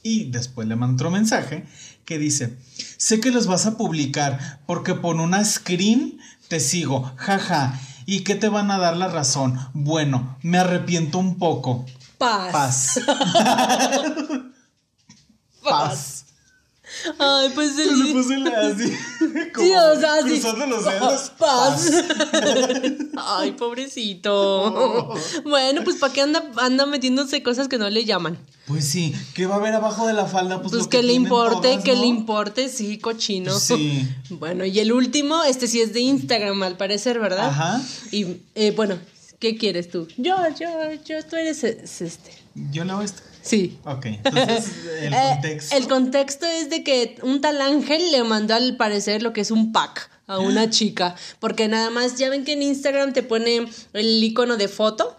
Y 0.04 0.24
después 0.24 0.68
le 0.68 0.76
manda 0.76 0.94
otro 0.94 1.10
mensaje 1.10 1.64
que 2.04 2.18
dice, 2.18 2.58
sé 2.98 3.20
que 3.20 3.30
los 3.30 3.46
vas 3.46 3.64
a 3.64 3.78
publicar 3.78 4.60
porque 4.66 4.94
por 4.94 5.16
una 5.16 5.42
screen 5.42 6.20
te 6.48 6.60
sigo, 6.60 7.14
jaja. 7.16 7.80
¿Y 8.04 8.20
qué 8.20 8.34
te 8.34 8.50
van 8.50 8.70
a 8.70 8.76
dar 8.76 8.98
la 8.98 9.08
razón? 9.08 9.58
Bueno, 9.72 10.36
me 10.42 10.58
arrepiento 10.58 11.18
un 11.18 11.38
poco. 11.38 11.86
Paz. 12.18 12.52
Paz. 12.52 13.00
Paz. 15.62 16.23
Ay, 17.18 17.50
pues 17.54 17.76
Le 17.76 17.82
el... 17.84 18.12
puse 18.12 18.36
la 18.38 18.50
así. 18.68 18.92
Como 19.54 19.66
Sí, 19.66 19.72
o 19.74 20.00
sea, 20.00 20.14
así. 20.14 20.28
cruzando 20.40 20.66
los 20.66 20.84
dedos. 20.84 21.30
Paz. 21.38 21.90
Ay, 23.16 23.52
pobrecito. 23.52 25.14
Bueno, 25.44 25.82
pues 25.84 25.96
¿para 25.96 26.12
qué 26.12 26.22
anda, 26.22 26.42
anda 26.56 26.86
metiéndose 26.86 27.42
cosas 27.42 27.68
que 27.68 27.78
no 27.78 27.88
le 27.90 28.04
llaman? 28.04 28.38
Pues 28.66 28.86
sí, 28.86 29.14
¿qué 29.34 29.46
va 29.46 29.56
a 29.56 29.58
haber 29.58 29.74
abajo 29.74 30.06
de 30.06 30.14
la 30.14 30.26
falda? 30.26 30.60
Pues, 30.60 30.70
Pues, 30.72 30.82
lo 30.84 30.88
que, 30.88 31.02
le 31.02 31.12
importe, 31.12 31.68
todas, 31.68 31.84
que 31.84 31.94
¿no? 31.94 32.00
le 32.00 32.06
importe, 32.06 32.68
sí, 32.68 32.98
cochino. 32.98 33.58
Sí. 33.58 34.08
Bueno, 34.30 34.64
y 34.64 34.78
el 34.80 34.92
último, 34.92 35.44
este 35.44 35.66
sí 35.66 35.80
es 35.80 35.92
de 35.92 36.00
Instagram, 36.00 36.62
al 36.62 36.76
parecer, 36.76 37.20
¿verdad? 37.20 37.48
Ajá. 37.48 37.80
Y 38.10 38.38
eh, 38.54 38.72
bueno, 38.74 38.96
¿qué 39.38 39.56
quieres 39.56 39.90
tú? 39.90 40.08
Yo, 40.16 40.36
yo, 40.58 40.68
yo, 41.04 41.22
tú 41.24 41.36
eres 41.36 41.62
es- 41.64 42.00
este. 42.00 42.32
Yo 42.72 42.84
leo 42.84 43.00
esto. 43.02 43.22
Sí. 43.44 43.78
Ok, 43.84 44.06
entonces 44.06 44.64
el 45.02 45.12
Eh, 45.12 45.16
contexto. 45.34 45.76
el 45.76 45.88
contexto 45.88 46.46
es 46.46 46.70
de 46.70 46.82
que 46.82 47.16
un 47.22 47.40
tal 47.40 47.60
Ángel 47.60 48.10
le 48.10 48.24
mandó 48.24 48.54
al 48.54 48.76
parecer 48.76 49.22
lo 49.22 49.32
que 49.32 49.42
es 49.42 49.50
un 49.50 49.70
pack 49.72 50.10
a 50.26 50.38
una 50.38 50.70
chica. 50.70 51.14
Porque 51.40 51.68
nada 51.68 51.90
más, 51.90 52.16
ya 52.16 52.30
ven 52.30 52.44
que 52.44 52.54
en 52.54 52.62
Instagram 52.62 53.12
te 53.12 53.22
pone 53.22 53.66
el 53.92 54.24
icono 54.24 54.56
de 54.56 54.68
foto. 54.68 55.16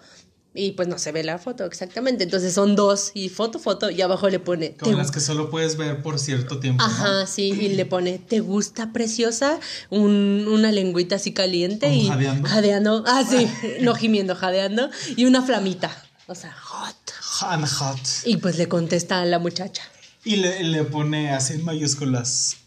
Y 0.58 0.72
pues 0.72 0.88
no 0.88 0.98
se 0.98 1.12
ve 1.12 1.22
la 1.22 1.38
foto 1.38 1.66
exactamente. 1.66 2.24
Entonces 2.24 2.54
son 2.54 2.78
dos 2.78 3.12
y 3.14 3.28
foto, 3.28 3.60
foto. 3.60 3.90
Y 3.90 4.02
abajo 4.02 4.30
le 4.30 4.40
pone. 4.40 4.74
Con 4.78 4.90
"¿Te 4.90 4.96
las 4.98 5.12
que 5.12 5.20
solo 5.20 5.50
puedes 5.50 5.76
ver 5.76 6.02
por 6.02 6.18
cierto 6.18 6.62
tiempo. 6.62 6.82
¿no? 6.82 6.90
Ajá, 6.90 7.28
sí, 7.28 7.50
y 7.50 7.68
le 7.76 7.86
pone, 7.86 8.20
¿te 8.20 8.40
gusta 8.40 8.94
preciosa? 8.94 9.60
Un- 9.90 10.48
una 10.50 10.72
lengüita 10.72 11.18
así 11.18 11.34
caliente 11.34 11.88
¿Como 11.90 12.02
y 12.02 12.08
jadeando? 12.08 12.48
jadeando. 12.50 13.04
Ah, 13.06 13.24
sí, 13.30 13.50
no 13.82 13.96
gimiendo, 13.96 14.34
jadeando. 14.34 14.90
Y 15.18 15.26
una 15.26 15.42
flamita. 15.42 15.92
O 16.28 16.36
sea, 16.36 16.54
hot. 16.54 16.96
And 17.42 17.68
hot. 17.68 18.00
Y 18.26 18.38
pues 18.38 18.58
le 18.58 18.68
contesta 18.68 19.22
a 19.22 19.26
la 19.26 19.40
muchacha. 19.40 19.84
Y 20.24 20.36
le, 20.38 20.64
le 20.64 20.84
pone 20.84 21.32
así 21.32 21.54
en 21.54 21.66
mayúsculas 21.66 22.58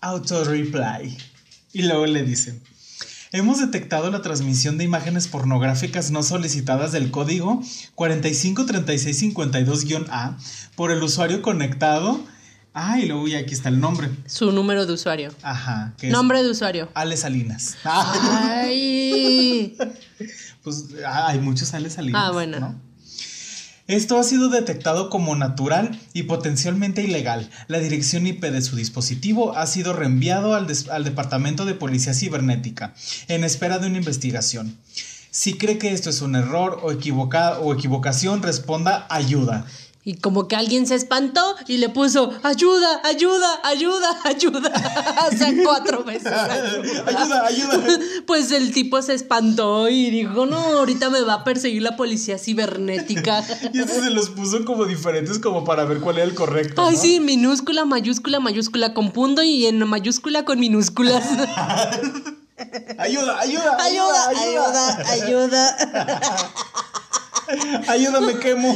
auto 0.00 0.44
reply. 0.44 1.16
Y 1.72 1.82
luego 1.82 2.06
le 2.06 2.22
dice. 2.22 2.60
Hemos 3.30 3.60
detectado 3.60 4.10
la 4.10 4.22
transmisión 4.22 4.78
de 4.78 4.84
imágenes 4.84 5.28
pornográficas 5.28 6.10
no 6.10 6.22
solicitadas 6.22 6.92
del 6.92 7.10
código 7.10 7.60
453652-A 7.94 10.38
por 10.74 10.90
el 10.90 11.02
usuario 11.02 11.42
conectado. 11.42 12.24
Ah, 12.72 12.98
y 12.98 13.04
luego 13.06 13.28
ya 13.28 13.40
aquí 13.40 13.52
está 13.52 13.68
el 13.68 13.80
nombre. 13.80 14.08
Su 14.26 14.50
número 14.52 14.86
de 14.86 14.94
usuario. 14.94 15.34
Ajá. 15.42 15.92
Que 15.98 16.08
Nombre 16.08 16.42
de 16.42 16.48
usuario. 16.50 16.88
Ale 16.94 17.14
Salinas. 17.16 17.76
Ay. 17.84 19.76
Pues 20.64 20.86
ah, 21.06 21.28
hay 21.28 21.38
muchos 21.38 21.72
Ale 21.72 21.88
Salinas. 21.88 22.20
Ah, 22.22 22.32
bueno. 22.32 22.58
¿no? 22.60 22.87
Esto 23.88 24.18
ha 24.18 24.22
sido 24.22 24.50
detectado 24.50 25.08
como 25.08 25.34
natural 25.34 25.98
y 26.12 26.24
potencialmente 26.24 27.02
ilegal. 27.02 27.48
La 27.68 27.78
dirección 27.78 28.26
IP 28.26 28.44
de 28.44 28.60
su 28.60 28.76
dispositivo 28.76 29.56
ha 29.56 29.66
sido 29.66 29.94
reenviado 29.94 30.54
al, 30.54 30.66
Departamento 30.66 31.64
de 31.64 31.72
Policía 31.72 32.12
Cibernética 32.12 32.92
en 33.28 33.44
espera 33.44 33.78
de 33.78 33.86
una 33.86 33.96
investigación. 33.96 34.76
Si 35.30 35.54
cree 35.54 35.78
que 35.78 35.94
esto 35.94 36.10
es 36.10 36.20
un 36.20 36.36
error 36.36 36.80
o, 36.82 36.88
o 36.88 37.72
equivocación, 37.72 38.42
responda 38.42 39.06
ayuda. 39.08 39.64
Y 40.08 40.14
como 40.14 40.48
que 40.48 40.56
alguien 40.56 40.86
se 40.86 40.94
espantó 40.94 41.54
y 41.66 41.76
le 41.76 41.90
puso 41.90 42.32
ayuda, 42.42 43.02
ayuda, 43.04 43.60
ayuda, 43.62 44.18
ayuda. 44.24 44.72
o 45.30 45.36
sea, 45.36 45.52
cuatro 45.62 46.02
veces. 46.02 46.32
ayuda, 47.06 47.46
ayuda. 47.46 47.78
Pues 48.26 48.50
el 48.52 48.72
tipo 48.72 49.02
se 49.02 49.12
espantó 49.12 49.86
y 49.90 50.08
dijo, 50.10 50.46
no, 50.46 50.56
ahorita 50.56 51.10
me 51.10 51.20
va 51.20 51.34
a 51.34 51.44
perseguir 51.44 51.82
la 51.82 51.94
policía 51.98 52.38
cibernética. 52.38 53.44
Y 53.74 53.80
eso 53.80 54.00
se 54.02 54.08
los 54.08 54.30
puso 54.30 54.64
como 54.64 54.86
diferentes 54.86 55.38
como 55.40 55.64
para 55.64 55.84
ver 55.84 56.00
cuál 56.00 56.16
era 56.16 56.24
el 56.24 56.34
correcto. 56.34 56.80
Ay, 56.86 56.94
¿no? 56.94 57.02
sí, 57.02 57.20
minúscula, 57.20 57.84
mayúscula, 57.84 58.40
mayúscula 58.40 58.94
con 58.94 59.10
punto 59.10 59.42
y 59.42 59.66
en 59.66 59.86
mayúscula 59.86 60.46
con 60.46 60.58
minúsculas. 60.58 61.22
Ayuda, 62.96 63.40
ayuda, 63.40 63.76
ayuda, 63.78 64.28
ayuda, 64.30 65.10
ayuda. 65.10 65.76
Ayuda, 67.88 68.20
me 68.20 68.38
quemo. 68.38 68.74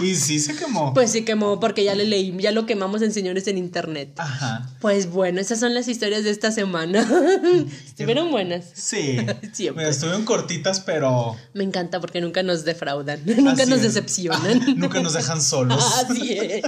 Y 0.00 0.14
sí 0.16 0.40
se 0.40 0.56
quemó. 0.56 0.92
Pues 0.92 1.12
sí 1.12 1.24
quemó 1.24 1.60
porque 1.60 1.84
ya 1.84 1.94
le 1.94 2.04
leí, 2.04 2.36
ya 2.38 2.52
lo 2.52 2.66
quemamos 2.66 3.02
en 3.02 3.12
señores 3.12 3.46
en 3.46 3.58
internet. 3.58 4.12
Ajá. 4.18 4.68
Pues 4.80 5.10
bueno, 5.10 5.40
esas 5.40 5.60
son 5.60 5.74
las 5.74 5.88
historias 5.88 6.24
de 6.24 6.30
esta 6.30 6.50
semana. 6.50 7.00
Estuvieron 7.86 8.30
buenas. 8.30 8.64
Sí. 8.74 9.18
Siempre. 9.52 9.88
Estuvieron 9.88 10.24
cortitas, 10.24 10.80
pero. 10.80 11.36
Me 11.52 11.64
encanta 11.64 12.00
porque 12.00 12.20
nunca 12.20 12.42
nos 12.42 12.64
defraudan, 12.64 13.20
nunca 13.24 13.62
así 13.62 13.70
nos 13.70 13.82
decepcionan. 13.82 14.78
Nunca 14.78 15.00
nos 15.00 15.12
dejan 15.14 15.40
solos. 15.40 15.82
Así 16.02 16.32
es. 16.38 16.64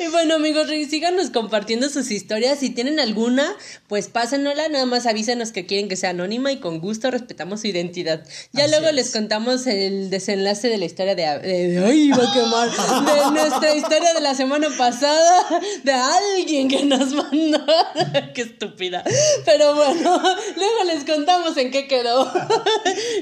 Y 0.00 0.08
bueno, 0.08 0.34
amigos, 0.36 0.68
síganos 0.90 1.30
compartiendo 1.30 1.88
sus 1.88 2.10
historias. 2.10 2.58
Si 2.58 2.70
tienen 2.70 2.98
alguna, 3.00 3.54
pues 3.88 4.08
pásenosla. 4.08 4.68
Nada 4.68 4.86
más 4.86 5.06
avísenos 5.06 5.52
que 5.52 5.66
quieren 5.66 5.88
que 5.88 5.96
sea 5.96 6.10
anónima 6.10 6.52
y 6.52 6.58
con 6.60 6.80
gusto 6.80 7.10
respetamos 7.10 7.60
su 7.60 7.66
identidad. 7.68 8.24
Ya 8.52 8.64
Así 8.64 8.70
luego 8.72 8.88
es. 8.88 8.94
les 8.94 9.10
contamos 9.12 9.66
el 9.66 10.10
desenlace 10.10 10.68
de 10.68 10.78
la 10.78 10.84
historia 10.84 11.14
de, 11.14 11.22
de, 11.22 11.68
de- 11.68 11.84
ay, 11.84 12.10
va 12.10 12.30
a 12.30 12.32
quemar. 12.32 12.70
De 12.70 13.40
nuestra 13.40 13.74
historia 13.74 14.14
de 14.14 14.20
la 14.20 14.34
semana 14.34 14.68
pasada. 14.76 15.60
De 15.84 15.92
alguien 15.92 16.68
que 16.68 16.84
nos 16.84 17.12
mandó. 17.12 17.64
Qué 18.34 18.42
estúpida. 18.42 19.04
Pero 19.44 19.74
bueno, 19.74 20.20
luego 20.56 20.84
les 20.86 21.04
contamos 21.04 21.56
en 21.56 21.70
qué 21.70 21.86
quedó. 21.86 22.30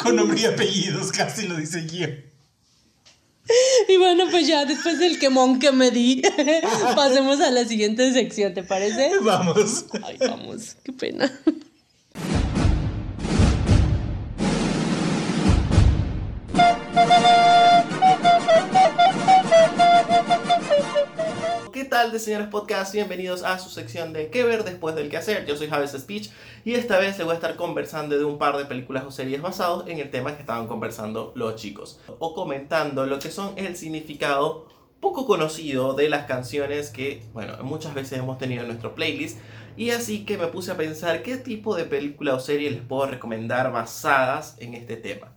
Con 0.02 0.16
nombre 0.16 0.40
y 0.40 0.44
apellidos, 0.46 1.12
casi 1.12 1.46
lo 1.48 1.56
dice 1.56 1.86
yo. 1.86 2.06
Y 3.88 3.96
bueno, 3.96 4.24
pues 4.30 4.46
ya 4.46 4.64
después 4.64 4.98
del 4.98 5.18
quemón 5.18 5.58
que 5.58 5.72
me 5.72 5.90
di, 5.90 6.22
pasemos 6.96 7.40
a 7.40 7.50
la 7.50 7.64
siguiente 7.64 8.12
sección, 8.12 8.54
¿te 8.54 8.62
parece? 8.62 9.12
Vamos. 9.22 9.86
Ay, 10.02 10.16
vamos, 10.20 10.76
qué 10.82 10.92
pena. 10.92 11.30
Tal, 21.90 22.12
de 22.12 22.20
señores 22.20 22.46
podcast? 22.46 22.94
Bienvenidos 22.94 23.42
a 23.42 23.58
su 23.58 23.68
sección 23.68 24.12
de 24.12 24.30
¿Qué 24.30 24.44
ver 24.44 24.62
después 24.62 24.94
del 24.94 25.10
que 25.10 25.16
hacer? 25.16 25.44
Yo 25.44 25.56
soy 25.56 25.66
Javes 25.66 25.90
Speech 25.90 26.30
y 26.64 26.74
esta 26.74 27.00
vez 27.00 27.18
les 27.18 27.26
voy 27.26 27.32
a 27.32 27.34
estar 27.34 27.56
conversando 27.56 28.16
de 28.16 28.24
un 28.24 28.38
par 28.38 28.56
de 28.56 28.64
películas 28.64 29.02
o 29.04 29.10
series 29.10 29.42
basados 29.42 29.88
en 29.88 29.98
el 29.98 30.08
tema 30.08 30.36
que 30.36 30.40
estaban 30.40 30.68
conversando 30.68 31.32
los 31.34 31.56
chicos 31.56 31.98
o 32.20 32.32
comentando 32.32 33.06
lo 33.06 33.18
que 33.18 33.32
son 33.32 33.54
el 33.56 33.76
significado 33.76 34.68
poco 35.00 35.26
conocido 35.26 35.94
de 35.94 36.08
las 36.08 36.26
canciones 36.26 36.90
que, 36.90 37.24
bueno, 37.32 37.60
muchas 37.64 37.92
veces 37.92 38.20
hemos 38.20 38.38
tenido 38.38 38.62
en 38.62 38.68
nuestro 38.68 38.94
playlist 38.94 39.38
y 39.76 39.90
así 39.90 40.24
que 40.24 40.38
me 40.38 40.46
puse 40.46 40.70
a 40.70 40.76
pensar 40.76 41.24
qué 41.24 41.38
tipo 41.38 41.74
de 41.74 41.86
película 41.86 42.34
o 42.34 42.38
serie 42.38 42.70
les 42.70 42.82
puedo 42.82 43.06
recomendar 43.06 43.72
basadas 43.72 44.54
en 44.60 44.74
este 44.74 44.96
tema. 44.96 45.32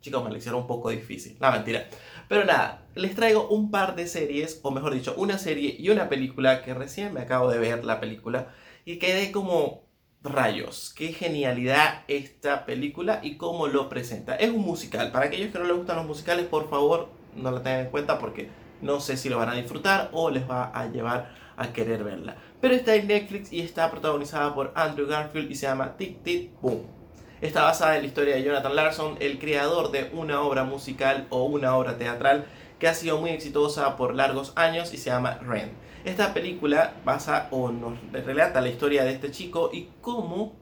Chicos, 0.00 0.22
me 0.22 0.30
lo 0.30 0.36
hicieron 0.36 0.62
un 0.62 0.66
poco 0.66 0.90
difícil. 0.90 1.36
No, 1.40 1.50
mentira. 1.50 1.88
Pero 2.28 2.44
nada, 2.44 2.86
les 2.94 3.14
traigo 3.14 3.48
un 3.48 3.70
par 3.70 3.96
de 3.96 4.06
series, 4.06 4.60
o 4.62 4.70
mejor 4.70 4.94
dicho, 4.94 5.14
una 5.16 5.38
serie 5.38 5.76
y 5.78 5.90
una 5.90 6.08
película 6.08 6.62
que 6.62 6.74
recién 6.74 7.12
me 7.12 7.20
acabo 7.20 7.50
de 7.50 7.58
ver 7.58 7.84
la 7.84 8.00
película 8.00 8.48
y 8.84 8.98
quedé 8.98 9.32
como 9.32 9.82
rayos. 10.22 10.92
Qué 10.96 11.12
genialidad 11.12 12.04
esta 12.08 12.64
película 12.64 13.20
y 13.22 13.36
cómo 13.36 13.66
lo 13.66 13.88
presenta. 13.88 14.36
Es 14.36 14.50
un 14.50 14.62
musical. 14.62 15.12
Para 15.12 15.26
aquellos 15.26 15.52
que 15.52 15.58
no 15.58 15.64
les 15.64 15.76
gustan 15.76 15.96
los 15.96 16.06
musicales, 16.06 16.46
por 16.46 16.70
favor, 16.70 17.08
no 17.36 17.50
lo 17.50 17.60
tengan 17.60 17.86
en 17.86 17.90
cuenta 17.90 18.18
porque 18.18 18.48
no 18.80 19.00
sé 19.00 19.16
si 19.16 19.28
lo 19.28 19.38
van 19.38 19.48
a 19.48 19.54
disfrutar 19.54 20.10
o 20.12 20.30
les 20.30 20.48
va 20.48 20.70
a 20.74 20.86
llevar 20.86 21.34
a 21.56 21.72
querer 21.72 22.04
verla. 22.04 22.36
Pero 22.60 22.74
está 22.74 22.94
en 22.94 23.08
Netflix 23.08 23.52
y 23.52 23.60
está 23.60 23.90
protagonizada 23.90 24.54
por 24.54 24.72
Andrew 24.74 25.06
Garfield 25.06 25.50
y 25.50 25.54
se 25.54 25.66
llama 25.66 25.96
Tic 25.96 26.22
Tic 26.22 26.60
Boom. 26.60 27.01
Está 27.42 27.64
basada 27.64 27.96
en 27.96 28.02
la 28.02 28.06
historia 28.06 28.36
de 28.36 28.44
Jonathan 28.44 28.76
Larson, 28.76 29.16
el 29.18 29.40
creador 29.40 29.90
de 29.90 30.08
una 30.12 30.42
obra 30.42 30.62
musical 30.62 31.26
o 31.28 31.42
una 31.42 31.76
obra 31.76 31.98
teatral 31.98 32.46
que 32.78 32.86
ha 32.86 32.94
sido 32.94 33.20
muy 33.20 33.30
exitosa 33.30 33.96
por 33.96 34.14
largos 34.14 34.52
años 34.54 34.94
y 34.94 34.96
se 34.96 35.10
llama 35.10 35.38
Rent. 35.38 35.72
Esta 36.04 36.34
película 36.34 36.94
basa 37.04 37.48
o 37.50 37.72
nos 37.72 37.98
relata 38.12 38.60
la 38.60 38.68
historia 38.68 39.02
de 39.02 39.10
este 39.10 39.32
chico 39.32 39.70
y 39.72 39.88
cómo 40.00 40.52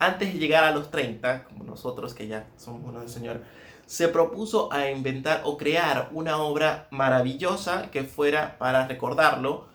antes 0.00 0.32
de 0.32 0.40
llegar 0.40 0.64
a 0.64 0.72
los 0.72 0.90
30, 0.90 1.44
como 1.44 1.62
nosotros 1.62 2.12
que 2.12 2.26
ya 2.26 2.48
somos 2.56 2.82
uno 2.84 2.98
del 2.98 3.08
Señor, 3.08 3.42
se 3.86 4.08
propuso 4.08 4.72
a 4.72 4.90
inventar 4.90 5.42
o 5.44 5.56
crear 5.56 6.08
una 6.10 6.38
obra 6.38 6.88
maravillosa 6.90 7.88
que 7.92 8.02
fuera 8.02 8.58
para 8.58 8.88
recordarlo 8.88 9.68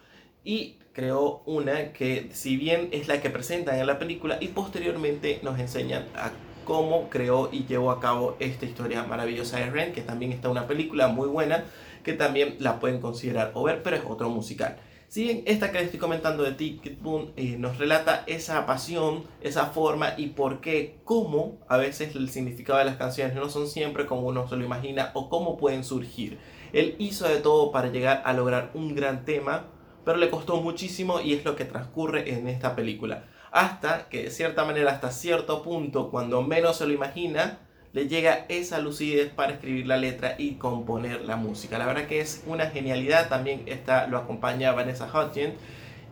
y 0.43 0.80
creó 0.93 1.41
una 1.45 1.93
que 1.93 2.29
si 2.33 2.57
bien 2.57 2.89
es 2.91 3.07
la 3.07 3.21
que 3.21 3.29
presentan 3.29 3.79
en 3.79 3.87
la 3.87 3.99
película 3.99 4.37
y 4.39 4.49
posteriormente 4.49 5.39
nos 5.43 5.59
enseñan 5.59 6.05
a 6.15 6.31
cómo 6.65 7.09
creó 7.09 7.49
y 7.51 7.65
llevó 7.65 7.91
a 7.91 7.99
cabo 7.99 8.35
esta 8.39 8.65
historia 8.65 9.03
maravillosa 9.03 9.57
de 9.57 9.69
Ren, 9.69 9.93
que 9.93 10.01
también 10.01 10.31
está 10.31 10.49
una 10.49 10.67
película 10.67 11.07
muy 11.07 11.27
buena 11.27 11.63
que 12.03 12.13
también 12.13 12.55
la 12.59 12.79
pueden 12.79 12.99
considerar 12.99 13.51
o 13.53 13.63
ver, 13.63 13.83
pero 13.83 13.95
es 13.95 14.03
otro 14.07 14.29
musical. 14.29 14.77
Si 15.07 15.23
bien 15.23 15.43
esta 15.45 15.71
que 15.71 15.79
les 15.79 15.85
estoy 15.87 15.99
comentando 15.99 16.43
de 16.43 16.53
Ticket 16.53 17.01
Boom 17.01 17.33
eh, 17.35 17.57
nos 17.57 17.77
relata 17.77 18.23
esa 18.27 18.65
pasión, 18.65 19.25
esa 19.41 19.65
forma 19.65 20.13
y 20.15 20.27
por 20.27 20.61
qué, 20.61 20.99
cómo 21.03 21.59
a 21.67 21.75
veces 21.75 22.15
el 22.15 22.29
significado 22.29 22.79
de 22.79 22.85
las 22.85 22.95
canciones 22.95 23.35
no 23.35 23.49
son 23.49 23.67
siempre 23.67 24.05
como 24.05 24.27
uno 24.27 24.47
se 24.47 24.55
lo 24.55 24.63
imagina 24.63 25.11
o 25.13 25.27
cómo 25.27 25.57
pueden 25.57 25.83
surgir. 25.83 26.37
Él 26.71 26.95
hizo 26.97 27.27
de 27.27 27.41
todo 27.41 27.73
para 27.73 27.89
llegar 27.89 28.21
a 28.23 28.31
lograr 28.31 28.71
un 28.73 28.95
gran 28.95 29.25
tema, 29.25 29.65
pero 30.03 30.17
le 30.17 30.29
costó 30.29 30.61
muchísimo 30.61 31.21
y 31.21 31.33
es 31.33 31.45
lo 31.45 31.55
que 31.55 31.65
transcurre 31.65 32.33
en 32.33 32.47
esta 32.47 32.75
película. 32.75 33.25
Hasta 33.51 34.07
que 34.09 34.23
de 34.23 34.31
cierta 34.31 34.63
manera, 34.65 34.91
hasta 34.91 35.11
cierto 35.11 35.61
punto, 35.61 36.09
cuando 36.09 36.41
menos 36.41 36.77
se 36.77 36.87
lo 36.87 36.93
imagina, 36.93 37.59
le 37.93 38.07
llega 38.07 38.45
esa 38.47 38.79
lucidez 38.79 39.29
para 39.29 39.53
escribir 39.53 39.87
la 39.87 39.97
letra 39.97 40.35
y 40.37 40.55
componer 40.55 41.21
la 41.21 41.35
música. 41.35 41.77
La 41.77 41.85
verdad 41.85 42.07
que 42.07 42.21
es 42.21 42.43
una 42.47 42.67
genialidad, 42.67 43.27
también 43.27 43.63
esta 43.65 44.07
lo 44.07 44.17
acompaña 44.17 44.71
Vanessa 44.71 45.11
Hudgens 45.11 45.55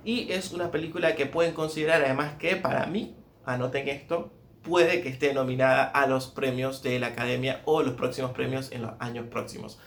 y 0.04 0.32
es 0.32 0.52
una 0.52 0.72
película 0.72 1.16
que 1.16 1.26
pueden 1.26 1.54
considerar 1.54 2.04
además 2.04 2.34
que 2.38 2.56
para 2.56 2.86
mí, 2.86 3.16
anoten 3.46 3.88
esto, 3.88 4.32
puede 4.62 5.02
que 5.02 5.10
esté 5.10 5.34
nominada 5.34 5.84
a 5.84 6.06
los 6.08 6.28
premios 6.28 6.84
de 6.84 7.00
la 7.00 7.08
Academia 7.08 7.62
o 7.66 7.82
los 7.82 7.94
próximos 7.94 8.32
premios 8.32 8.72
en 8.72 8.82
los 8.82 8.92
años 9.00 9.28
próximos. 9.28 9.80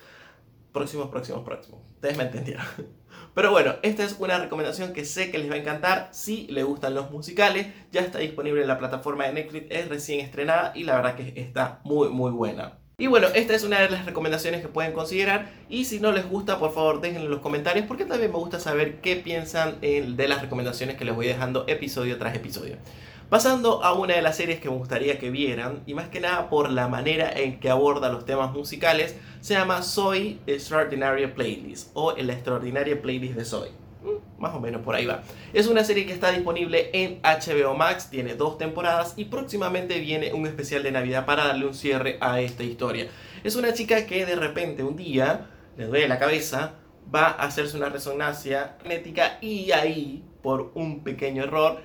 Próximos, 0.72 1.09
próximos, 1.09 1.44
próximos. 1.44 1.80
Ustedes 1.94 2.16
me 2.16 2.24
entendieron. 2.24 2.64
Pero 3.35 3.51
bueno, 3.51 3.76
esta 3.83 4.05
es 4.05 4.16
una 4.18 4.39
recomendación 4.39 4.93
que 4.93 5.05
sé 5.05 5.30
que 5.30 5.39
les 5.39 5.51
va 5.51 5.55
a 5.55 5.59
encantar 5.59 6.09
si 6.12 6.47
les 6.49 6.64
gustan 6.64 6.95
los 6.95 7.11
musicales. 7.11 7.68
Ya 7.91 8.03
está 8.03 8.18
disponible 8.18 8.62
en 8.62 8.68
la 8.68 8.78
plataforma 8.78 9.26
de 9.26 9.33
Netflix, 9.33 9.66
es 9.70 9.89
recién 9.89 10.20
estrenada 10.20 10.72
y 10.74 10.85
la 10.85 10.97
verdad 10.97 11.16
que 11.16 11.33
está 11.37 11.80
muy 11.85 12.11
muy 12.11 12.30
buena. 12.30 12.78
Y 12.99 13.07
bueno, 13.07 13.28
esta 13.35 13.55
es 13.55 13.64
una 13.64 13.80
de 13.80 13.91
las 13.91 14.05
recomendaciones 14.05 14.61
que 14.61 14.68
pueden 14.68 14.93
considerar. 14.93 15.51
Y 15.68 15.87
si 15.87 15.99
no 15.99 16.12
les 16.12 16.28
gusta, 16.28 16.59
por 16.59 16.72
favor 16.72 17.01
déjenlo 17.01 17.24
en 17.24 17.30
los 17.30 17.41
comentarios 17.41 17.87
porque 17.87 18.05
también 18.05 18.30
me 18.30 18.39
gusta 18.39 18.61
saber 18.61 19.01
qué 19.01 19.16
piensan 19.16 19.80
de 19.80 20.28
las 20.28 20.43
recomendaciones 20.43 20.97
que 20.97 21.05
les 21.05 21.14
voy 21.14 21.26
dejando 21.26 21.64
episodio 21.68 22.18
tras 22.18 22.37
episodio. 22.37 22.76
Pasando 23.29 23.83
a 23.83 23.95
una 23.95 24.14
de 24.14 24.23
las 24.23 24.37
series 24.37 24.61
que 24.61 24.68
me 24.68 24.77
gustaría 24.77 25.18
que 25.18 25.31
vieran, 25.31 25.83
y 25.87 25.95
más 25.95 26.09
que 26.09 26.20
nada 26.20 26.51
por 26.51 26.70
la 26.70 26.89
manera 26.89 27.31
en 27.33 27.61
que 27.61 27.70
aborda 27.70 28.11
los 28.11 28.25
temas 28.27 28.53
musicales, 28.53 29.16
se 29.41 29.55
llama 29.55 29.83
Soy 29.83 30.41
Extraordinary 30.47 31.27
Playlist 31.29 31.91
o 31.95 32.12
la 32.12 32.33
extraordinaria 32.33 33.01
playlist 33.01 33.35
de 33.35 33.45
Soy. 33.45 33.68
Mm, 34.03 34.41
más 34.41 34.55
o 34.55 34.61
menos 34.61 34.83
por 34.83 34.95
ahí 34.95 35.07
va. 35.07 35.23
Es 35.53 35.66
una 35.66 35.85
serie 35.85 36.07
que 36.07 36.12
está 36.12 36.31
disponible 36.31 36.91
en 36.93 37.20
HBO 37.23 37.75
Max, 37.75 38.11
tiene 38.11 38.35
dos 38.35 38.59
temporadas 38.59 39.14
y 39.16 39.27
próximamente 39.27 39.99
viene 40.01 40.33
un 40.33 40.47
especial 40.47 40.83
de 40.83 40.93
Navidad 40.93 41.25
para 41.25 41.47
darle 41.47 41.66
un 41.66 41.75
cierre 41.75 42.18
a 42.20 42.41
esta 42.41 42.64
historia. 42.64 43.09
Es 43.45 43.57
una 43.57 43.73
chica 43.73 44.07
que 44.07 44.27
de 44.27 44.37
repente 44.37 44.83
un 44.83 44.97
día 44.97 45.47
le 45.77 45.87
duele 45.87 46.09
la 46.09 46.18
cabeza, 46.18 46.75
va 47.14 47.27
a 47.27 47.45
hacerse 47.45 47.77
una 47.77 47.89
resonancia 47.89 48.77
magnética 48.81 49.39
y 49.41 49.73
ahí, 49.73 50.25
por 50.43 50.73
un 50.75 51.03
pequeño 51.03 51.45
error, 51.45 51.81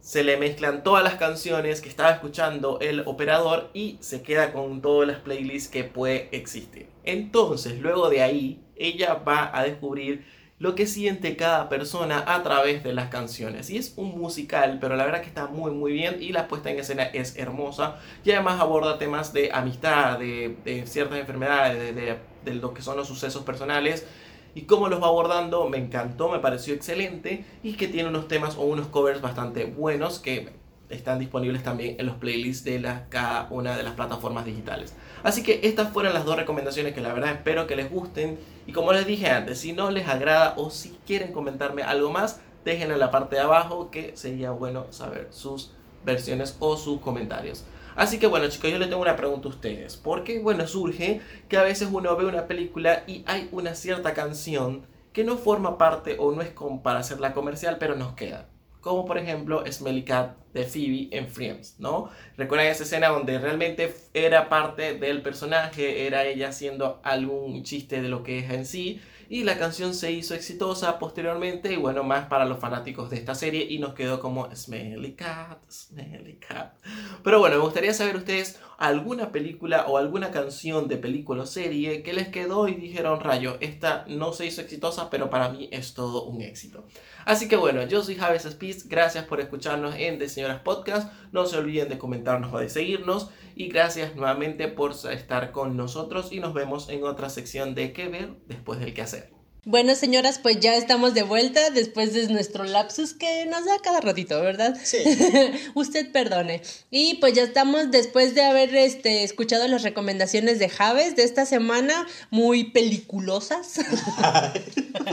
se 0.00 0.24
le 0.24 0.36
mezclan 0.36 0.82
todas 0.82 1.04
las 1.04 1.16
canciones 1.16 1.80
que 1.80 1.88
estaba 1.88 2.10
escuchando 2.10 2.78
el 2.80 3.00
operador 3.00 3.70
y 3.74 3.98
se 4.00 4.22
queda 4.22 4.52
con 4.52 4.80
todas 4.80 5.08
las 5.08 5.18
playlists 5.18 5.70
que 5.70 5.84
puede 5.84 6.28
existir. 6.32 6.88
Entonces, 7.04 7.80
luego 7.80 8.08
de 8.08 8.22
ahí, 8.22 8.62
ella 8.76 9.14
va 9.14 9.50
a 9.52 9.64
descubrir 9.64 10.24
lo 10.58 10.74
que 10.74 10.86
siente 10.86 11.36
cada 11.36 11.68
persona 11.68 12.24
a 12.26 12.42
través 12.42 12.82
de 12.82 12.92
las 12.92 13.10
canciones. 13.10 13.70
Y 13.70 13.76
es 13.76 13.94
un 13.96 14.18
musical, 14.18 14.78
pero 14.80 14.96
la 14.96 15.04
verdad 15.04 15.20
que 15.20 15.28
está 15.28 15.46
muy 15.46 15.70
muy 15.70 15.92
bien 15.92 16.16
y 16.20 16.32
la 16.32 16.48
puesta 16.48 16.70
en 16.70 16.80
escena 16.80 17.04
es 17.04 17.36
hermosa. 17.36 17.96
Y 18.24 18.32
además 18.32 18.60
aborda 18.60 18.98
temas 18.98 19.32
de 19.32 19.50
amistad, 19.52 20.18
de, 20.18 20.84
ciertas 20.86 21.18
enfermedades, 21.18 21.94
de, 21.94 22.18
de 22.44 22.54
lo 22.54 22.74
que 22.74 22.82
son 22.82 22.96
los 22.96 23.06
sucesos 23.06 23.44
personales 23.44 24.06
y 24.54 24.62
cómo 24.62 24.88
los 24.88 25.02
va 25.02 25.06
abordando 25.06 25.68
me 25.68 25.78
encantó, 25.78 26.28
me 26.28 26.38
pareció 26.38 26.74
excelente 26.74 27.44
y 27.62 27.74
que 27.74 27.88
tiene 27.88 28.08
unos 28.08 28.28
temas 28.28 28.56
o 28.56 28.62
unos 28.62 28.86
covers 28.88 29.20
bastante 29.20 29.64
buenos 29.64 30.18
que 30.18 30.52
están 30.90 31.18
disponibles 31.18 31.62
también 31.62 31.96
en 31.98 32.06
los 32.06 32.16
playlists 32.16 32.64
de 32.64 32.82
cada 33.08 33.48
una 33.50 33.76
de 33.76 33.82
las 33.82 33.94
plataformas 33.94 34.44
digitales. 34.44 34.94
Así 35.22 35.42
que 35.42 35.60
estas 35.62 35.92
fueron 35.92 36.14
las 36.14 36.24
dos 36.24 36.36
recomendaciones 36.36 36.94
que 36.94 37.00
la 37.00 37.12
verdad 37.12 37.32
espero 37.32 37.66
que 37.66 37.76
les 37.76 37.90
gusten 37.90 38.38
y 38.66 38.72
como 38.72 38.92
les 38.92 39.06
dije 39.06 39.28
antes, 39.30 39.58
si 39.58 39.72
no 39.72 39.90
les 39.90 40.08
agrada 40.08 40.54
o 40.56 40.70
si 40.70 40.98
quieren 41.06 41.32
comentarme 41.32 41.82
algo 41.82 42.10
más, 42.10 42.40
déjenlo 42.64 42.94
en 42.94 43.00
la 43.00 43.10
parte 43.10 43.36
de 43.36 43.42
abajo 43.42 43.90
que 43.90 44.16
sería 44.16 44.50
bueno 44.50 44.86
saber 44.90 45.28
sus 45.30 45.72
versiones 46.04 46.56
o 46.60 46.76
sus 46.76 47.00
comentarios. 47.00 47.64
Así 47.98 48.20
que 48.20 48.28
bueno 48.28 48.48
chicos, 48.48 48.70
yo 48.70 48.78
le 48.78 48.86
tengo 48.86 49.02
una 49.02 49.16
pregunta 49.16 49.48
a 49.48 49.50
ustedes. 49.50 49.96
Porque 49.96 50.38
bueno, 50.38 50.68
surge 50.68 51.20
que 51.48 51.56
a 51.56 51.64
veces 51.64 51.88
uno 51.90 52.14
ve 52.14 52.26
una 52.26 52.46
película 52.46 53.02
y 53.08 53.24
hay 53.26 53.48
una 53.50 53.74
cierta 53.74 54.14
canción 54.14 54.86
que 55.12 55.24
no 55.24 55.36
forma 55.36 55.78
parte 55.78 56.14
o 56.20 56.30
no 56.30 56.40
es 56.40 56.52
para 56.84 57.00
hacerla 57.00 57.34
comercial, 57.34 57.76
pero 57.80 57.96
nos 57.96 58.12
queda. 58.12 58.50
Como 58.80 59.04
por 59.04 59.18
ejemplo 59.18 59.64
Smelly 59.68 60.04
Cat 60.04 60.36
de 60.54 60.62
Phoebe 60.62 61.08
en 61.10 61.26
Friends, 61.28 61.80
¿no? 61.80 62.08
Recuerdan 62.36 62.68
esa 62.68 62.84
escena 62.84 63.08
donde 63.08 63.36
realmente 63.40 63.92
era 64.14 64.48
parte 64.48 64.94
del 64.94 65.20
personaje, 65.20 66.06
era 66.06 66.24
ella 66.24 66.50
haciendo 66.50 67.00
algún 67.02 67.64
chiste 67.64 68.00
de 68.00 68.08
lo 68.08 68.22
que 68.22 68.38
es 68.38 68.50
en 68.50 68.64
sí 68.64 69.00
y 69.28 69.44
la 69.44 69.58
canción 69.58 69.94
se 69.94 70.12
hizo 70.12 70.34
exitosa 70.34 70.98
posteriormente 70.98 71.72
y 71.72 71.76
bueno, 71.76 72.02
más 72.02 72.26
para 72.26 72.46
los 72.46 72.58
fanáticos 72.58 73.10
de 73.10 73.16
esta 73.16 73.34
serie 73.34 73.66
y 73.68 73.78
nos 73.78 73.94
quedó 73.94 74.20
como 74.20 74.54
Smelly 74.54 75.14
Cat, 75.14 75.58
Smelly 75.70 76.36
Cat. 76.36 76.74
Pero 77.22 77.38
bueno, 77.38 77.56
me 77.56 77.62
gustaría 77.62 77.92
saber 77.92 78.16
ustedes 78.16 78.58
alguna 78.78 79.32
película 79.32 79.86
o 79.88 79.98
alguna 79.98 80.30
canción 80.30 80.86
de 80.86 80.96
película 80.96 81.42
o 81.42 81.46
serie 81.46 82.04
que 82.04 82.12
les 82.12 82.28
quedó 82.28 82.68
y 82.68 82.74
dijeron, 82.74 83.20
rayo, 83.20 83.56
esta 83.60 84.04
no 84.08 84.32
se 84.32 84.46
hizo 84.46 84.60
exitosa, 84.60 85.10
pero 85.10 85.28
para 85.30 85.48
mí 85.50 85.68
es 85.72 85.94
todo 85.94 86.24
un 86.24 86.40
éxito. 86.40 86.86
Así 87.24 87.48
que 87.48 87.56
bueno, 87.56 87.82
yo 87.82 88.02
soy 88.04 88.14
Javes 88.14 88.44
Spies, 88.44 88.88
gracias 88.88 89.24
por 89.24 89.40
escucharnos 89.40 89.96
en 89.96 90.18
The 90.18 90.28
Señoras 90.28 90.60
Podcast, 90.60 91.12
no 91.32 91.44
se 91.44 91.58
olviden 91.58 91.88
de 91.88 91.98
comentarnos 91.98 92.54
o 92.54 92.58
de 92.58 92.70
seguirnos 92.70 93.30
y 93.56 93.68
gracias 93.68 94.14
nuevamente 94.14 94.68
por 94.68 94.92
estar 94.92 95.50
con 95.50 95.76
nosotros 95.76 96.32
y 96.32 96.38
nos 96.38 96.54
vemos 96.54 96.88
en 96.88 97.02
otra 97.02 97.28
sección 97.30 97.74
de 97.74 97.92
qué 97.92 98.08
ver 98.08 98.36
después 98.46 98.78
del 98.78 98.94
que 98.94 99.02
hacer. 99.02 99.37
Bueno, 99.64 99.94
señoras, 99.94 100.38
pues 100.38 100.60
ya 100.60 100.76
estamos 100.76 101.14
de 101.14 101.22
vuelta 101.22 101.70
después 101.70 102.14
de 102.14 102.26
nuestro 102.28 102.64
lapsus 102.64 103.12
que 103.12 103.44
nos 103.46 103.64
da 103.64 103.78
cada 103.82 104.00
ratito, 104.00 104.40
¿verdad? 104.40 104.78
Sí. 104.82 104.98
Usted 105.74 106.10
perdone. 106.10 106.62
Y 106.90 107.14
pues 107.14 107.34
ya 107.34 107.42
estamos 107.42 107.90
después 107.90 108.34
de 108.34 108.42
haber 108.42 108.74
este, 108.74 109.24
escuchado 109.24 109.68
las 109.68 109.82
recomendaciones 109.82 110.58
de 110.58 110.68
Javes 110.68 111.16
de 111.16 111.24
esta 111.24 111.44
semana, 111.44 112.06
muy 112.30 112.64
peliculosas, 112.70 113.74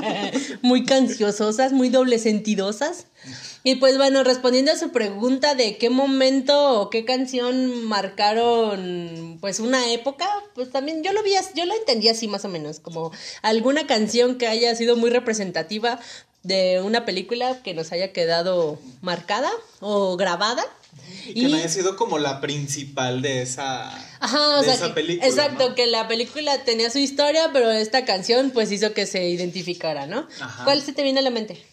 muy 0.61 0.85
canciososas, 0.85 1.73
muy 1.73 1.89
doble 1.89 2.19
sentidosas. 2.19 3.07
Y 3.67 3.77
pues 3.77 3.97
bueno, 3.97 4.23
respondiendo 4.23 4.71
a 4.71 4.77
su 4.77 4.91
pregunta 4.91 5.55
de 5.55 5.77
qué 5.77 5.89
momento 5.89 6.79
o 6.79 6.91
qué 6.91 7.03
canción 7.03 7.83
marcaron 7.85 9.39
pues 9.41 9.59
una 9.59 9.91
época, 9.91 10.29
pues 10.53 10.71
también 10.71 11.01
yo 11.01 11.11
lo 11.13 11.23
vi, 11.23 11.31
yo 11.55 11.65
lo 11.65 11.73
entendí 11.73 12.07
así 12.07 12.27
más 12.27 12.45
o 12.45 12.47
menos, 12.47 12.79
como 12.79 13.11
alguna 13.41 13.87
canción 13.87 14.37
que 14.37 14.45
haya 14.45 14.75
sido 14.75 14.97
muy 14.97 15.09
representativa 15.09 15.99
de 16.43 16.79
una 16.83 17.05
película 17.05 17.63
que 17.63 17.73
nos 17.73 17.91
haya 17.91 18.13
quedado 18.13 18.77
marcada 19.01 19.49
o 19.79 20.15
grabada. 20.15 20.63
Y 21.27 21.41
que 21.41 21.47
no 21.47 21.57
haya 21.57 21.67
sido 21.67 21.95
como 21.95 22.19
la 22.19 22.41
principal 22.41 23.23
de 23.23 23.41
esa, 23.41 23.89
Ajá, 24.19 24.61
esa 24.61 24.93
película. 24.93 25.27
Exacto, 25.27 25.73
que 25.73 25.87
la 25.87 26.07
película 26.07 26.63
tenía 26.65 26.91
su 26.91 26.99
historia, 26.99 27.49
pero 27.51 27.71
esta 27.71 28.05
canción 28.05 28.51
pues 28.51 28.71
hizo 28.71 28.93
que 28.93 29.07
se 29.07 29.27
identificara, 29.27 30.05
¿no? 30.05 30.27
¿Cuál 30.65 30.83
se 30.83 30.93
te 30.93 31.01
viene 31.01 31.21
a 31.21 31.23
la 31.23 31.31
mente? 31.31 31.65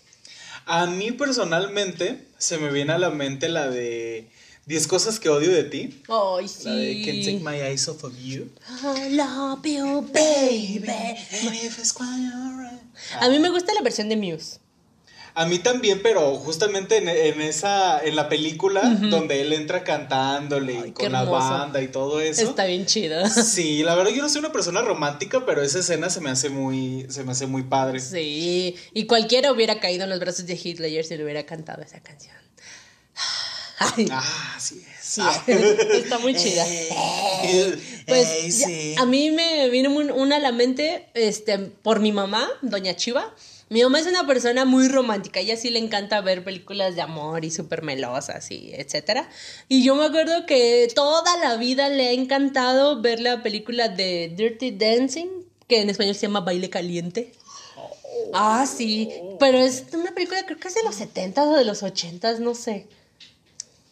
A 0.66 0.86
mí 0.86 1.12
personalmente 1.12 2.26
se 2.38 2.58
me 2.58 2.70
viene 2.70 2.92
a 2.92 2.98
la 2.98 3.10
mente 3.10 3.48
la 3.48 3.68
de 3.68 4.28
10 4.66 4.86
cosas 4.86 5.18
que 5.18 5.28
odio 5.28 5.50
de 5.50 5.64
ti. 5.64 6.02
Ay, 6.08 6.48
sí. 6.48 6.64
La 6.64 6.74
de 6.74 7.02
Can't 7.04 7.24
Take 7.24 7.40
My 7.40 7.60
Eyes 7.60 7.88
Off 7.88 8.04
of 8.04 8.14
You. 8.18 8.48
I 8.82 9.10
love 9.10 9.64
you, 9.64 10.02
baby. 10.12 11.18
A 13.20 13.28
mí 13.28 13.38
me 13.38 13.50
gusta 13.50 13.74
la 13.74 13.82
versión 13.82 14.08
de 14.08 14.16
Muse. 14.16 14.61
A 15.34 15.46
mí 15.46 15.58
también, 15.58 16.00
pero 16.02 16.36
justamente 16.36 16.98
en, 16.98 17.40
esa, 17.40 18.04
en 18.04 18.16
la 18.16 18.28
película 18.28 18.82
donde 18.82 19.40
él 19.40 19.52
entra 19.54 19.82
cantándole 19.82 20.92
con 20.92 21.10
la 21.10 21.24
banda 21.24 21.80
y 21.80 21.88
todo 21.88 22.20
eso. 22.20 22.42
Está 22.42 22.66
bien 22.66 22.84
chido. 22.86 23.26
Sí, 23.28 23.82
la 23.82 23.94
verdad 23.94 24.10
yo 24.12 24.22
no 24.22 24.28
soy 24.28 24.40
una 24.40 24.52
persona 24.52 24.82
romántica, 24.82 25.44
pero 25.46 25.62
esa 25.62 25.78
escena 25.78 26.10
se 26.10 26.20
me 26.20 26.30
hace 26.30 26.50
muy, 26.50 27.06
se 27.08 27.24
me 27.24 27.32
hace 27.32 27.46
muy 27.46 27.62
padre. 27.62 28.00
Sí, 28.00 28.76
y 28.92 29.06
cualquiera 29.06 29.52
hubiera 29.52 29.80
caído 29.80 30.04
en 30.04 30.10
los 30.10 30.20
brazos 30.20 30.46
de 30.46 30.58
Hitler 30.62 31.04
si 31.04 31.16
le 31.16 31.24
hubiera 31.24 31.44
cantado 31.44 31.82
esa 31.82 32.00
canción. 32.00 32.36
Ah, 34.10 34.56
sí 34.58 34.84
es. 34.86 35.18
está 35.48 36.18
muy 36.18 36.34
chida. 36.34 36.64
pues 38.06 38.64
a 38.98 39.06
mí 39.06 39.30
me 39.30 39.68
vino 39.70 39.90
una 39.90 40.36
a 40.36 40.40
la 40.40 40.52
mente 40.52 41.08
este, 41.14 41.58
por 41.58 42.00
mi 42.00 42.12
mamá, 42.12 42.48
doña 42.62 42.94
Chiva 42.94 43.34
mi 43.72 43.82
mamá 43.82 44.00
es 44.00 44.06
una 44.06 44.26
persona 44.26 44.66
muy 44.66 44.86
romántica, 44.88 45.40
ella 45.40 45.56
sí 45.56 45.70
le 45.70 45.78
encanta 45.78 46.20
ver 46.20 46.44
películas 46.44 46.94
de 46.94 47.00
amor 47.00 47.42
y 47.42 47.50
súper 47.50 47.82
melosas 47.82 48.50
y 48.50 48.70
etcétera. 48.74 49.30
Y 49.66 49.82
yo 49.82 49.94
me 49.94 50.04
acuerdo 50.04 50.44
que 50.44 50.88
toda 50.94 51.38
la 51.38 51.56
vida 51.56 51.88
le 51.88 52.08
ha 52.08 52.12
encantado 52.12 53.00
ver 53.00 53.18
la 53.18 53.42
película 53.42 53.88
de 53.88 54.30
Dirty 54.36 54.72
Dancing, 54.72 55.28
que 55.68 55.80
en 55.80 55.88
español 55.88 56.14
se 56.14 56.26
llama 56.26 56.40
Baile 56.40 56.68
Caliente. 56.68 57.32
Ah, 58.34 58.66
sí, 58.66 59.08
pero 59.40 59.56
es 59.56 59.86
una 59.94 60.12
película 60.12 60.44
creo 60.44 60.58
que 60.58 60.68
es 60.68 60.74
de 60.74 60.82
los 60.82 60.96
70 60.96 61.42
o 61.42 61.56
de 61.56 61.64
los 61.64 61.82
80, 61.82 62.40
no 62.40 62.54
sé. 62.54 62.86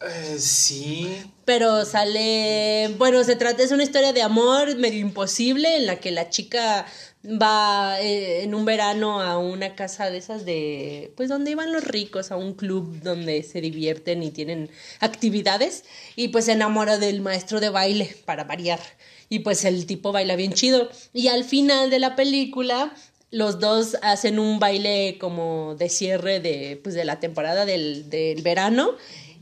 Eh, 0.03 0.37
sí. 0.39 1.23
Pero 1.47 1.87
sale, 1.87 2.95
bueno, 2.99 3.25
se 3.25 3.37
trata, 3.37 3.63
es 3.63 3.71
una 3.71 3.83
historia 3.83 4.13
de 4.13 4.23
amor 4.23 4.77
medio 4.77 5.01
imposible 5.01 5.77
en 5.77 5.87
la 5.87 6.01
que 6.01 6.11
la 6.11 6.29
chica 6.29 6.87
va 7.25 8.01
eh, 8.01 8.43
en 8.43 8.55
un 8.55 8.65
verano 8.65 9.21
a 9.21 9.39
una 9.39 9.75
casa 9.75 10.11
de 10.11 10.19
esas 10.19 10.45
de, 10.45 11.13
pues 11.17 11.29
donde 11.29 11.51
iban 11.51 11.73
los 11.73 11.85
ricos, 11.85 12.31
a 12.31 12.37
un 12.37 12.55
club 12.55 13.01
donde 13.03 13.43
se 13.43 13.61
divierten 13.61 14.23
y 14.23 14.31
tienen 14.31 14.71
actividades 15.01 15.85
y 16.17 16.29
pues 16.29 16.47
se 16.47 16.53
enamora 16.53 16.99
del 16.99 17.21
maestro 17.21 17.61
de 17.61 17.69
baile 17.69 18.17
para 18.25 18.45
variar 18.45 18.81
y 19.29 19.41
pues 19.41 19.65
el 19.65 19.87
tipo 19.87 20.13
baila 20.13 20.35
bien 20.37 20.55
chido 20.55 20.89
y 21.13 21.29
al 21.29 21.45
final 21.45 21.91
de 21.91 21.99
la 21.99 22.17
película 22.17 22.95
los 23.31 23.61
dos 23.61 23.97
hacen 24.03 24.39
un 24.39 24.59
baile 24.59 25.19
como 25.21 25.77
de 25.77 25.89
cierre 25.89 26.41
de, 26.41 26.81
pues, 26.83 26.95
de 26.95 27.05
la 27.05 27.21
temporada 27.21 27.65
del, 27.65 28.09
del 28.11 28.43
verano 28.43 28.93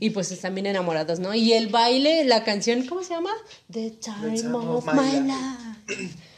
y 0.01 0.11
pues 0.11 0.31
están 0.31 0.53
bien 0.53 0.67
enamorados, 0.67 1.19
¿no? 1.19 1.33
Y 1.33 1.53
el 1.53 1.67
baile, 1.67 2.23
la 2.23 2.43
canción, 2.43 2.85
¿cómo 2.85 3.03
se 3.03 3.15
llama? 3.15 3.31
The 3.69 3.91
Time, 3.91 4.55
of, 4.55 4.85
My 4.93 5.19
life 5.19 6.28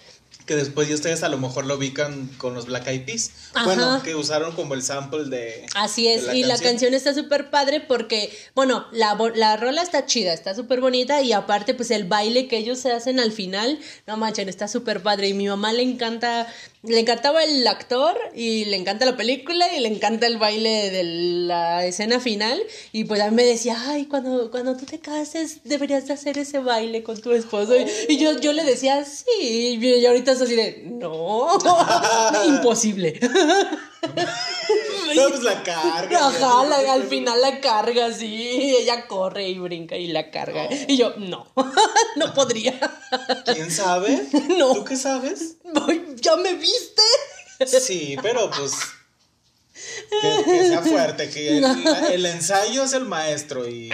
que 0.52 0.58
después 0.58 0.90
ya 0.90 0.96
ustedes 0.96 1.24
a 1.24 1.30
lo 1.30 1.38
mejor 1.38 1.66
lo 1.66 1.78
ubican 1.78 2.28
con 2.38 2.54
los 2.54 2.66
Black 2.66 2.86
Eyed 2.86 3.06
Peas. 3.06 3.32
Ajá. 3.54 3.64
Bueno, 3.64 4.04
que 4.04 4.16
usaron 4.16 4.54
como 4.54 4.74
el 4.74 4.84
sample 4.84 5.24
de. 5.30 5.66
Así 5.76 6.10
es, 6.10 6.28
de 6.28 6.36
y 6.36 6.44
la 6.44 6.58
canción 6.58 6.94
está 6.94 7.14
súper 7.14 7.50
padre 7.50 7.80
porque, 7.80 8.38
bueno, 8.54 8.86
la, 8.92 9.18
la 9.36 9.56
rola 9.56 9.82
está 9.82 10.06
chida, 10.06 10.34
está 10.34 10.54
súper 10.54 10.82
bonita 10.82 11.22
y 11.22 11.32
aparte 11.32 11.74
pues 11.74 11.90
el 11.90 12.04
baile 12.04 12.50
que 12.50 12.58
ellos 12.58 12.80
se 12.80 12.92
hacen 12.92 13.22
al 13.22 13.32
final, 13.32 13.80
no 14.08 14.18
manchen, 14.18 14.50
está 14.50 14.68
súper 14.68 15.02
padre 15.02 15.30
y 15.30 15.34
mi 15.34 15.48
mamá 15.48 15.72
le 15.72 15.84
encanta, 15.84 16.54
le 16.84 17.00
encantaba 17.00 17.44
el 17.44 17.68
actor 17.68 18.18
y 18.36 18.66
le 18.66 18.76
encanta 18.76 19.06
la 19.06 19.16
película 19.16 19.72
y 19.74 19.80
le 19.80 19.88
encanta 19.88 20.26
el 20.26 20.38
baile 20.38 20.90
de 20.90 21.04
la 21.04 21.86
escena 21.86 22.20
final. 22.20 22.62
Y 22.92 23.04
pues 23.04 23.22
a 23.22 23.30
mí 23.30 23.36
me 23.36 23.44
decía, 23.44 23.78
ay, 23.88 24.06
cuando, 24.06 24.50
cuando 24.50 24.76
tú 24.76 24.86
te 24.86 25.00
cases 25.00 25.64
deberías 25.64 26.08
de 26.08 26.14
hacer 26.14 26.38
ese 26.38 26.60
baile 26.60 27.04
con 27.04 27.22
tu 27.22 27.32
esposo 27.32 27.76
y, 28.10 28.18
yo, 28.18 28.40
yo 28.40 28.54
le 28.54 28.64
decía, 28.64 29.06
sí, 29.06 29.78
y 29.80 30.06
ahorita 30.06 30.32
es 30.32 30.42
así 30.42 30.56
de, 30.56 30.84
no, 30.88 31.50
imposible. 32.48 33.20
No, 35.16 35.28
pues 35.30 35.44
la 35.44 35.62
carga. 35.64 36.28
Ajá, 36.28 36.66
la- 36.66 36.94
al 36.94 37.04
final 37.04 37.42
la 37.42 37.60
carga, 37.60 38.14
sí. 38.14 38.76
Ella 38.80 39.08
corre 39.08 39.50
y 39.50 39.60
brinca 39.60 39.98
y 39.98 40.08
la 40.08 40.32
carga. 40.32 40.70
Y 40.88 40.96
yo, 40.98 41.14
no, 41.18 41.48
no 42.16 42.34
podría. 42.34 42.80
¿Quién 43.54 43.70
sabe? 43.72 44.26
No. 44.58 44.74
¿Tú 44.74 44.86
qué 44.86 44.96
sabes? 44.96 45.58
¿Ya 46.16 46.36
me 46.38 46.54
viste? 46.54 47.02
Sí, 47.66 48.16
pero 48.22 48.50
pues. 48.52 48.74
Que, 49.74 50.44
que 50.52 50.68
sea 50.68 50.82
fuerte, 50.84 51.30
que 51.30 51.58
el, 51.58 51.66
el 52.12 52.26
ensayo 52.26 52.84
es 52.84 52.94
el 52.94 53.06
maestro 53.06 53.68
y 53.68 53.90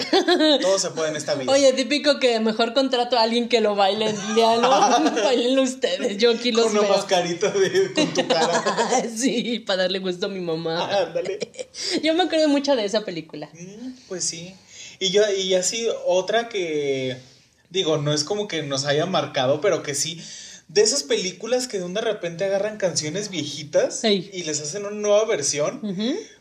todo 0.61 0.79
se 0.79 0.89
puede 0.91 1.09
en 1.09 1.15
esta 1.15 1.35
vida. 1.35 1.51
Oye, 1.51 1.71
típico 1.73 2.19
que 2.19 2.39
mejor 2.39 2.73
contrato 2.73 3.17
a 3.17 3.21
alguien 3.21 3.47
que 3.47 3.61
lo 3.61 3.75
baile. 3.75 4.13
No, 4.35 4.59
bailenlo 5.23 5.61
ustedes. 5.61 6.17
Yo 6.17 6.31
aquí 6.31 6.51
los 6.51 6.67
Con 6.67 6.79
una 6.79 6.87
mascarita 6.89 7.51
de, 7.51 7.93
con 7.93 8.13
tu 8.13 8.27
cara. 8.27 8.63
Sí, 9.15 9.59
para 9.59 9.83
darle 9.83 9.99
gusto 9.99 10.25
a 10.25 10.29
mi 10.29 10.39
mamá. 10.39 10.89
Ándale. 11.03 11.39
Yo 12.03 12.13
me 12.15 12.23
acuerdo 12.23 12.47
mucho 12.49 12.75
de 12.75 12.83
esa 12.85 13.05
película. 13.05 13.49
Mm, 13.53 13.91
Pues 14.07 14.23
sí. 14.23 14.55
Y 14.99 15.11
yo, 15.11 15.21
y 15.31 15.53
así, 15.53 15.87
otra 16.07 16.49
que 16.49 17.17
digo, 17.69 17.97
no 17.97 18.13
es 18.13 18.23
como 18.23 18.47
que 18.47 18.63
nos 18.63 18.85
haya 18.85 19.05
marcado, 19.05 19.61
pero 19.61 19.83
que 19.83 19.93
sí. 19.93 20.21
De 20.69 20.81
esas 20.81 21.03
películas 21.03 21.67
que 21.69 21.79
de 21.79 22.01
repente 22.01 22.43
agarran 22.43 22.75
canciones 22.77 23.29
viejitas 23.29 24.03
y 24.03 24.43
les 24.43 24.59
hacen 24.61 24.85
una 24.85 24.95
nueva 24.95 25.23
versión. 25.25 25.79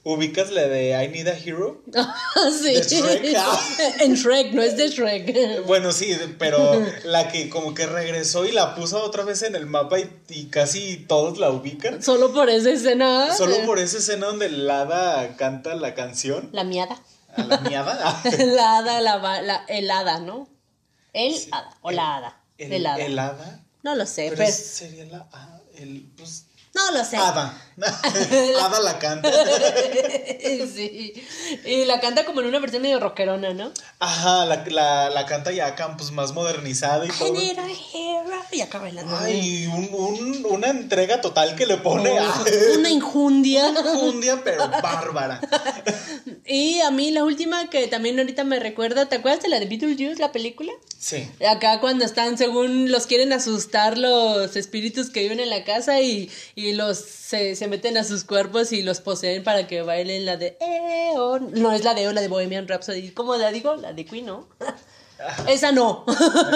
Ubicas 0.03 0.51
la 0.51 0.63
de 0.67 0.91
I 1.05 1.09
Need 1.09 1.29
a 1.29 1.39
Hero. 1.39 1.81
sí. 2.61 2.75
De 2.75 2.83
Shrek. 2.83 3.35
Ah. 3.39 3.61
En 4.01 4.15
Shrek, 4.15 4.53
no 4.53 4.63
es 4.63 4.77
de 4.77 4.89
Shrek. 4.89 5.65
Bueno, 5.67 5.93
sí, 5.93 6.17
pero 6.41 6.85
la 7.05 7.29
que 7.31 7.49
como 7.49 7.73
que 7.73 7.87
regresó 7.87 8.45
y 8.45 8.51
la 8.53 8.75
puso 8.75 9.01
otra 9.03 9.23
vez 9.23 9.43
en 9.43 9.55
el 9.55 9.67
mapa 9.67 10.01
y, 10.01 10.11
y 10.29 10.47
casi 10.47 10.97
todos 10.97 11.39
la 11.39 11.51
ubican. 11.51 12.03
Solo 12.03 12.33
por 12.33 12.51
esa 12.51 12.71
escena. 12.71 13.33
Solo 13.33 13.65
por 13.65 13.79
esa 13.79 13.99
escena 13.99 14.27
donde 14.27 14.47
el 14.47 14.69
hada 14.69 15.37
canta 15.37 15.75
la 15.77 15.95
canción. 15.95 16.49
La 16.53 16.65
miada. 16.65 17.01
A 17.37 17.45
la 17.45 17.59
miada. 17.59 18.23
La 18.39 18.79
hada, 18.79 19.01
la, 19.01 19.19
va- 19.19 19.43
la, 19.43 19.65
el 19.69 19.89
hada, 19.91 20.19
¿no? 20.19 20.49
El 21.13 21.35
hada, 21.53 21.71
o 21.83 21.91
la 21.93 22.17
hada. 22.17 22.41
El, 22.59 22.73
El, 22.73 22.87
hada. 22.87 23.05
el 23.05 23.19
hada. 23.19 23.63
No 23.87 23.95
lo 23.95 24.05
sé, 24.05 24.25
Pero 24.31 24.39
pero. 24.39 24.53
sería 24.53 25.05
la. 25.05 25.29
ah, 25.33 25.61
el, 25.77 26.11
pues, 26.17 26.47
No 26.77 26.91
lo 26.93 27.05
sé. 27.05 27.17
hada. 27.17 27.57
hada 28.61 28.81
la 28.85 28.99
canta. 28.99 29.31
sí. 30.75 31.15
Y 31.65 31.85
la 31.87 32.01
canta 32.01 32.25
como 32.25 32.41
en 32.41 32.47
una 32.49 32.59
versión 32.59 32.83
medio 32.83 33.01
rockerona, 33.01 33.55
¿no? 33.55 33.73
Ajá, 33.99 34.45
la, 34.45 34.65
la, 34.67 35.11
la 35.11 35.27
canta 35.27 35.53
ya 35.53 35.67
acá, 35.67 35.95
pues 35.97 36.11
más 36.13 36.33
modernizada 36.33 37.07
y 37.07 37.09
todo. 37.09 37.35
Y 38.53 38.61
acá 38.61 38.79
bailando. 38.79 39.17
Ay, 39.19 39.67
un, 39.67 39.89
un- 39.93 40.47
una 40.51 40.69
entrega 40.69 41.21
total 41.21 41.57
que 41.57 41.67
le 41.67 41.79
pone 41.79 42.19
a 42.19 42.33
Una 42.79 42.91
injundia. 42.91 43.69
un 44.01 44.21
día, 44.21 44.41
pero 44.45 44.69
bárbara. 44.83 45.41
Y 46.45 46.81
a 46.81 46.91
mí 46.91 47.11
la 47.11 47.25
última 47.25 47.69
que 47.71 47.87
también 47.89 48.19
ahorita 48.19 48.45
me 48.45 48.59
recuerda, 48.61 49.09
¿te 49.09 49.17
acuerdas 49.17 49.43
de 49.43 49.49
la 49.49 49.59
de 49.61 49.67
Beetlejuice, 49.67 50.21
la 50.21 50.33
película? 50.33 50.73
Sí. 50.99 51.29
Acá 51.49 51.81
cuando 51.81 52.05
están, 52.05 52.39
según 52.39 52.91
los 52.91 53.07
quieren 53.07 53.33
asustar 53.33 53.99
los 53.99 54.57
espíritus 54.57 55.11
que 55.11 55.21
viven 55.21 55.41
en 55.41 55.51
la 55.51 55.65
casa 55.65 56.01
y, 56.01 56.31
y 56.55 56.66
los 56.73 56.99
se, 56.99 57.57
se 57.57 57.69
meten 57.69 57.97
a 57.97 58.05
sus 58.05 58.25
cuerpos 58.25 58.73
y 58.73 58.83
los 58.83 59.01
poseen 59.01 59.45
para 59.45 59.67
que 59.67 59.83
bailen 59.83 60.27
la 60.27 60.37
de 60.37 60.57
EO. 60.61 61.39
No 61.39 61.73
es 61.73 61.85
la 61.85 61.95
de 61.95 62.03
EO, 62.03 62.13
la 62.13 62.21
de 62.21 62.29
Bohemian 62.29 62.69
Rhapsody. 62.69 63.11
¿Cómo 63.11 63.37
la 63.37 63.51
digo? 63.51 63.77
La 63.77 63.93
de 63.93 64.05
Queen, 64.05 64.27
¿no? 64.27 64.49
Esa 65.49 65.73
no. 65.73 66.05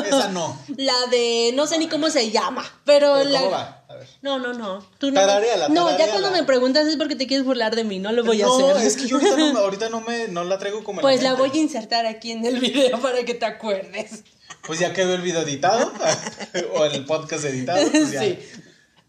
Esa 0.05 0.29
no. 0.29 0.59
la 0.77 1.07
de 1.11 1.53
no 1.55 1.67
sé 1.67 1.79
ni 1.79 1.89
cómo 1.89 2.11
se 2.11 2.31
llama, 2.31 2.63
pero, 2.85 3.15
Pero 3.15 3.31
la 3.31 3.39
¿Cómo 3.39 3.51
va? 3.53 3.85
A 3.89 3.95
ver. 3.95 4.07
No, 4.23 4.39
no, 4.39 4.53
no. 4.53 4.85
Tú 4.99 5.11
no. 5.11 5.21
Tararéala, 5.21 5.69
no, 5.69 5.97
ya 5.97 6.11
cuando 6.11 6.31
me 6.31 6.45
preguntas 6.45 6.87
es 6.87 6.97
porque 6.97 7.17
te 7.17 7.27
quieres 7.27 7.47
burlar 7.47 7.75
de 7.75 7.85
mí, 7.85 7.99
no 7.99 8.13
lo 8.13 8.23
voy 8.23 8.43
a 8.43 8.47
no, 8.47 8.71
hacer. 8.71 8.87
es 8.87 8.97
que 8.97 9.07
yo 9.07 9.17
ahorita 9.17 9.37
no, 9.37 9.59
ahorita 9.59 9.89
no 9.89 10.01
me 10.03 10.29
no 10.29 10.45
la 10.45 10.59
traigo 10.59 10.85
como 10.85 11.01
Pues 11.01 11.23
la 11.23 11.35
voy 11.35 11.51
a 11.55 11.57
insertar 11.57 12.07
aquí 12.07 12.33
en 12.33 12.45
el 12.45 12.61
video 12.61 13.01
para 13.01 13.25
que 13.25 13.35
te 13.35 13.47
acuerdes. 13.47 14.25
Pues 14.67 14.79
ya 14.79 14.93
quedó 14.93 15.15
el 15.15 15.23
video 15.23 15.41
editado 15.41 15.91
o 16.75 16.85
el 16.85 17.05
podcast 17.07 17.45
editado, 17.45 17.91
pues 17.91 18.13
ya. 18.13 18.21
Sí. 18.21 18.39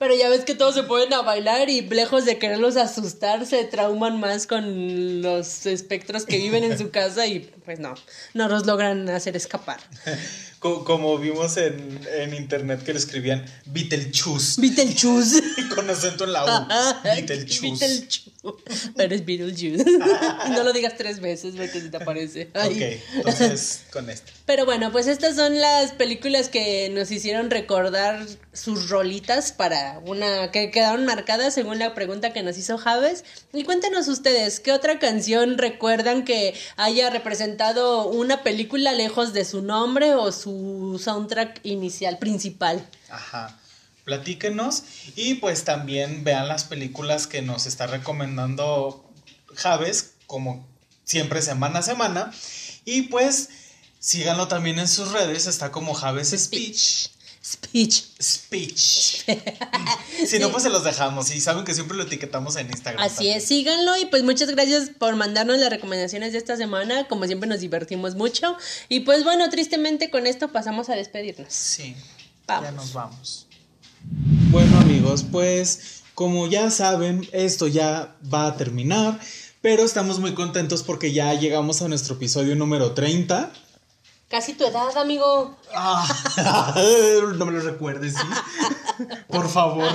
Pero 0.01 0.15
ya 0.15 0.29
ves 0.29 0.45
que 0.45 0.55
todos 0.55 0.73
se 0.73 0.81
ponen 0.81 1.13
a 1.13 1.21
bailar 1.21 1.69
y 1.69 1.81
lejos 1.81 2.25
de 2.25 2.39
quererlos 2.39 2.75
asustar, 2.75 3.45
se 3.45 3.63
trauman 3.65 4.19
más 4.19 4.47
con 4.47 5.21
los 5.21 5.67
espectros 5.67 6.25
que 6.25 6.37
viven 6.37 6.63
en 6.63 6.75
su 6.75 6.89
casa 6.99 7.27
y 7.27 7.51
pues 7.63 7.77
no, 7.79 7.93
no 8.33 8.47
los 8.49 8.65
logran 8.65 9.07
hacer 9.09 9.35
escapar. 9.37 9.79
Co- 10.59 10.83
Como 10.85 11.17
vimos 11.19 11.57
en, 11.57 11.99
en 12.17 12.33
internet 12.35 12.83
que 12.83 12.93
le 12.93 12.99
escribían 12.99 13.45
Beetlejuice 13.65 14.59
Beetlejuice. 14.61 15.41
con 15.75 15.87
acento 15.89 16.23
en 16.23 16.33
la 16.33 16.45
U. 16.45 17.03
Beetlejuice. 17.03 17.61
Beetlejuice. 17.87 18.91
Pero 18.95 19.15
es 19.15 19.23
Beetlejuice. 19.25 19.83
no 20.49 20.63
lo 20.63 20.73
digas 20.73 20.93
tres 20.97 21.19
veces 21.19 21.53
porque 21.55 21.79
se 21.81 21.89
te 21.89 21.97
aparece. 21.97 22.49
Ay. 22.55 22.73
Ok, 22.75 23.15
entonces 23.17 23.81
con 23.91 24.09
esto. 24.09 24.31
Pero 24.45 24.65
bueno, 24.65 24.91
pues 24.91 25.07
estas 25.07 25.35
son 25.35 25.59
las 25.59 25.91
películas 25.91 26.49
que 26.49 26.89
nos 26.89 27.11
hicieron 27.11 27.49
recordar 27.51 28.25
sus 28.53 28.89
rolitas 28.89 29.51
para 29.51 29.99
una 30.05 30.51
que 30.51 30.71
quedaron 30.71 31.05
marcadas 31.05 31.53
según 31.53 31.79
la 31.79 31.93
pregunta 31.93 32.33
que 32.33 32.43
nos 32.43 32.57
hizo 32.57 32.77
Javes. 32.77 33.23
Y 33.53 33.63
cuéntenos 33.63 34.07
ustedes, 34.07 34.59
¿qué 34.59 34.71
otra 34.71 34.99
canción 34.99 35.57
recuerdan 35.57 36.25
que 36.25 36.55
haya 36.75 37.09
representado 37.09 38.07
una 38.07 38.41
película 38.43 38.93
lejos 38.93 39.33
de 39.33 39.45
su 39.45 39.61
nombre 39.61 40.15
o 40.15 40.31
su 40.31 40.99
soundtrack 41.01 41.59
inicial 41.63 42.17
principal? 42.17 42.85
Ajá. 43.09 43.57
Platíquenos 44.03 44.83
y 45.15 45.35
pues 45.35 45.63
también 45.63 46.23
vean 46.23 46.47
las 46.47 46.63
películas 46.63 47.27
que 47.27 47.43
nos 47.43 47.67
está 47.67 47.85
recomendando 47.85 49.05
Javes, 49.55 50.13
como 50.25 50.65
siempre 51.03 51.41
semana 51.43 51.79
a 51.79 51.83
semana. 51.83 52.31
Y 52.83 53.03
pues 53.03 53.49
síganlo 54.01 54.49
también 54.49 54.79
en 54.79 54.89
sus 54.89 55.13
redes, 55.13 55.47
está 55.47 55.71
como 55.71 55.93
Javes 55.93 56.31
Speech. 56.37 57.11
Speech. 57.43 58.03
Speech. 58.21 59.25
si 60.27 60.39
no, 60.39 60.51
pues 60.51 60.63
se 60.63 60.69
los 60.69 60.83
dejamos. 60.83 61.33
Y 61.33 61.41
saben 61.41 61.65
que 61.65 61.73
siempre 61.73 61.97
lo 61.97 62.03
etiquetamos 62.03 62.55
en 62.55 62.67
Instagram. 62.67 63.03
Así 63.03 63.15
también. 63.15 63.37
es, 63.37 63.45
síganlo 63.45 63.97
y 63.97 64.05
pues 64.05 64.23
muchas 64.23 64.49
gracias 64.51 64.91
por 64.97 65.15
mandarnos 65.15 65.57
las 65.57 65.69
recomendaciones 65.69 66.33
de 66.33 66.37
esta 66.37 66.55
semana. 66.55 67.07
Como 67.07 67.25
siempre 67.25 67.49
nos 67.49 67.61
divertimos 67.61 68.15
mucho. 68.15 68.55
Y 68.89 69.01
pues 69.01 69.23
bueno, 69.23 69.49
tristemente 69.49 70.11
con 70.11 70.27
esto 70.27 70.51
pasamos 70.51 70.89
a 70.89 70.95
despedirnos. 70.95 71.51
Sí. 71.51 71.95
Vamos. 72.45 72.63
Ya 72.63 72.71
nos 72.71 72.93
vamos. 72.93 73.47
Bueno 74.51 74.77
amigos, 74.79 75.25
pues 75.31 76.03
como 76.13 76.47
ya 76.47 76.69
saben, 76.69 77.27
esto 77.31 77.67
ya 77.67 78.15
va 78.31 78.47
a 78.47 78.57
terminar, 78.57 79.19
pero 79.61 79.83
estamos 79.83 80.19
muy 80.19 80.33
contentos 80.33 80.83
porque 80.83 81.13
ya 81.13 81.33
llegamos 81.33 81.81
a 81.81 81.87
nuestro 81.87 82.15
episodio 82.15 82.55
número 82.55 82.91
30. 82.93 83.51
Casi 84.31 84.53
tu 84.53 84.65
edad, 84.65 84.97
amigo. 84.97 85.57
Ah, 85.75 86.07
no 87.35 87.45
me 87.45 87.51
lo 87.51 87.59
recuerdes, 87.59 88.13
¿sí? 88.13 89.05
Por 89.27 89.49
favor. 89.49 89.91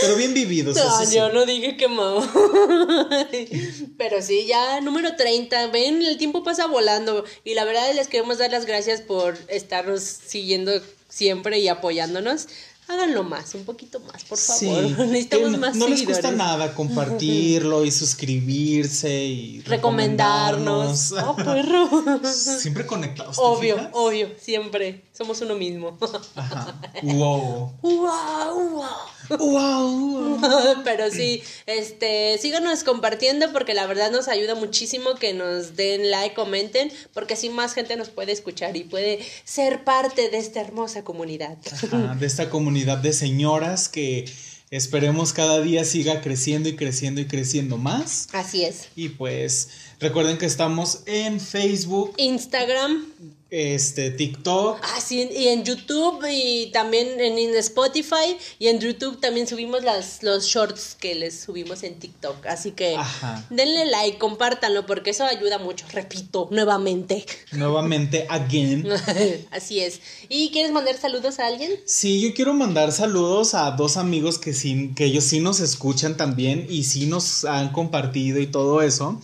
Pero 0.00 0.16
bien 0.16 0.34
vividos. 0.34 0.76
No, 0.76 0.82
eso 0.82 1.04
sí. 1.04 1.14
yo 1.14 1.32
no 1.32 1.46
dije 1.46 1.76
que 1.76 1.88
no. 1.88 2.18
Pero 3.96 4.20
sí, 4.20 4.46
ya 4.46 4.80
número 4.80 5.14
30. 5.14 5.68
Ven, 5.68 6.02
el 6.02 6.18
tiempo 6.18 6.42
pasa 6.42 6.66
volando. 6.66 7.24
Y 7.44 7.54
la 7.54 7.64
verdad 7.64 7.94
les 7.94 8.08
queremos 8.08 8.38
dar 8.38 8.50
las 8.50 8.66
gracias 8.66 9.02
por 9.02 9.38
estarnos 9.46 10.02
siguiendo 10.02 10.72
siempre 11.08 11.60
y 11.60 11.68
apoyándonos. 11.68 12.48
Háganlo 12.88 13.24
más, 13.24 13.52
un 13.54 13.64
poquito 13.64 13.98
más, 14.00 14.22
por 14.24 14.38
favor. 14.38 14.56
Sí, 14.56 14.94
Necesitamos 14.98 15.50
no, 15.50 15.58
más 15.58 15.74
no 15.74 15.88
les 15.88 16.04
cuesta 16.04 16.30
nada 16.30 16.72
compartirlo 16.72 17.84
y 17.84 17.90
suscribirse 17.90 19.12
y 19.12 19.60
Recomendarnos. 19.62 21.12
Oh, 21.12 21.34
perro. 21.34 21.88
Siempre 22.24 22.86
conectados. 22.86 23.36
¿te 23.36 23.42
Obvio, 23.42 23.74
fijas? 23.76 23.90
obvio, 23.92 24.28
siempre. 24.38 25.02
Somos 25.12 25.40
uno 25.40 25.54
mismo. 25.56 25.98
Ajá. 26.36 26.80
Wow. 27.02 27.72
¡Wow! 27.82 28.70
wow. 28.70 28.86
Wow. 29.28 30.40
Pero 30.84 31.10
sí, 31.10 31.42
este, 31.66 32.38
síganos 32.38 32.84
compartiendo 32.84 33.50
porque 33.52 33.74
la 33.74 33.86
verdad 33.86 34.12
nos 34.12 34.28
ayuda 34.28 34.54
muchísimo 34.54 35.14
que 35.16 35.34
nos 35.34 35.74
den 35.74 36.10
like, 36.10 36.34
comenten, 36.34 36.92
porque 37.12 37.34
así 37.34 37.48
más 37.48 37.72
gente 37.74 37.96
nos 37.96 38.10
puede 38.10 38.30
escuchar 38.30 38.76
y 38.76 38.84
puede 38.84 39.18
ser 39.44 39.82
parte 39.82 40.30
de 40.30 40.38
esta 40.38 40.60
hermosa 40.60 41.02
comunidad. 41.02 41.56
Ajá, 41.72 42.14
de 42.14 42.26
esta 42.26 42.48
comunidad 42.50 42.75
comunidad 42.76 42.98
de 42.98 43.14
señoras 43.14 43.88
que 43.88 44.26
esperemos 44.70 45.32
cada 45.32 45.62
día 45.62 45.82
siga 45.86 46.20
creciendo 46.20 46.68
y 46.68 46.76
creciendo 46.76 47.22
y 47.22 47.24
creciendo 47.24 47.78
más. 47.78 48.28
Así 48.34 48.66
es. 48.66 48.88
Y 48.94 49.08
pues 49.08 49.70
recuerden 49.98 50.36
que 50.36 50.44
estamos 50.44 51.00
en 51.06 51.40
Facebook, 51.40 52.12
Instagram, 52.18 53.06
este, 53.50 54.10
TikTok. 54.10 54.80
Ah, 54.82 55.00
sí, 55.00 55.28
y 55.32 55.48
en 55.48 55.64
YouTube 55.64 56.24
y 56.28 56.70
también 56.72 57.20
en, 57.20 57.38
en 57.38 57.54
Spotify 57.56 58.36
y 58.58 58.68
en 58.68 58.80
YouTube 58.80 59.20
también 59.20 59.46
subimos 59.46 59.84
las, 59.84 60.22
los 60.22 60.46
shorts 60.46 60.96
que 60.98 61.14
les 61.14 61.40
subimos 61.40 61.82
en 61.84 61.98
TikTok. 61.98 62.44
Así 62.46 62.72
que 62.72 62.96
Ajá. 62.96 63.46
denle 63.50 63.86
like, 63.86 64.18
compártanlo 64.18 64.84
porque 64.86 65.10
eso 65.10 65.24
ayuda 65.24 65.58
mucho. 65.58 65.86
Repito, 65.92 66.48
nuevamente. 66.50 67.24
Nuevamente, 67.52 68.26
again. 68.28 68.86
Así 69.50 69.80
es. 69.80 70.00
¿Y 70.28 70.50
quieres 70.50 70.72
mandar 70.72 70.96
saludos 70.96 71.38
a 71.38 71.46
alguien? 71.46 71.70
Sí, 71.86 72.20
yo 72.20 72.34
quiero 72.34 72.52
mandar 72.52 72.90
saludos 72.92 73.54
a 73.54 73.70
dos 73.72 73.96
amigos 73.96 74.38
que 74.38 74.52
sí, 74.52 74.92
que 74.96 75.04
ellos 75.04 75.24
sí 75.24 75.40
nos 75.40 75.60
escuchan 75.60 76.16
también 76.16 76.66
y 76.68 76.84
sí 76.84 77.06
nos 77.06 77.44
han 77.44 77.70
compartido 77.70 78.40
y 78.40 78.46
todo 78.46 78.82
eso, 78.82 79.20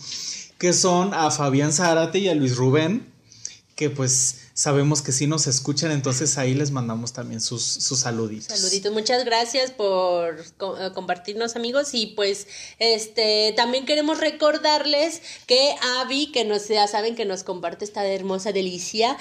que 0.57 0.73
son 0.73 1.13
a 1.13 1.29
Fabián 1.29 1.73
Zárate 1.73 2.19
y 2.19 2.29
a 2.29 2.35
Luis 2.35 2.55
Rubén, 2.55 3.12
que 3.75 3.89
pues 3.89 4.51
sabemos 4.53 5.01
que 5.01 5.11
sí 5.11 5.25
nos 5.25 5.47
escuchan, 5.47 5.91
entonces 5.91 6.37
ahí 6.37 6.53
les 6.53 6.71
mandamos 6.71 7.11
también 7.11 7.41
sus, 7.41 7.63
sus 7.63 8.01
saluditos. 8.01 8.57
Saluditos, 8.57 8.93
muchas 8.93 9.25
gracias 9.25 9.71
por 9.71 10.39
eh, 10.39 10.91
compartirnos 10.93 11.55
amigos 11.55 11.93
y 11.93 12.07
pues 12.07 12.47
este 12.77 13.53
también 13.55 13.85
queremos 13.85 14.19
recordarles 14.19 15.21
que 15.47 15.75
Avi, 15.99 16.31
que 16.31 16.45
nos 16.45 16.67
ya 16.67 16.87
saben 16.87 17.15
que 17.15 17.25
nos 17.25 17.43
comparte 17.43 17.83
esta 17.83 18.05
hermosa 18.05 18.51
delicia, 18.51 19.17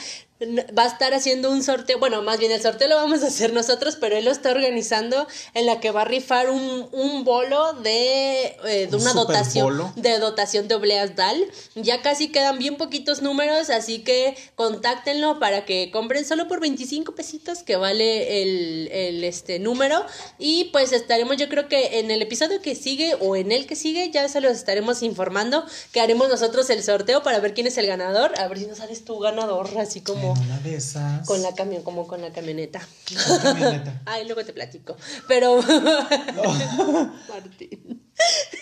va 0.76 0.84
a 0.84 0.86
estar 0.86 1.14
haciendo 1.14 1.50
un 1.50 1.62
sorteo, 1.62 1.98
bueno, 1.98 2.22
más 2.22 2.38
bien 2.38 2.50
el 2.50 2.60
sorteo 2.60 2.88
lo 2.88 2.96
vamos 2.96 3.22
a 3.22 3.28
hacer 3.28 3.52
nosotros, 3.52 3.96
pero 4.00 4.16
él 4.16 4.24
lo 4.24 4.30
está 4.30 4.50
organizando 4.50 5.26
en 5.54 5.66
la 5.66 5.78
que 5.80 5.90
va 5.90 6.02
a 6.02 6.04
rifar 6.04 6.50
un, 6.50 6.88
un 6.90 7.24
bolo 7.24 7.74
de, 7.74 8.56
eh, 8.64 8.88
de 8.90 8.96
Un 8.96 9.02
una 9.02 9.12
dotación 9.12 9.66
bolo. 9.66 9.92
de 9.96 10.18
dotación 10.18 10.68
de 10.68 10.74
obleas 10.74 11.14
DAL. 11.14 11.44
Ya 11.74 12.02
casi 12.02 12.28
quedan 12.28 12.58
bien 12.58 12.76
poquitos 12.76 13.22
números, 13.22 13.70
así 13.70 14.00
que 14.00 14.36
contáctenlo 14.56 15.38
para 15.38 15.64
que 15.64 15.90
compren 15.92 16.24
solo 16.24 16.48
por 16.48 16.60
25 16.60 17.14
pesitos 17.14 17.62
que 17.62 17.76
vale 17.76 18.42
el, 18.42 18.88
el, 18.90 19.24
este 19.24 19.58
número. 19.58 20.04
Y 20.38 20.64
pues 20.66 20.92
estaremos, 20.92 21.36
yo 21.36 21.48
creo 21.48 21.68
que 21.68 22.00
en 22.00 22.10
el 22.10 22.20
episodio 22.20 22.60
que 22.60 22.74
sigue 22.74 23.14
o 23.20 23.36
en 23.36 23.52
el 23.52 23.66
que 23.66 23.76
sigue, 23.76 24.10
ya 24.10 24.28
se 24.28 24.40
los 24.40 24.52
estaremos 24.52 25.02
informando 25.02 25.64
que 25.92 26.00
haremos 26.00 26.28
nosotros 26.28 26.68
el 26.70 26.82
sorteo 26.82 27.22
para 27.22 27.38
ver 27.38 27.54
quién 27.54 27.68
es 27.68 27.78
el 27.78 27.86
ganador. 27.86 28.32
A 28.38 28.48
ver 28.48 28.58
si 28.58 28.66
no 28.66 28.74
sales 28.74 29.04
tú 29.04 29.18
ganador, 29.20 29.70
así 29.78 30.00
como 30.00 30.31
En 30.32 30.42
una 30.42 30.58
de 30.60 30.76
esas. 30.76 31.26
con 31.26 31.42
la 31.42 31.54
camión, 31.54 31.82
como 31.82 32.06
con 32.06 32.20
la 32.20 32.32
camioneta. 32.32 32.86
La 33.10 33.42
camioneta. 33.42 34.02
Ay, 34.06 34.24
luego 34.26 34.44
te 34.44 34.52
platico. 34.52 34.96
Pero, 35.28 35.60
Martín, 37.28 38.02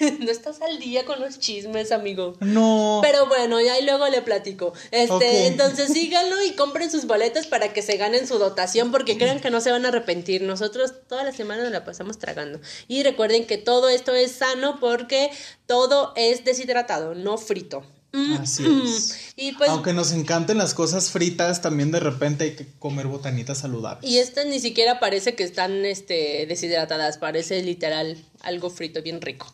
no 0.20 0.30
estás 0.30 0.60
al 0.62 0.78
día 0.78 1.04
con 1.04 1.20
los 1.20 1.38
chismes, 1.38 1.92
amigo. 1.92 2.34
No. 2.40 3.00
Pero 3.02 3.26
bueno, 3.26 3.60
ya 3.60 3.78
y 3.78 3.84
luego 3.84 4.08
le 4.08 4.22
platico. 4.22 4.72
Este, 4.90 5.46
entonces 5.46 5.92
síganlo 5.92 6.42
y 6.44 6.52
compren 6.52 6.90
sus 6.90 7.06
boletas 7.06 7.46
para 7.46 7.72
que 7.72 7.82
se 7.82 7.96
ganen 7.96 8.26
su 8.26 8.38
dotación, 8.38 8.90
porque 8.90 9.18
crean 9.18 9.40
que 9.40 9.50
no 9.50 9.60
se 9.60 9.70
van 9.70 9.84
a 9.84 9.88
arrepentir. 9.88 10.42
Nosotros 10.42 10.94
toda 11.08 11.24
la 11.24 11.32
semana 11.32 11.62
nos 11.62 11.72
la 11.72 11.84
pasamos 11.84 12.18
tragando. 12.18 12.60
Y 12.88 13.02
recuerden 13.02 13.46
que 13.46 13.58
todo 13.58 13.88
esto 13.88 14.14
es 14.14 14.32
sano 14.32 14.78
porque 14.80 15.30
todo 15.66 16.12
es 16.16 16.44
deshidratado, 16.44 17.14
no 17.14 17.38
frito. 17.38 17.82
Mm, 18.12 18.32
Así 18.40 18.64
es. 18.84 19.32
Y 19.36 19.52
pues 19.52 19.70
Aunque 19.70 19.92
nos 19.92 20.12
encanten 20.12 20.58
las 20.58 20.74
cosas 20.74 21.10
fritas, 21.10 21.62
también 21.62 21.92
de 21.92 22.00
repente 22.00 22.44
hay 22.44 22.56
que 22.56 22.66
comer 22.78 23.06
botanitas 23.06 23.58
saludables. 23.58 24.10
Y 24.10 24.18
estas 24.18 24.46
ni 24.46 24.58
siquiera 24.58 24.98
parece 24.98 25.36
que 25.36 25.44
están 25.44 25.84
este, 25.84 26.46
deshidratadas, 26.46 27.18
parece 27.18 27.62
literal 27.62 28.24
algo 28.40 28.70
frito, 28.70 29.02
bien 29.02 29.20
rico. 29.20 29.52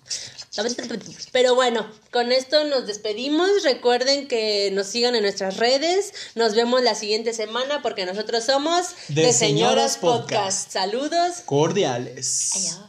Pero 1.33 1.55
bueno, 1.55 1.87
con 2.11 2.33
esto 2.33 2.65
nos 2.65 2.87
despedimos. 2.87 3.63
Recuerden 3.63 4.27
que 4.27 4.71
nos 4.73 4.87
sigan 4.87 5.15
en 5.15 5.23
nuestras 5.23 5.59
redes. 5.59 6.13
Nos 6.35 6.55
vemos 6.55 6.83
la 6.83 6.95
siguiente 6.95 7.35
semana 7.35 7.83
porque 7.83 8.07
nosotros 8.07 8.45
somos 8.45 8.87
De 9.09 9.33
Señoras 9.33 9.99
Podcast. 9.99 10.31
Podcast. 10.31 10.73
Saludos. 10.73 11.43
Cordiales. 11.45 12.53
Adiós. 12.55 12.81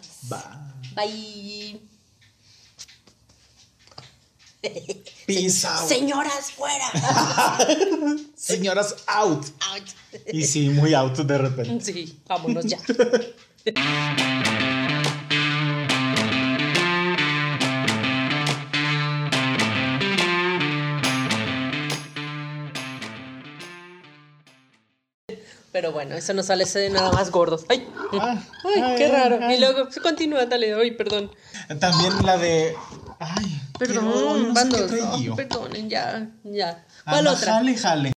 Bye. 0.95 1.79
Bye. 4.63 5.03
Out. 5.27 5.89
Señoras 5.89 6.51
fuera. 6.51 6.85
Señoras 8.35 8.95
out. 9.07 9.45
Out. 9.73 9.83
Y 10.31 10.45
sí, 10.45 10.69
muy 10.69 10.93
out 10.93 11.17
de 11.17 11.37
repente. 11.37 11.93
Sí, 11.93 12.17
vámonos 12.25 12.65
ya. 12.65 12.79
Pero 25.71 25.91
bueno, 25.91 26.15
eso 26.15 26.33
nos 26.33 26.45
sale 26.47 26.65
de 26.65 26.89
nada 26.89 27.11
más 27.11 27.29
gordos. 27.31 27.65
Ay, 27.69 27.87
Ah, 28.19 28.41
ay, 28.63 28.81
ay, 28.81 28.95
qué 28.97 29.07
raro. 29.09 29.39
ay. 29.41 29.55
Y 29.55 29.59
luego, 29.59 29.89
continúa, 30.01 30.45
dale, 30.45 30.73
ay, 30.73 30.91
perdón. 30.91 31.29
También 31.79 32.25
la 32.25 32.37
de. 32.37 32.75
Ay, 33.19 33.61
Perdón, 33.77 34.05
pero 34.11 34.29
hoy 34.31 34.41
no 34.43 34.47
sé 34.47 34.53
van 34.53 34.69
qué 34.71 34.77
dos. 34.81 34.87
traí 34.91 35.01
Ay, 35.11 35.23
yo. 35.25 35.35
perdonen, 35.35 35.89
ya, 35.89 36.27
ya. 36.43 36.85
¿Cuál 37.03 37.27
otra? 37.27 37.53
Jale, 37.53 37.75
jale. 37.77 38.11